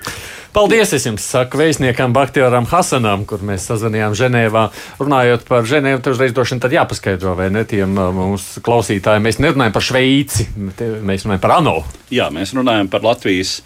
Paldies! 0.54 0.92
Es 0.96 1.06
jums 1.06 1.26
saku 1.26 1.60
vēstniekam 1.60 2.14
Baktioram 2.16 2.68
Hasanam, 2.70 3.24
kur 3.28 3.42
mēs 3.46 3.66
sazvanījām 3.68 4.14
Ženēvā. 4.18 4.64
Runājot 5.02 5.44
par 5.48 5.66
Ženēvu, 5.68 6.02
tad 6.04 6.16
uzreiz 6.16 6.34
droši 6.36 6.56
vien 6.56 6.62
tad 6.64 6.76
jāpaskaidro, 6.76 7.34
vai 7.38 7.50
ne 7.54 7.64
tiem 7.68 7.98
uh, 7.98 8.12
mūsu 8.14 8.62
klausītājiem. 8.66 9.26
Mēs 9.26 9.42
nerunājam 9.42 9.74
par 9.74 9.86
Šveici, 9.88 10.48
mēs 10.56 11.26
runājam 11.26 11.44
par 11.44 11.58
ANO. 11.58 11.76
Jā, 12.14 12.30
mēs 12.34 12.54
runājam 12.56 12.90
par 12.92 13.04
Latvijas 13.06 13.58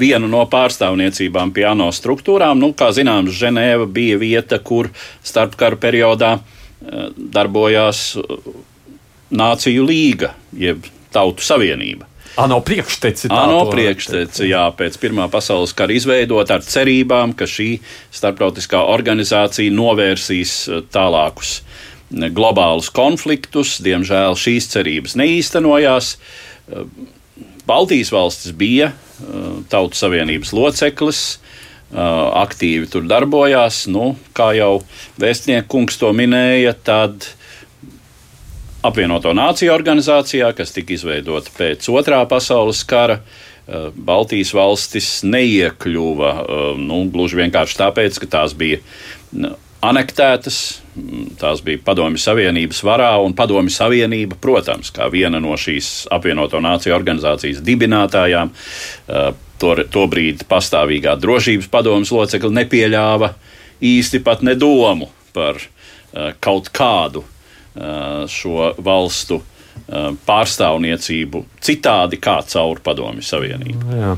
vienu 0.00 0.30
no 0.30 0.46
pārstāvniecībām 0.48 1.52
pie 1.54 1.66
ANO 1.68 1.90
struktūrām. 1.92 2.62
Nu, 2.62 2.72
kā 2.78 2.92
zināms, 2.96 3.34
Ženēva 3.36 3.90
bija 3.90 4.20
vieta, 4.22 4.62
kur 4.64 4.88
starpkaru 5.26 5.80
periodā 5.82 6.38
uh, 6.38 6.56
darbojās 6.80 8.14
Nāciju 9.30 9.84
līga, 9.86 10.32
jeb 10.58 10.86
Tautu 11.14 11.44
Savienība. 11.46 12.08
ANO 12.40 12.60
priekšteci. 12.64 13.28
ANO 13.34 13.64
priekšteci, 13.70 14.46
jā, 14.50 14.62
pēc 14.76 14.96
Pirmā 15.02 15.26
pasaules 15.30 15.74
kara 15.76 15.94
izveidot 15.94 16.50
ar 16.50 16.62
cerībām, 16.64 17.34
ka 17.36 17.48
šī 17.50 17.80
starptautiskā 18.14 18.80
organizācija 18.92 19.72
novērsīs 19.74 20.54
tālākus 20.94 21.60
globālus 22.10 22.90
konfliktus. 22.94 23.78
Diemžēl 23.84 24.38
šīs 24.38 24.70
cerības 24.72 25.16
neīstenojās. 25.20 26.14
Baltijas 27.66 28.10
valstis 28.14 28.54
bija 28.56 28.92
Tautu 29.70 29.98
Savienības 29.98 30.54
loceklis, 30.56 31.24
aktīvi 31.94 32.88
tur 32.90 33.06
darbojās. 33.10 33.84
Nu, 33.90 34.14
kā 34.36 34.52
jau 34.58 34.80
vēstniekungs 35.20 35.98
to 36.00 36.12
minēja, 36.16 36.74
tad 36.74 37.26
apvienoto 38.86 39.34
nāciju 39.36 39.74
organizācijā, 39.74 40.52
kas 40.56 40.72
tika 40.76 40.94
izveidota 40.96 41.52
pēc 41.56 41.88
otrā 41.92 42.22
pasaules 42.30 42.84
kara, 42.88 43.20
Baltijas 43.94 44.50
valstis 44.56 45.20
neiekļuva 45.22 46.30
nu, 46.80 47.04
gluži 47.12 47.38
vienkārši 47.44 47.76
tāpēc, 47.78 48.16
ka 48.18 48.30
tās 48.32 48.54
bija 48.58 48.80
anektētas, 49.84 50.56
tās 51.40 51.62
bija 51.64 51.80
Padomju 51.84 52.20
Savienības 52.20 52.82
varā, 52.84 53.12
un 53.24 53.34
Padomju 53.36 53.72
Savienība, 53.72 54.36
protams, 54.40 54.92
kā 54.94 55.08
viena 55.12 55.40
no 55.40 55.56
šīs 55.58 56.06
apvienoto 56.12 56.60
nāciju 56.60 56.94
organizācijas 56.96 57.62
dibinātājām, 57.64 58.52
to, 59.60 59.74
to 59.92 60.06
brīdi 60.10 60.46
pastāvīgā 60.48 61.16
drošības 61.20 61.68
padomas 61.72 62.12
locekli 62.14 62.52
nepieļāva 62.60 63.34
īsti 63.84 64.22
pat 64.24 64.44
nedomu 64.46 65.10
par 65.36 65.60
uh, 65.60 66.32
kaut 66.40 66.70
kādu 66.74 67.24
uh, 67.24 68.26
šo 68.30 68.72
valstu 68.80 69.40
pārstāvniecību 69.90 71.42
citādi 71.60 72.18
kā 72.22 72.36
caur 72.46 72.78
Padomju 72.84 73.24
Savienību. 73.26 73.96
Jā. 73.98 74.12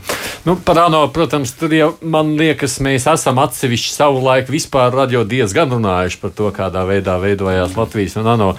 Nu, 0.45 0.57
par 0.61 0.83
ANO, 0.85 1.07
protams, 1.15 1.55
tur 1.57 1.73
jau 1.73 1.89
man 2.05 2.35
liekas, 2.39 2.77
mēs 2.85 3.07
esam 3.11 3.41
atsevišķi 3.43 3.95
savu 3.95 4.21
laiku 4.25 4.53
vispār 4.53 4.93
radio 4.95 5.25
diezgan 5.29 5.73
runājuši 5.73 6.21
par 6.21 6.35
to, 6.37 6.51
kādā 6.55 6.85
veidā 6.89 7.17
veidojās 7.23 7.77
Latvijas 7.79 8.19
un 8.21 8.29
ANO 8.35 8.51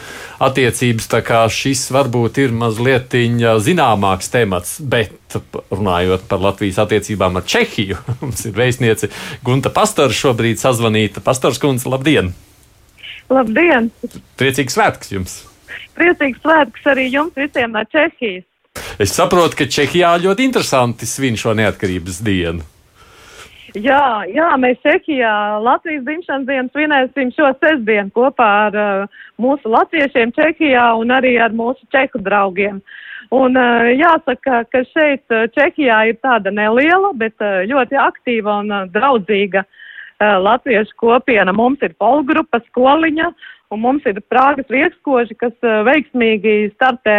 attiecības. 0.43 1.09
Tā 1.13 1.21
kā 1.25 1.43
šis 1.53 1.85
varbūt 1.93 2.41
ir 2.43 2.57
mazliet 2.57 3.13
zināmāks 3.13 4.33
temats, 4.33 4.79
bet 4.81 5.37
runājot 5.69 6.25
par 6.29 6.41
Latvijas 6.41 6.81
attiecībām 6.81 7.37
ar 7.37 7.45
Čehiju, 7.45 8.01
mums 8.25 8.45
ir 8.49 8.57
vēstniece 8.57 9.13
Gunta 9.45 9.69
Pastors 9.73 10.17
šobrīd 10.17 10.61
sazvanīta. 10.61 11.21
Pastors 11.21 11.61
kundze, 11.61 11.89
labdien! 11.93 12.33
Labdien! 13.29 13.93
Priecīgs 14.37 14.75
svētks 14.77 15.13
jums! 15.13 15.41
Priecīgs 15.97 16.41
svētks 16.41 16.89
arī 16.89 17.07
jums 17.13 17.35
visiem 17.37 17.73
no 17.75 17.83
Čehijas. 17.91 18.45
Es 19.01 19.13
saprotu, 19.13 19.57
ka 19.59 19.69
Čehijā 19.69 20.15
ļoti 20.21 20.47
interesanti 20.47 21.05
svin 21.09 21.37
šo 21.37 21.53
neatkarības 21.57 22.21
dienu. 22.25 22.65
Jā, 23.73 24.21
jā, 24.29 24.51
mēs 24.61 24.77
Čehijā 24.85 25.33
Latvijas 25.65 26.03
dzimšanas 26.05 26.45
dienu 26.45 26.69
svinēsim 26.69 27.31
šo 27.33 27.47
sestdienu 27.57 28.13
kopā 28.13 28.49
ar 28.67 28.75
uh, 28.77 29.21
mūsu 29.41 29.71
latviešiem 29.73 30.33
Čehijā 30.35 30.91
un 31.01 31.13
arī 31.15 31.39
ar 31.41 31.55
mūsu 31.57 31.81
čehu 31.93 32.21
draugiem. 32.21 32.83
Un 33.33 33.57
uh, 33.57 33.89
jāsaka, 33.97 34.61
ka 34.69 34.83
šeit 34.91 35.25
uh, 35.33 35.47
Čehijā 35.57 36.03
ir 36.11 36.19
tāda 36.21 36.53
neliela, 36.53 37.15
bet 37.17 37.33
uh, 37.41 37.63
ļoti 37.65 37.97
aktīva 37.97 38.59
un 38.61 38.69
uh, 38.69 38.85
draudzīga 38.93 39.65
uh, 39.65 40.37
latviešu 40.45 40.93
kopiena. 41.01 41.55
Mums 41.57 41.81
ir 41.81 41.97
polgrupa, 41.97 42.61
skoliņa, 42.69 43.31
un 43.73 43.81
mums 43.83 44.05
ir 44.09 44.21
Prāgas 44.31 44.69
riekskoži, 44.71 45.37
kas 45.39 45.55
uh, 45.65 45.81
veiksmīgi 45.87 46.73
startē 46.75 47.17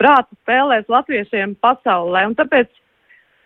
prātu 0.00 0.38
spēlēs 0.42 0.88
latviešiem 0.90 1.56
pasaulē. 1.62 2.24
Un 2.30 2.34
tāpēc, 2.38 2.70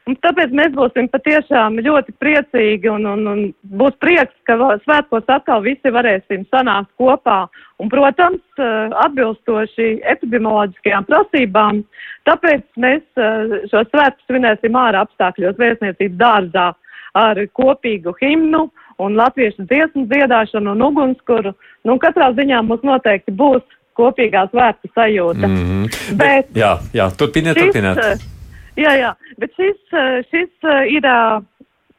un 0.09 0.17
tāpēc 0.25 0.55
mēs 0.57 0.73
būsim 0.77 1.11
patiešām 1.13 1.81
ļoti 1.85 2.15
priecīgi 2.23 2.91
un, 2.93 3.09
un, 3.13 3.27
un 3.33 3.43
būs 3.81 3.99
prieks, 4.01 4.33
ka 4.49 4.57
svētkos 4.85 5.29
atkal 5.33 5.65
visi 5.67 5.93
varēsim 5.93 6.47
sanākt 6.53 6.93
kopā. 7.01 7.45
Un, 7.83 7.91
protams, 7.93 8.43
uh, 8.61 8.89
atbilstoši 9.05 9.91
epidemioloģiskajām 10.15 11.09
prasībām, 11.11 11.85
tāpēc 12.29 12.65
mēs 12.81 13.05
uh, 13.21 13.61
šo 13.73 13.85
svētku 13.91 14.31
svinēsim 14.31 14.81
ārā 14.81 15.05
apstākļos 15.05 15.61
vēstniecības 15.61 16.21
dārzā 16.23 16.73
ar 17.17 17.41
kopīgu 17.57 18.13
himnu 18.21 18.67
un 19.03 19.17
latviešu 19.17 19.67
dziesmu 19.69 20.07
dziedāšanu 20.11 20.73
un 20.73 20.85
ugunskuru. 20.89 21.53
Nu, 21.85 21.99
katrā 22.03 22.31
ziņā 22.37 22.63
mums 22.67 22.85
noteikti 22.87 23.35
būs 23.37 23.65
kopīgā 23.97 24.47
svētku 24.53 24.91
sajūta. 24.95 25.49
Mm 25.49 25.57
-hmm. 25.67 26.17
bet, 26.21 26.49
jā, 26.57 26.77
jā, 26.95 27.11
turpiniet, 27.19 27.57
šis, 27.57 27.73
turpiniet. 27.73 28.25
Jā, 28.77 28.93
jā, 29.01 29.13
bet 29.39 29.53
šis, 29.57 29.79
šis 30.31 30.69
ir 30.93 31.09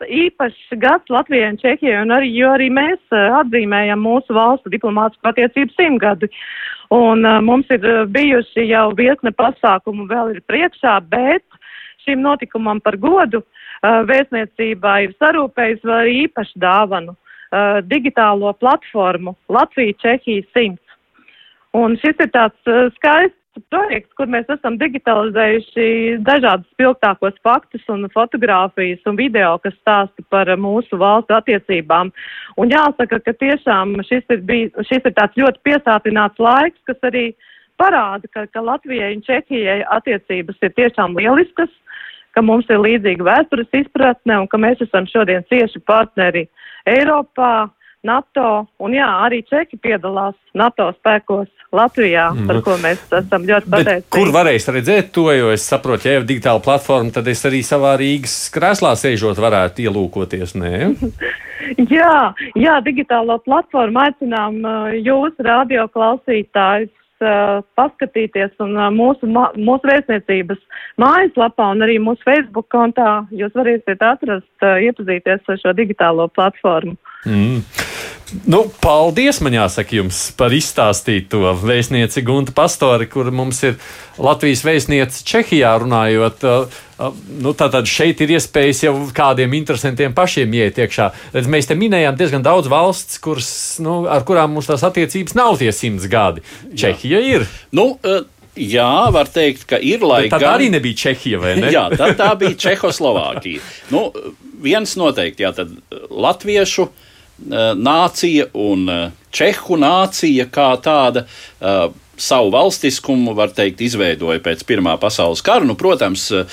īpašs 0.06 0.78
gads 0.78 1.10
Latvijai 1.10 1.50
un 1.50 1.58
Čehijai, 1.58 2.02
un 2.02 2.14
arī, 2.14 2.30
jo 2.38 2.52
arī 2.54 2.70
mēs 2.70 3.02
atzīmējam 3.42 4.02
mūsu 4.02 4.34
valstu 4.34 4.70
diplomātisku 4.70 5.26
attiecību 5.26 5.74
simtgadi. 5.74 6.30
Un 6.94 7.26
mums 7.44 7.66
ir 7.70 8.06
bijuši 8.08 8.70
jau 8.70 8.92
virkne 8.96 9.32
pasākumu 9.32 10.06
vēl 10.08 10.36
ir 10.36 10.42
priekšā, 10.48 11.02
bet 11.10 11.44
šim 12.06 12.22
notikumam 12.22 12.80
par 12.80 12.96
godu 12.96 13.42
uh, 13.42 13.57
vēstniecībā 14.10 14.94
ir 15.06 15.16
sarūpējis 15.22 15.86
vēl 15.86 16.12
īpašu 16.26 16.62
dāvanu 16.64 17.14
uh, 17.14 17.80
digitālo 17.86 18.54
platformu 18.60 19.36
Latvija 19.50 19.98
Čehija 20.04 20.46
100. 20.56 20.78
Un 21.78 21.98
šis 22.02 22.24
ir 22.24 22.32
tāds 22.34 22.72
uh, 22.72 22.88
skaists 22.98 23.38
projekts, 23.72 24.14
kur 24.18 24.30
mēs 24.30 24.50
esam 24.54 24.78
digitalizējuši 24.78 26.20
dažādus 26.26 26.68
spilgtākos 26.76 27.38
faktus 27.46 27.84
un 27.94 28.06
fotogrāfijas 28.14 29.02
un 29.10 29.18
video, 29.18 29.56
kas 29.64 29.76
stāsta 29.82 30.26
par 30.30 30.50
mūsu 30.62 31.00
valstu 31.02 31.36
attiecībām. 31.38 32.12
Un 32.58 32.74
jāsaka, 32.74 33.20
ka 33.24 33.34
tiešām 33.34 33.98
šis 34.08 34.26
ir, 34.34 34.44
bij, 34.48 34.68
šis 34.90 35.02
ir 35.04 35.16
tāds 35.18 35.38
ļoti 35.40 35.64
piesātināts 35.68 36.42
laiks, 36.42 36.80
kas 36.90 37.10
arī 37.10 37.32
parāda, 37.82 38.30
ka, 38.34 38.46
ka 38.52 38.64
Latvijai 38.64 39.16
un 39.16 39.26
Čehijai 39.26 39.82
attiecības 39.98 40.62
ir 40.66 40.74
tiešām 40.78 41.18
lieliskas, 41.18 41.74
ka 42.38 42.44
mums 42.46 42.70
ir 42.70 42.84
līdzīga 42.84 43.26
vēstures 43.26 43.74
izpratne 43.82 44.38
un 44.44 44.52
ka 44.52 44.62
mēs 44.62 44.84
esam 44.86 45.10
šodien 45.10 45.42
cieši 45.50 45.82
partneri 45.90 46.46
Eiropā, 46.88 47.68
NATO 48.06 48.68
un 48.86 48.94
jā, 48.94 49.08
arī 49.26 49.42
Čehi 49.50 49.80
piedalās 49.82 50.36
NATO 50.56 50.92
spēkos 51.00 51.50
Latvijā, 51.76 52.30
par 52.48 52.60
Nu, 52.60 52.62
ko 52.64 52.78
mēs 52.80 53.02
esam 53.12 53.44
ļoti 53.44 53.68
Bet 53.68 53.74
pateicīgi. 53.74 54.12
kur 54.14 54.30
varēs 54.32 54.70
redzēt 54.72 55.10
to, 55.12 55.26
jo 55.36 55.50
es 55.52 55.66
saprotu, 55.68 56.08
ja 56.08 56.14
jau 56.16 56.22
ir 56.22 56.30
digitāla 56.30 56.62
platforma, 56.64 57.12
tad 57.12 57.28
es 57.28 57.42
arī 57.50 57.60
savā 57.66 57.98
Rīgas 58.00 58.38
krēslā 58.54 58.94
sēžot 58.96 59.42
varētu 59.42 59.90
ielūkoties. 59.90 60.56
Nē, 60.62 60.72
Jā, 61.92 62.32
jā, 62.56 62.78
digitālo 62.86 63.40
platformu 63.44 64.00
aicinām 64.06 64.62
uh, 64.64 64.94
jūs, 65.04 65.34
radio 65.44 65.88
klausītājus, 65.92 66.94
paskatīties 67.20 68.54
un 68.64 68.78
mūsu, 68.96 69.30
mūsu 69.30 69.90
vēstniecības 69.90 70.60
mājaslapā 71.02 71.72
un 71.74 71.86
arī 71.86 71.98
mūsu 72.04 72.22
Facebook 72.28 72.70
kontā 72.74 73.26
jūs 73.32 73.56
varēsiet 73.58 74.04
atrast, 74.06 74.50
iepazīties 74.62 75.48
ar 75.48 75.62
šo 75.64 75.74
digitālo 75.78 76.28
platformu. 76.36 76.98
Mm. 77.26 77.64
Nu, 78.46 78.66
paldies, 78.84 79.40
man 79.44 79.56
jāsaka, 79.56 79.96
jums 80.02 80.18
par 80.36 80.52
izstāstīto 80.52 81.48
vēstnieci 81.62 82.24
Gunta 82.28 82.52
Pastori, 82.56 83.08
kur 83.08 83.30
mums 83.32 83.62
ir 83.64 83.78
Latvijas 84.20 84.66
vēstniece 84.68 85.24
Čehijā 85.28 85.72
runājot. 85.80 86.44
uh, 86.44 86.78
uh, 87.00 87.22
Nu, 87.40 87.54
tātad 87.56 87.88
šeit 87.88 88.20
ir 88.26 88.36
iespējas 88.36 88.84
jau 88.84 88.94
kādiem 89.16 89.56
interesantiem 89.56 90.16
pašiem 90.18 90.56
iet 90.60 90.82
iekšā. 90.84 91.10
Redz, 91.38 91.48
mēs 91.52 91.72
te 91.72 91.80
minējām 91.80 92.20
diezgan 92.20 92.44
daudz 92.44 92.68
valsts, 92.72 93.22
kuras, 93.24 93.52
nu, 93.84 94.02
ar 94.12 94.28
kurām 94.28 94.58
mums 94.58 94.68
tās 94.68 94.84
attiecības 94.88 95.38
nav 95.38 95.56
tie 95.62 95.72
simts 95.72 96.10
gadi. 96.12 96.44
Čehija 96.76 97.24
ir. 97.24 97.48
Nu, 97.72 97.94
uh, 97.96 98.28
jā, 98.60 98.92
var 99.16 99.32
teikt, 99.32 99.68
ka 99.72 99.80
ir 99.80 100.04
laika. 100.04 100.36
tad 100.36 100.50
arī 100.52 100.68
nebija 100.76 101.00
Čehija, 101.08 101.40
vai 101.40 101.56
ne? 101.62 101.72
Jā, 101.78 101.88
tā, 101.96 102.12
tā 102.20 102.34
bija 102.40 102.60
Čehoslovākija. 102.68 103.64
Nu, 103.94 104.10
viens 104.64 104.98
noteikti, 105.00 105.46
jā, 105.46 105.54
tad 105.56 105.72
latviešu 106.10 106.90
eh, 106.90 107.07
nācija 107.78 108.50
un 108.54 108.90
eh, 108.90 109.12
čehu 109.32 109.78
nācija 109.78 110.50
kā 110.52 110.74
tāda. 110.82 111.26
eh, 111.62 111.88
Savu 112.18 112.50
valstiskumu, 112.50 113.36
var 113.38 113.52
teikt, 113.54 113.78
izveidoja 113.86 114.40
pēc 114.42 114.64
Pirmā 114.66 114.96
pasaules 114.98 115.44
kara. 115.46 115.62
Nu, 115.66 115.76
protams, 115.78 116.32
eh, 116.32 116.46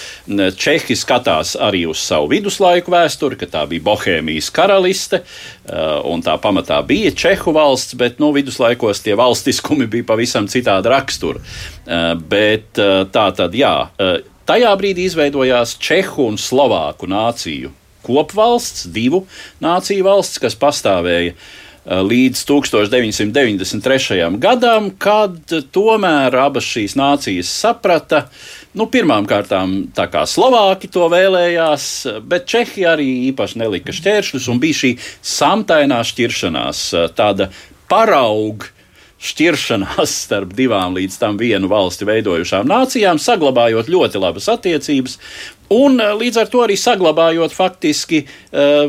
Čehi 0.60 0.92
skatās 0.92 1.54
arī 1.56 1.86
uz 1.88 2.02
savu 2.04 2.28
viduslaiku 2.28 2.92
vēsturi, 2.92 3.38
ka 3.40 3.46
tā 3.46 3.62
bija 3.66 3.80
Bohēmijas 3.80 4.50
karaliste, 4.52 5.22
eh, 5.24 6.00
un 6.04 6.20
tā 6.20 6.36
pamatā 6.38 6.82
bija 6.86 7.14
Čehu 7.16 7.54
valsts, 7.56 7.94
bet 7.94 8.20
nu, 8.20 8.32
viduslaikos 8.32 9.00
tie 9.00 9.14
valstiskumi 9.16 9.86
bija 9.86 10.04
pavisam 10.04 10.46
citāda 10.46 10.92
rakstura. 10.92 11.40
Eh, 11.86 12.14
Bet 12.14 12.78
eh, 12.78 13.04
tā 13.08 13.34
tad, 13.34 13.52
jā, 13.52 13.88
eh, 13.98 14.20
tajā 14.46 14.76
brīdī 14.76 15.08
izveidojās 15.08 15.78
Čehu 15.78 16.28
un 16.28 16.36
Slovāku 16.36 17.08
nāciju 17.08 17.70
kopvalsts, 18.04 18.88
divu 18.92 19.24
nāciju 19.64 20.06
valsts, 20.06 20.40
kas 20.42 20.56
pastāvēja 20.60 21.32
eh, 21.32 22.02
līdz 22.04 22.44
1993. 22.50 24.20
gadam, 24.42 24.90
kad 25.00 25.56
tomēr 25.74 26.36
abas 26.44 26.68
šīs 26.68 26.96
nācijas 27.00 27.50
saprata, 27.64 28.26
nu, 28.78 28.88
pirmām 28.92 29.28
kārtām 29.30 29.76
tā 29.96 30.06
kā 30.12 30.26
Slovāki 30.28 30.90
to 30.92 31.08
vēlējās, 31.12 31.88
bet 32.28 32.48
Čehi 32.50 32.86
arī 32.90 33.10
īpaši 33.32 33.64
nelika 33.64 33.94
šķēršļus, 33.96 34.48
un 34.52 34.62
bija 34.62 34.80
šī 34.84 34.94
samtainā 35.34 36.00
šķiršanās, 36.12 36.86
eh, 36.94 37.10
tāda 37.16 37.50
parauga 37.90 38.72
šķiršanās 39.24 40.14
starp 40.24 40.54
divām 40.56 40.96
līdz 40.98 41.18
tam 41.20 41.38
vienu 41.40 41.70
valsti 41.70 42.08
veidojušām 42.08 42.68
nācijām, 42.68 43.20
saglabājot 43.22 43.90
ļoti 43.92 44.20
labas 44.20 44.50
attiecības. 44.52 45.18
Un 45.72 45.96
eh, 46.00 46.12
līdz 46.12 46.40
ar 46.42 46.50
to 46.52 46.60
arī 46.64 46.76
saglabājot 46.76 47.54
faktiski 47.54 48.20
uh, 48.24 48.84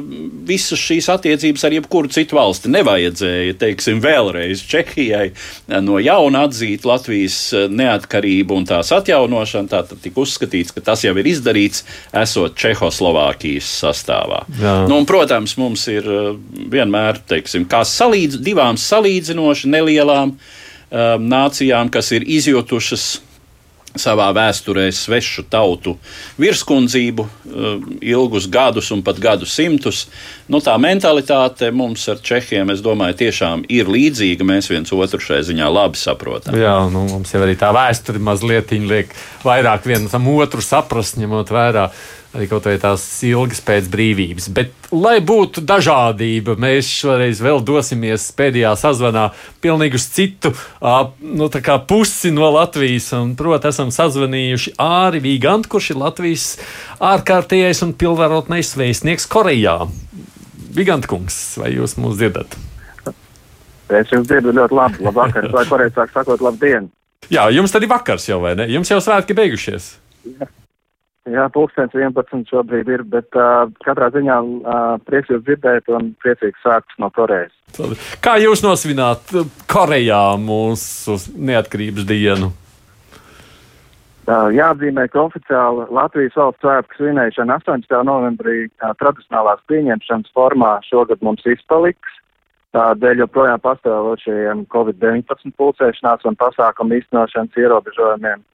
visas 0.46 0.82
šīs 0.82 1.08
attiecības 1.14 1.64
ar 1.64 1.76
jebkuru 1.78 2.12
citu 2.12 2.36
valsti. 2.36 2.72
Nevajadzēja, 2.74 3.56
teiksim, 3.62 4.02
vēlreiz 4.04 4.64
Čehijai 4.68 5.30
eh, 5.30 5.78
no 5.86 6.02
jauna 6.04 6.46
atzīt 6.50 6.88
Latvijas 6.88 7.38
eh, 7.56 7.70
neatkarību 7.72 8.60
un 8.60 8.68
tās 8.68 8.92
atjaunošanu. 8.96 9.72
Tātad 9.72 10.04
tika 10.04 10.22
uzskatīts, 10.26 10.76
ka 10.76 10.84
tas 10.92 11.06
jau 11.08 11.16
ir 11.16 11.32
izdarīts, 11.32 11.86
esot 12.26 12.58
Čehoslovākijas 12.60 13.72
sastāvā. 13.86 14.44
Jā. 14.60 14.76
Nu, 14.90 15.00
un, 15.00 15.08
protams, 15.08 15.56
mums 15.62 15.88
ir 15.92 16.08
vienmēr, 16.76 17.24
teiksim, 17.30 17.70
kā 17.72 17.86
salīdz, 17.88 18.42
divām 18.44 18.80
salīdzinoši 18.80 19.72
nelielām 19.72 20.36
nācijām, 20.96 21.90
kas 21.92 22.12
ir 22.16 22.24
izjutušas 22.30 23.08
savā 24.00 24.28
vēsturē 24.36 24.88
svešu 24.94 25.46
tautu 25.52 25.96
virskundzību 26.42 27.26
ilgus 28.06 28.50
gadus 28.52 28.92
un 28.96 29.04
pat 29.06 29.20
gadu 29.22 29.48
simtus. 29.50 30.06
Nu, 30.52 30.62
tā 30.64 30.76
mentalitāte 30.82 31.72
mums 31.76 32.06
ar 32.12 32.20
Čehiem, 32.26 32.72
es 32.74 32.84
domāju, 32.86 33.18
tiešām 33.24 33.66
ir 33.72 33.90
līdzīga. 33.92 34.48
Mēs 34.48 34.70
viens 34.72 34.94
otru 34.96 35.22
šai 35.24 35.42
ziņā 35.48 35.70
labi 35.72 36.00
saprotam. 36.00 36.58
Jā, 36.60 36.78
nu, 36.92 37.06
mums 37.14 37.34
jau 37.34 37.44
arī 37.46 37.58
tā 37.60 37.72
vēsture 37.76 38.22
mazliet 38.22 38.76
liek 38.76 39.16
vairāk 39.46 39.88
vienam 39.88 40.30
otru 40.36 40.64
saprast, 40.64 41.20
ņemot 41.22 41.54
vērā 41.54 41.90
arī 42.36 42.48
kaut 42.52 42.68
vai 42.68 42.76
tās 42.82 43.04
ilgas 43.26 43.62
pēc 43.66 43.88
brīvības. 43.92 44.50
Bet, 44.56 44.74
lai 44.92 45.18
būtu 45.24 45.64
dažādība, 45.66 46.58
mēs 46.60 46.90
šoreiz 46.92 47.40
vēl 47.44 47.64
dosimies 47.66 48.28
pēdējā 48.38 48.74
sazvanā 48.80 49.30
pilnīgi 49.64 50.00
uz 50.00 50.08
citu 50.16 50.52
uh, 50.52 51.08
nu, 51.24 51.50
pusi 51.88 52.34
no 52.36 52.52
Latvijas. 52.58 53.12
Un, 53.18 53.34
proti, 53.40 53.72
esam 53.72 53.94
sazvanījuši 53.96 54.76
Āri 54.82 55.24
Vīgantu, 55.24 55.72
kurš 55.76 55.94
ir 55.94 56.02
Latvijas 56.04 56.48
ārkārtējais 57.00 57.84
un 57.88 57.96
pilnvarotnais 57.98 58.76
vēstnieks 58.78 59.30
Korejā. 59.32 59.80
Vigant 60.76 61.08
kungs, 61.08 61.38
vai 61.62 61.72
jūs 61.78 61.96
mūs 62.02 62.20
dzirdat? 62.20 62.58
Es 63.96 64.12
jums 64.12 64.28
dzirdu 64.28 64.52
ļoti 64.58 64.76
labi. 64.76 65.04
Labvakar, 65.06 65.48
vai 65.54 65.64
pareizāk 65.70 66.12
sakot, 66.12 66.42
labdien! 66.44 66.90
Jā, 67.32 67.48
jums 67.54 67.74
tad 67.74 67.86
ir 67.86 67.90
vakars 67.90 68.28
jau, 68.28 68.42
vai 68.44 68.54
ne? 68.58 68.68
Jums 68.70 68.92
jau 68.92 69.00
svētki 69.02 69.38
beigušies. 69.38 69.96
Jā. 70.36 70.50
Jā, 71.26 71.48
pulkstenis 71.50 71.96
11 71.98 72.46
šobrīd 72.52 72.90
ir, 72.94 73.02
bet 73.10 73.34
uh, 73.34 73.64
katrā 73.82 74.12
ziņā 74.14 74.36
uh, 74.46 74.82
prieks 75.10 75.32
jūs 75.34 75.42
dzirdēt 75.48 75.90
un 75.90 76.12
priecīgs 76.22 76.62
svētks 76.62 77.00
no 77.02 77.10
Korejas. 77.16 77.56
Kā 78.22 78.36
jūs 78.38 78.62
nosvināt 78.62 79.34
Korejā 79.72 80.22
mūsu 80.38 81.18
neatkarības 81.34 82.06
dienu? 82.06 82.52
Uh, 84.26 84.54
jāatzīmē, 84.54 85.08
ka 85.10 85.26
oficiāli 85.26 85.90
Latvijas 85.94 86.38
valsts 86.38 86.62
svētku 86.62 87.02
svinēšana 87.02 87.58
18. 87.58 87.98
novembrī 88.06 88.68
uh, 88.68 88.94
tradicionālās 89.02 89.66
pieņemšanas 89.70 90.30
formā 90.38 90.78
šogad 90.86 91.26
mums 91.26 91.46
izpaliks. 91.50 92.22
Tādēļ 92.78 93.26
joprojām 93.26 93.62
pastāvošajiem 93.66 94.68
Covid-19 94.74 95.58
pulcēšanās 95.58 96.26
un 96.30 96.38
pasākumu 96.38 97.00
īstenošanas 97.02 97.64
ierobežojumiem 97.66 98.46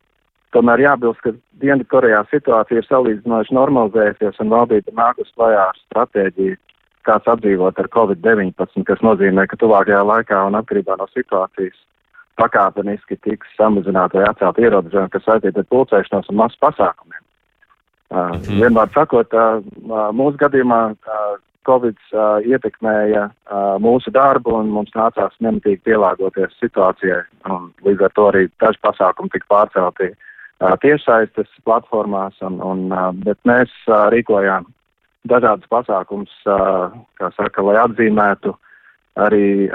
Tomēr 0.51 0.83
jābilst, 0.83 1.21
ka 1.23 1.31
Dienvidkorejā 1.61 2.25
situācija 2.31 2.81
ir 2.81 2.87
salīdzinoši 2.87 3.55
normalizējusies 3.55 4.39
un 4.43 4.51
valdība 4.51 4.93
nākus 4.97 5.29
klajā 5.37 5.67
ar 5.69 5.77
stratēģiju, 5.85 6.57
kāds 7.07 7.29
atdzīvot 7.31 7.77
ar 7.79 7.87
Covid-19, 7.93 8.83
kas 8.87 9.03
nozīmē, 9.05 9.45
ka 9.47 9.59
tuvākajā 9.61 10.01
laikā 10.09 10.41
un 10.49 10.57
atkarībā 10.59 10.97
no 10.99 11.07
situācijas 11.13 11.77
pakāpeniski 12.41 13.19
tiks 13.23 13.53
samazināt 13.57 14.15
vai 14.17 14.25
atcelt 14.27 14.59
ierobežojumi, 14.59 15.11
kas 15.13 15.23
saistīti 15.27 15.61
ar 15.61 15.69
pulcēšanos 15.71 16.31
un 16.31 16.39
masu 16.41 16.59
pasākumiem. 16.63 17.21
Uh, 18.11 18.33
mm. 18.35 18.57
Vienmēr 18.59 18.91
sakot, 18.91 19.31
uh, 19.37 20.09
mūsu 20.17 20.39
gadījumā 20.41 20.81
uh, 20.91 21.21
Covid 21.67 21.99
uh, 22.11 22.41
ietekmēja 22.43 23.27
uh, 23.29 23.77
mūsu 23.79 24.11
darbu 24.11 24.57
un 24.57 24.73
mums 24.73 24.91
nācās 24.97 25.37
nemitīgi 25.39 25.79
pielāgoties 25.87 26.57
situācijai. 26.59 27.21
Līdz 27.85 28.07
ar 28.07 28.15
to 28.17 28.27
arī 28.33 28.43
daži 28.63 28.81
pasākumi 28.83 29.31
tika 29.31 29.47
pārcelti 29.53 30.09
uh, 30.09 30.27
tiešsaistes 30.81 31.49
platformās, 31.65 32.37
un, 32.45 32.59
un, 32.61 32.87
bet 33.25 33.39
mēs 33.49 33.71
rīkojām 33.87 34.67
dažādas 35.29 35.69
pasākums, 35.69 36.31
kā 36.45 37.29
saka, 37.37 37.65
lai 37.65 37.77
atzīmētu 37.81 38.53
arī 39.21 39.67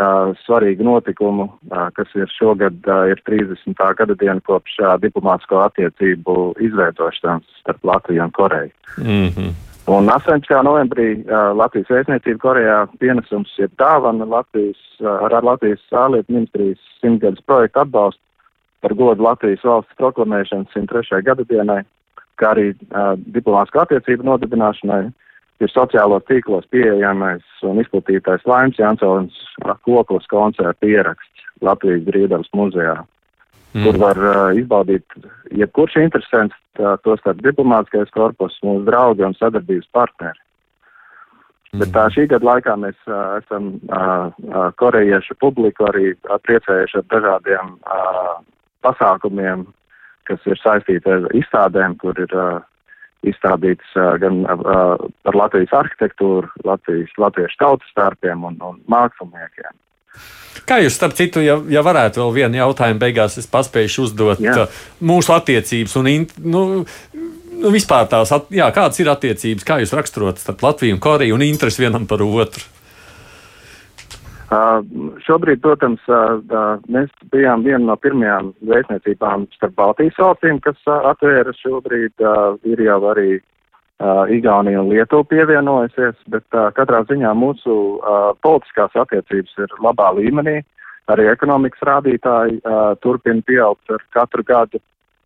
svarīgu 0.47 0.87
notikumu, 0.87 1.51
kas 1.99 2.15
ir 2.17 2.31
šogad 2.33 2.89
ir 3.11 3.21
30. 3.29 3.77
gada 3.99 4.17
diena 4.17 4.41
kopš 4.47 4.79
diplomātsko 5.03 5.61
attiecību 5.67 6.57
izveidošanas 6.65 7.61
starp 7.61 7.85
Latviju 7.85 8.25
un 8.25 8.35
Koreju. 8.39 8.73
Mm 8.99 9.29
-hmm. 9.29 9.55
Un 9.87 10.09
18. 10.11 10.51
novembrī 10.67 11.13
uh, 11.23 11.55
Latvijas 11.55 11.87
vēstniecība 11.87 12.41
Korejā 12.43 12.79
pienesums 12.99 13.53
ir 13.63 13.69
dāvana 13.79 14.27
Latvijas, 14.27 14.81
uh, 14.99 15.21
ar 15.23 15.45
Latvijas 15.47 15.85
ārlietu 15.95 16.35
ministrijas 16.35 16.81
simtgadus 16.99 17.45
projektu 17.47 17.85
atbalstu 17.85 18.26
par 18.87 18.95
godu 18.95 19.25
Latvijas 19.27 19.65
valsts 19.67 19.99
proklamēšanas 19.99 20.71
103. 20.71 21.19
gada 21.27 21.43
dienai, 21.51 21.81
kā 22.39 22.53
arī 22.55 22.69
uh, 22.71 23.17
diplomātsko 23.35 23.83
attiecību 23.83 24.29
nodibināšanai, 24.29 25.09
ir 25.59 25.73
sociālos 25.73 26.23
tīklos 26.31 26.69
pieejamais 26.71 27.43
un 27.67 27.83
izplatītais 27.83 28.47
Laims 28.47 28.79
Jansons 28.79 29.35
koklas 29.89 30.31
koncerta 30.31 30.87
ieraksts 30.87 31.51
Latvijas 31.67 32.07
Brīvdabas 32.07 32.53
muzejā, 32.55 33.01
mm. 33.75 33.83
kur 33.83 33.99
var 34.05 34.23
uh, 34.23 34.39
izbaudīt 34.55 35.19
jebkurš 35.51 35.99
interesants, 36.05 36.55
tostarp 37.03 37.43
diplomātskais 37.43 38.13
korpus, 38.15 38.55
mūsu 38.63 38.87
draugi 38.87 39.27
un 39.27 39.35
sadarbības 39.35 39.91
partneri. 39.97 40.39
Mm. 41.73 41.83
Bet 41.83 41.97
tā 41.97 42.11
šī 42.15 42.31
gada 42.31 42.55
laikā 42.55 42.79
mēs 42.87 42.99
uh, 43.11 43.41
esam 43.41 43.81
uh, 43.91 44.29
uh, 44.31 44.69
korejiešu 44.79 45.41
publiku 45.43 45.91
arī 45.91 46.13
uh, 46.15 46.37
priecējuši 46.47 47.01
ar 47.01 47.09
dažādiem 47.17 47.81
uh, 47.81 48.37
pasākumiem, 48.87 49.67
kas 50.31 50.47
ir 50.51 50.59
saistīti 50.63 51.11
ar 51.11 51.27
izstādēm, 51.37 51.99
kur 52.03 52.19
ir 52.23 52.33
uh, 52.35 52.61
izstādīts 53.27 53.97
uh, 53.99 54.15
gan 54.23 54.45
uh, 54.47 54.95
par 55.27 55.39
Latvijas 55.39 55.75
arhitektūru, 55.81 56.51
Latvijas, 56.67 57.13
latviešu 57.21 57.61
tautas 57.63 57.91
starpiem 57.95 58.47
un, 58.49 58.59
un 58.63 58.79
māksliniekiem. 58.91 59.75
Kā 60.67 60.81
jūs, 60.83 60.97
starp 60.97 61.15
citu, 61.19 61.43
ja, 61.45 61.59
ja 61.71 61.83
varētu 61.85 62.23
vēl 62.23 62.33
vienu 62.41 62.59
jautājumu 62.63 63.03
beigās, 63.03 63.37
es 63.39 63.49
paspēju 63.51 64.07
uzdot 64.07 64.41
jā. 64.43 64.65
mūsu 65.05 65.35
attiecības 65.37 65.99
un 66.01 66.09
nu, 66.43 66.63
nu, 67.61 67.73
vispār 67.75 68.09
tās, 68.11 68.33
jā, 68.55 68.71
kādas 68.75 68.99
ir 69.03 69.13
attiecības, 69.13 69.67
kā 69.67 69.79
jūs 69.83 69.95
raksturot 69.97 70.41
starp 70.43 70.65
Latviju 70.65 70.97
un 70.97 71.03
Koreju 71.03 71.37
un 71.37 71.45
interesi 71.47 71.85
vienam 71.85 72.09
par 72.09 72.25
otru? 72.25 72.65
Šobrīd, 74.47 75.59
protams, 75.59 76.03
mēs 76.93 77.11
bijām 77.33 77.65
viena 77.67 77.83
no 77.83 77.97
pirmajām 77.99 78.53
vēstniecībām 78.69 79.49
starp 79.57 79.75
Baltijas 79.75 80.19
valstīm, 80.23 80.61
kas 80.63 80.79
atvēra 80.87 81.55
šobrīd. 81.59 82.15
Ir 82.71 82.83
jau 82.87 83.01
arī 83.11 83.41
Igaunija 84.31 84.83
un 84.83 84.91
Lietuva 84.93 85.25
pievienojusies, 85.25 86.19
bet 86.29 86.45
uh, 86.53 86.69
katrā 86.77 87.01
ziņā 87.09 87.31
mūsu 87.33 87.73
uh, 87.97 88.35
politiskās 88.45 88.93
attiecības 88.93 89.55
ir 89.65 89.73
labā 89.81 90.11
līmenī. 90.19 90.61
Arī 91.09 91.31
ekonomikas 91.31 91.81
rādītāji 91.89 92.61
uh, 92.61 92.93
turpina 93.01 93.41
pieaugt 93.49 93.89
ar 93.95 94.05
katru 94.13 94.45
gadu, 94.45 94.83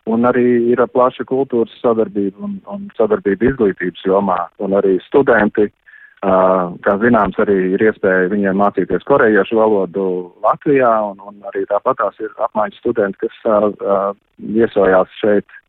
un 0.06 0.22
arī 0.28 0.70
ir 0.70 0.84
plaša 0.94 1.26
kultūras 1.26 1.74
sadarbība 1.82 2.46
un, 2.46 2.60
un 2.70 2.86
sadarbība 2.94 3.50
izglītības 3.50 4.06
jomā, 4.06 4.38
un 4.62 4.78
arī 4.78 5.00
studenti 5.08 5.66
Uh, 5.66 5.89
kā 6.20 6.96
zināms, 7.00 7.38
arī 7.40 7.56
ir 7.74 7.84
iespēja 7.88 8.28
viņiem 8.32 8.58
mācīties 8.60 9.06
korejiešu 9.08 9.56
valodu 9.56 10.04
Latvijā, 10.44 10.90
un, 11.12 11.20
un 11.24 11.48
arī 11.48 11.64
tāpat 11.70 11.96
tās 12.02 12.20
ir 12.20 12.34
apmaiņas 12.36 12.82
studenti, 12.82 13.24
kas 13.24 14.14
viesojās 14.36 15.08
šeit 15.20 15.59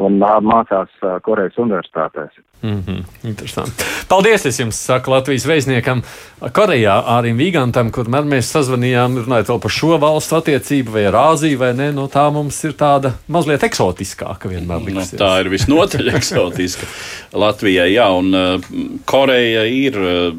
un 0.00 0.16
mācās 0.20 1.04
Korejas 1.24 1.58
universitātēs. 1.60 2.40
Mm 2.62 2.82
-hmm, 2.86 3.04
interesanti. 3.24 3.84
Paldies! 4.08 4.46
Es 4.46 4.60
jums 4.60 4.78
saku 4.78 5.10
Latvijas 5.10 5.46
vēstniekam 5.46 6.02
Korejā, 6.40 6.94
Ārim 7.16 7.36
Vīgantam, 7.36 7.90
kur 7.90 8.06
mēs 8.06 8.52
sazvanījām, 8.54 9.24
runājot 9.24 9.48
vēl 9.48 9.60
par 9.60 9.70
šo 9.70 9.98
valstu 9.98 10.36
attiecību, 10.36 10.92
vai 10.92 11.04
ar 11.06 11.14
Āziju, 11.14 11.58
vai 11.58 11.72
nē, 11.74 11.92
no 11.92 12.06
tā 12.06 12.30
mums 12.32 12.64
ir 12.64 12.72
tāda 12.72 13.12
mazliet 13.26 13.62
eksotiskāka 13.62 14.48
vienmēr 14.48 14.78
nu, 14.78 14.86
liksies. 14.86 15.18
No, 15.18 15.26
tā 15.26 15.40
ir 15.40 15.50
visnotaļ 15.50 16.12
eksotiska 16.18 16.86
Latvijai, 17.32 17.92
jā, 17.92 18.10
un 18.10 18.34
uh, 18.34 18.60
Koreja 19.04 19.64
ir. 19.66 19.98
Uh, 19.98 20.34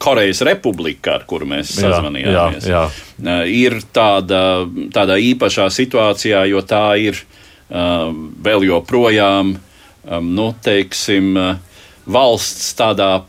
Korejas 0.00 0.40
republika, 0.40 1.18
ar 1.18 1.26
kuru 1.28 1.44
mēs 1.44 1.74
sazvanījāmies, 1.76 2.64
jā, 2.64 2.86
jā. 3.20 3.42
Ir 3.44 3.82
tāda, 3.92 4.64
tādā 4.88 5.18
īpašā 5.20 5.66
situācijā, 5.68 6.46
jo 6.48 6.62
tā 6.64 6.96
ir 6.96 7.12
uh, 7.12 7.39
vēl 7.70 8.66
joprojām, 8.66 9.54
um, 9.56 10.30
nu, 10.34 10.50
teiksim, 10.64 11.32
uh, 11.38 11.82
valsts 12.10 12.72
tādā, 12.78 13.22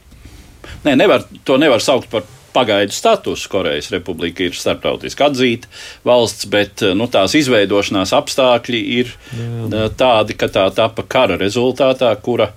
ne, 0.85 0.95
nevar, 0.95 1.25
to 1.45 1.59
nevar 1.61 1.83
saukt 1.83 2.09
par 2.11 2.25
pagaidu 2.51 2.91
statusu. 2.95 3.49
Korejas 3.51 3.91
republika 3.93 4.43
ir 4.43 4.57
starptautiski 4.57 5.23
atzīta 5.23 5.71
valsts, 6.07 6.49
bet 6.51 6.83
uh, 6.85 6.95
nu, 6.97 7.07
tās 7.11 7.35
izveidošanās 7.37 8.15
apstākļi 8.17 8.83
ir 8.97 9.13
Jā. 9.13 9.47
Uh, 9.69 9.87
tādi, 9.97 10.37
ka 10.37 10.51
tā 10.51 10.67
tapa 10.75 11.05
kara 11.07 11.39
rezultātā, 11.41 12.13
kura 12.23 12.51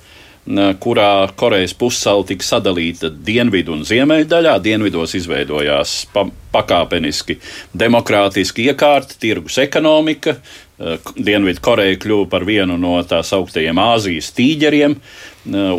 kurā 0.79 1.31
Korejas 1.37 1.73
pussala 1.75 2.25
tika 2.29 2.45
sadalīta 2.45 3.09
dienvidu 3.09 3.73
un 3.73 3.85
ziemeļu 3.85 4.29
daļā. 4.29 4.59
Dienvidos 4.61 5.15
izveidojās 5.17 6.07
pa, 6.13 6.27
pakāpeniski 6.53 7.39
demokrātiski 7.73 8.69
iekārta, 8.69 9.17
tirgus 9.19 9.59
ekonomika. 9.59 10.37
Dienvidu 10.75 11.63
Koreja 11.63 11.95
kļuva 12.03 12.27
par 12.33 12.45
vienu 12.49 12.75
no 12.81 12.97
tā 13.07 13.21
sauktajiem 13.23 13.79
Āzijas 13.79 14.33
tīģeriem. 14.35 14.97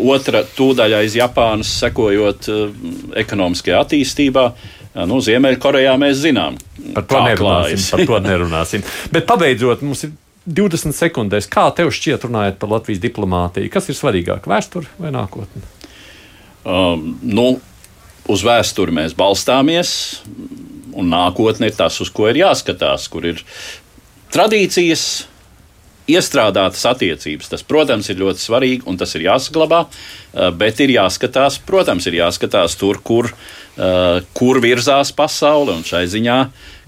Otra 0.08 0.46
tūdaļ 0.56 1.00
aiz 1.02 1.18
Japānas 1.20 1.74
sekojot 1.82 2.48
ekonomiskajā 3.20 3.82
attīstībā. 3.84 4.46
Nu, 5.10 5.20
Ziemeļkorejā 5.20 5.98
mēs 6.00 6.22
zinām, 6.24 6.56
par 6.96 7.04
to 7.10 7.20
nerunāsim. 7.26 7.82
Par 7.91 8.06
to 8.08 8.20
nerunāsim. 8.24 8.86
Bet 9.16 9.28
pabeidzot, 9.28 9.84
mums 9.84 10.06
ir 10.08 10.14
20 10.46 10.96
sekundēs, 10.96 11.50
kā 11.52 11.66
tev 11.76 11.91
šķiet, 11.91 12.28
runājot 12.30 12.60
par 12.62 12.72
Latvijas 12.78 13.02
diplomātiju, 13.04 13.72
kas 13.74 13.89
ir 13.91 13.98
svarīgāk- 13.98 14.48
vēsture 14.54 14.88
vai 15.02 15.12
nākotne? 15.12 15.64
Um, 16.64 17.18
nu, 17.22 17.60
uz 18.32 18.43
vēsturi 18.46 18.93
mēs 18.96 19.18
balstāmies, 19.18 20.22
un 20.96 21.12
nākotne 21.12 21.68
ir 21.68 21.76
tas, 21.76 22.00
uz 22.02 22.10
ko 22.14 22.30
ir 22.30 22.39
jāskatās, 22.46 23.10
kur 23.12 23.26
ir 23.26 23.43
tradīcijas, 24.34 25.06
iestrādātas 26.12 26.86
attiecības. 26.86 27.50
Tas, 27.50 27.66
protams, 27.66 28.10
ir 28.12 28.22
ļoti 28.22 28.44
svarīgi 28.44 28.86
un 28.90 28.98
tas 29.02 29.16
ir 29.18 29.26
jāsaglabā, 29.26 29.86
uh, 29.88 30.50
bet 30.58 30.82
ir 30.86 30.94
jāskatās, 30.96 31.60
protams, 31.66 32.06
ir 32.10 32.20
jāskatās 32.20 32.78
tur, 32.78 33.02
kur, 33.06 33.32
uh, 33.32 34.22
kur 34.38 34.62
virzās 34.64 35.14
pasaule. 35.16 35.74
Un 35.74 35.86
šai 35.88 36.06
ziņā 36.12 36.40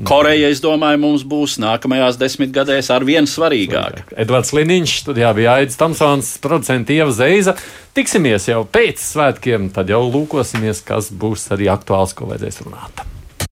Koreja, 0.05 0.51
es 0.53 0.61
domāju, 0.61 1.01
mums 1.01 1.25
būs 1.25 1.57
nākamajās 1.63 2.19
desmitgadēs 2.21 2.91
ar 2.93 3.05
vien 3.07 3.25
svarīgāka. 3.25 4.05
Edvards 4.13 4.53
Liniņš, 4.53 4.99
studijā 5.01 5.33
bija 5.37 5.57
Aits 5.57 5.79
Tamsons, 5.79 6.35
producents 6.43 6.93
Ieva 6.93 7.09
Zeiza. 7.15 7.57
Tiksimies 7.97 8.45
jau 8.51 8.61
pēc 8.69 9.01
svētkiem, 9.01 9.71
tad 9.73 9.89
jau 9.89 10.05
lūkosimies, 10.05 10.85
kas 10.85 11.09
būs 11.09 11.49
arī 11.57 11.73
aktuāls, 11.73 12.13
ko 12.13 12.29
vajadzēs 12.29 12.67
runāt. 12.67 13.07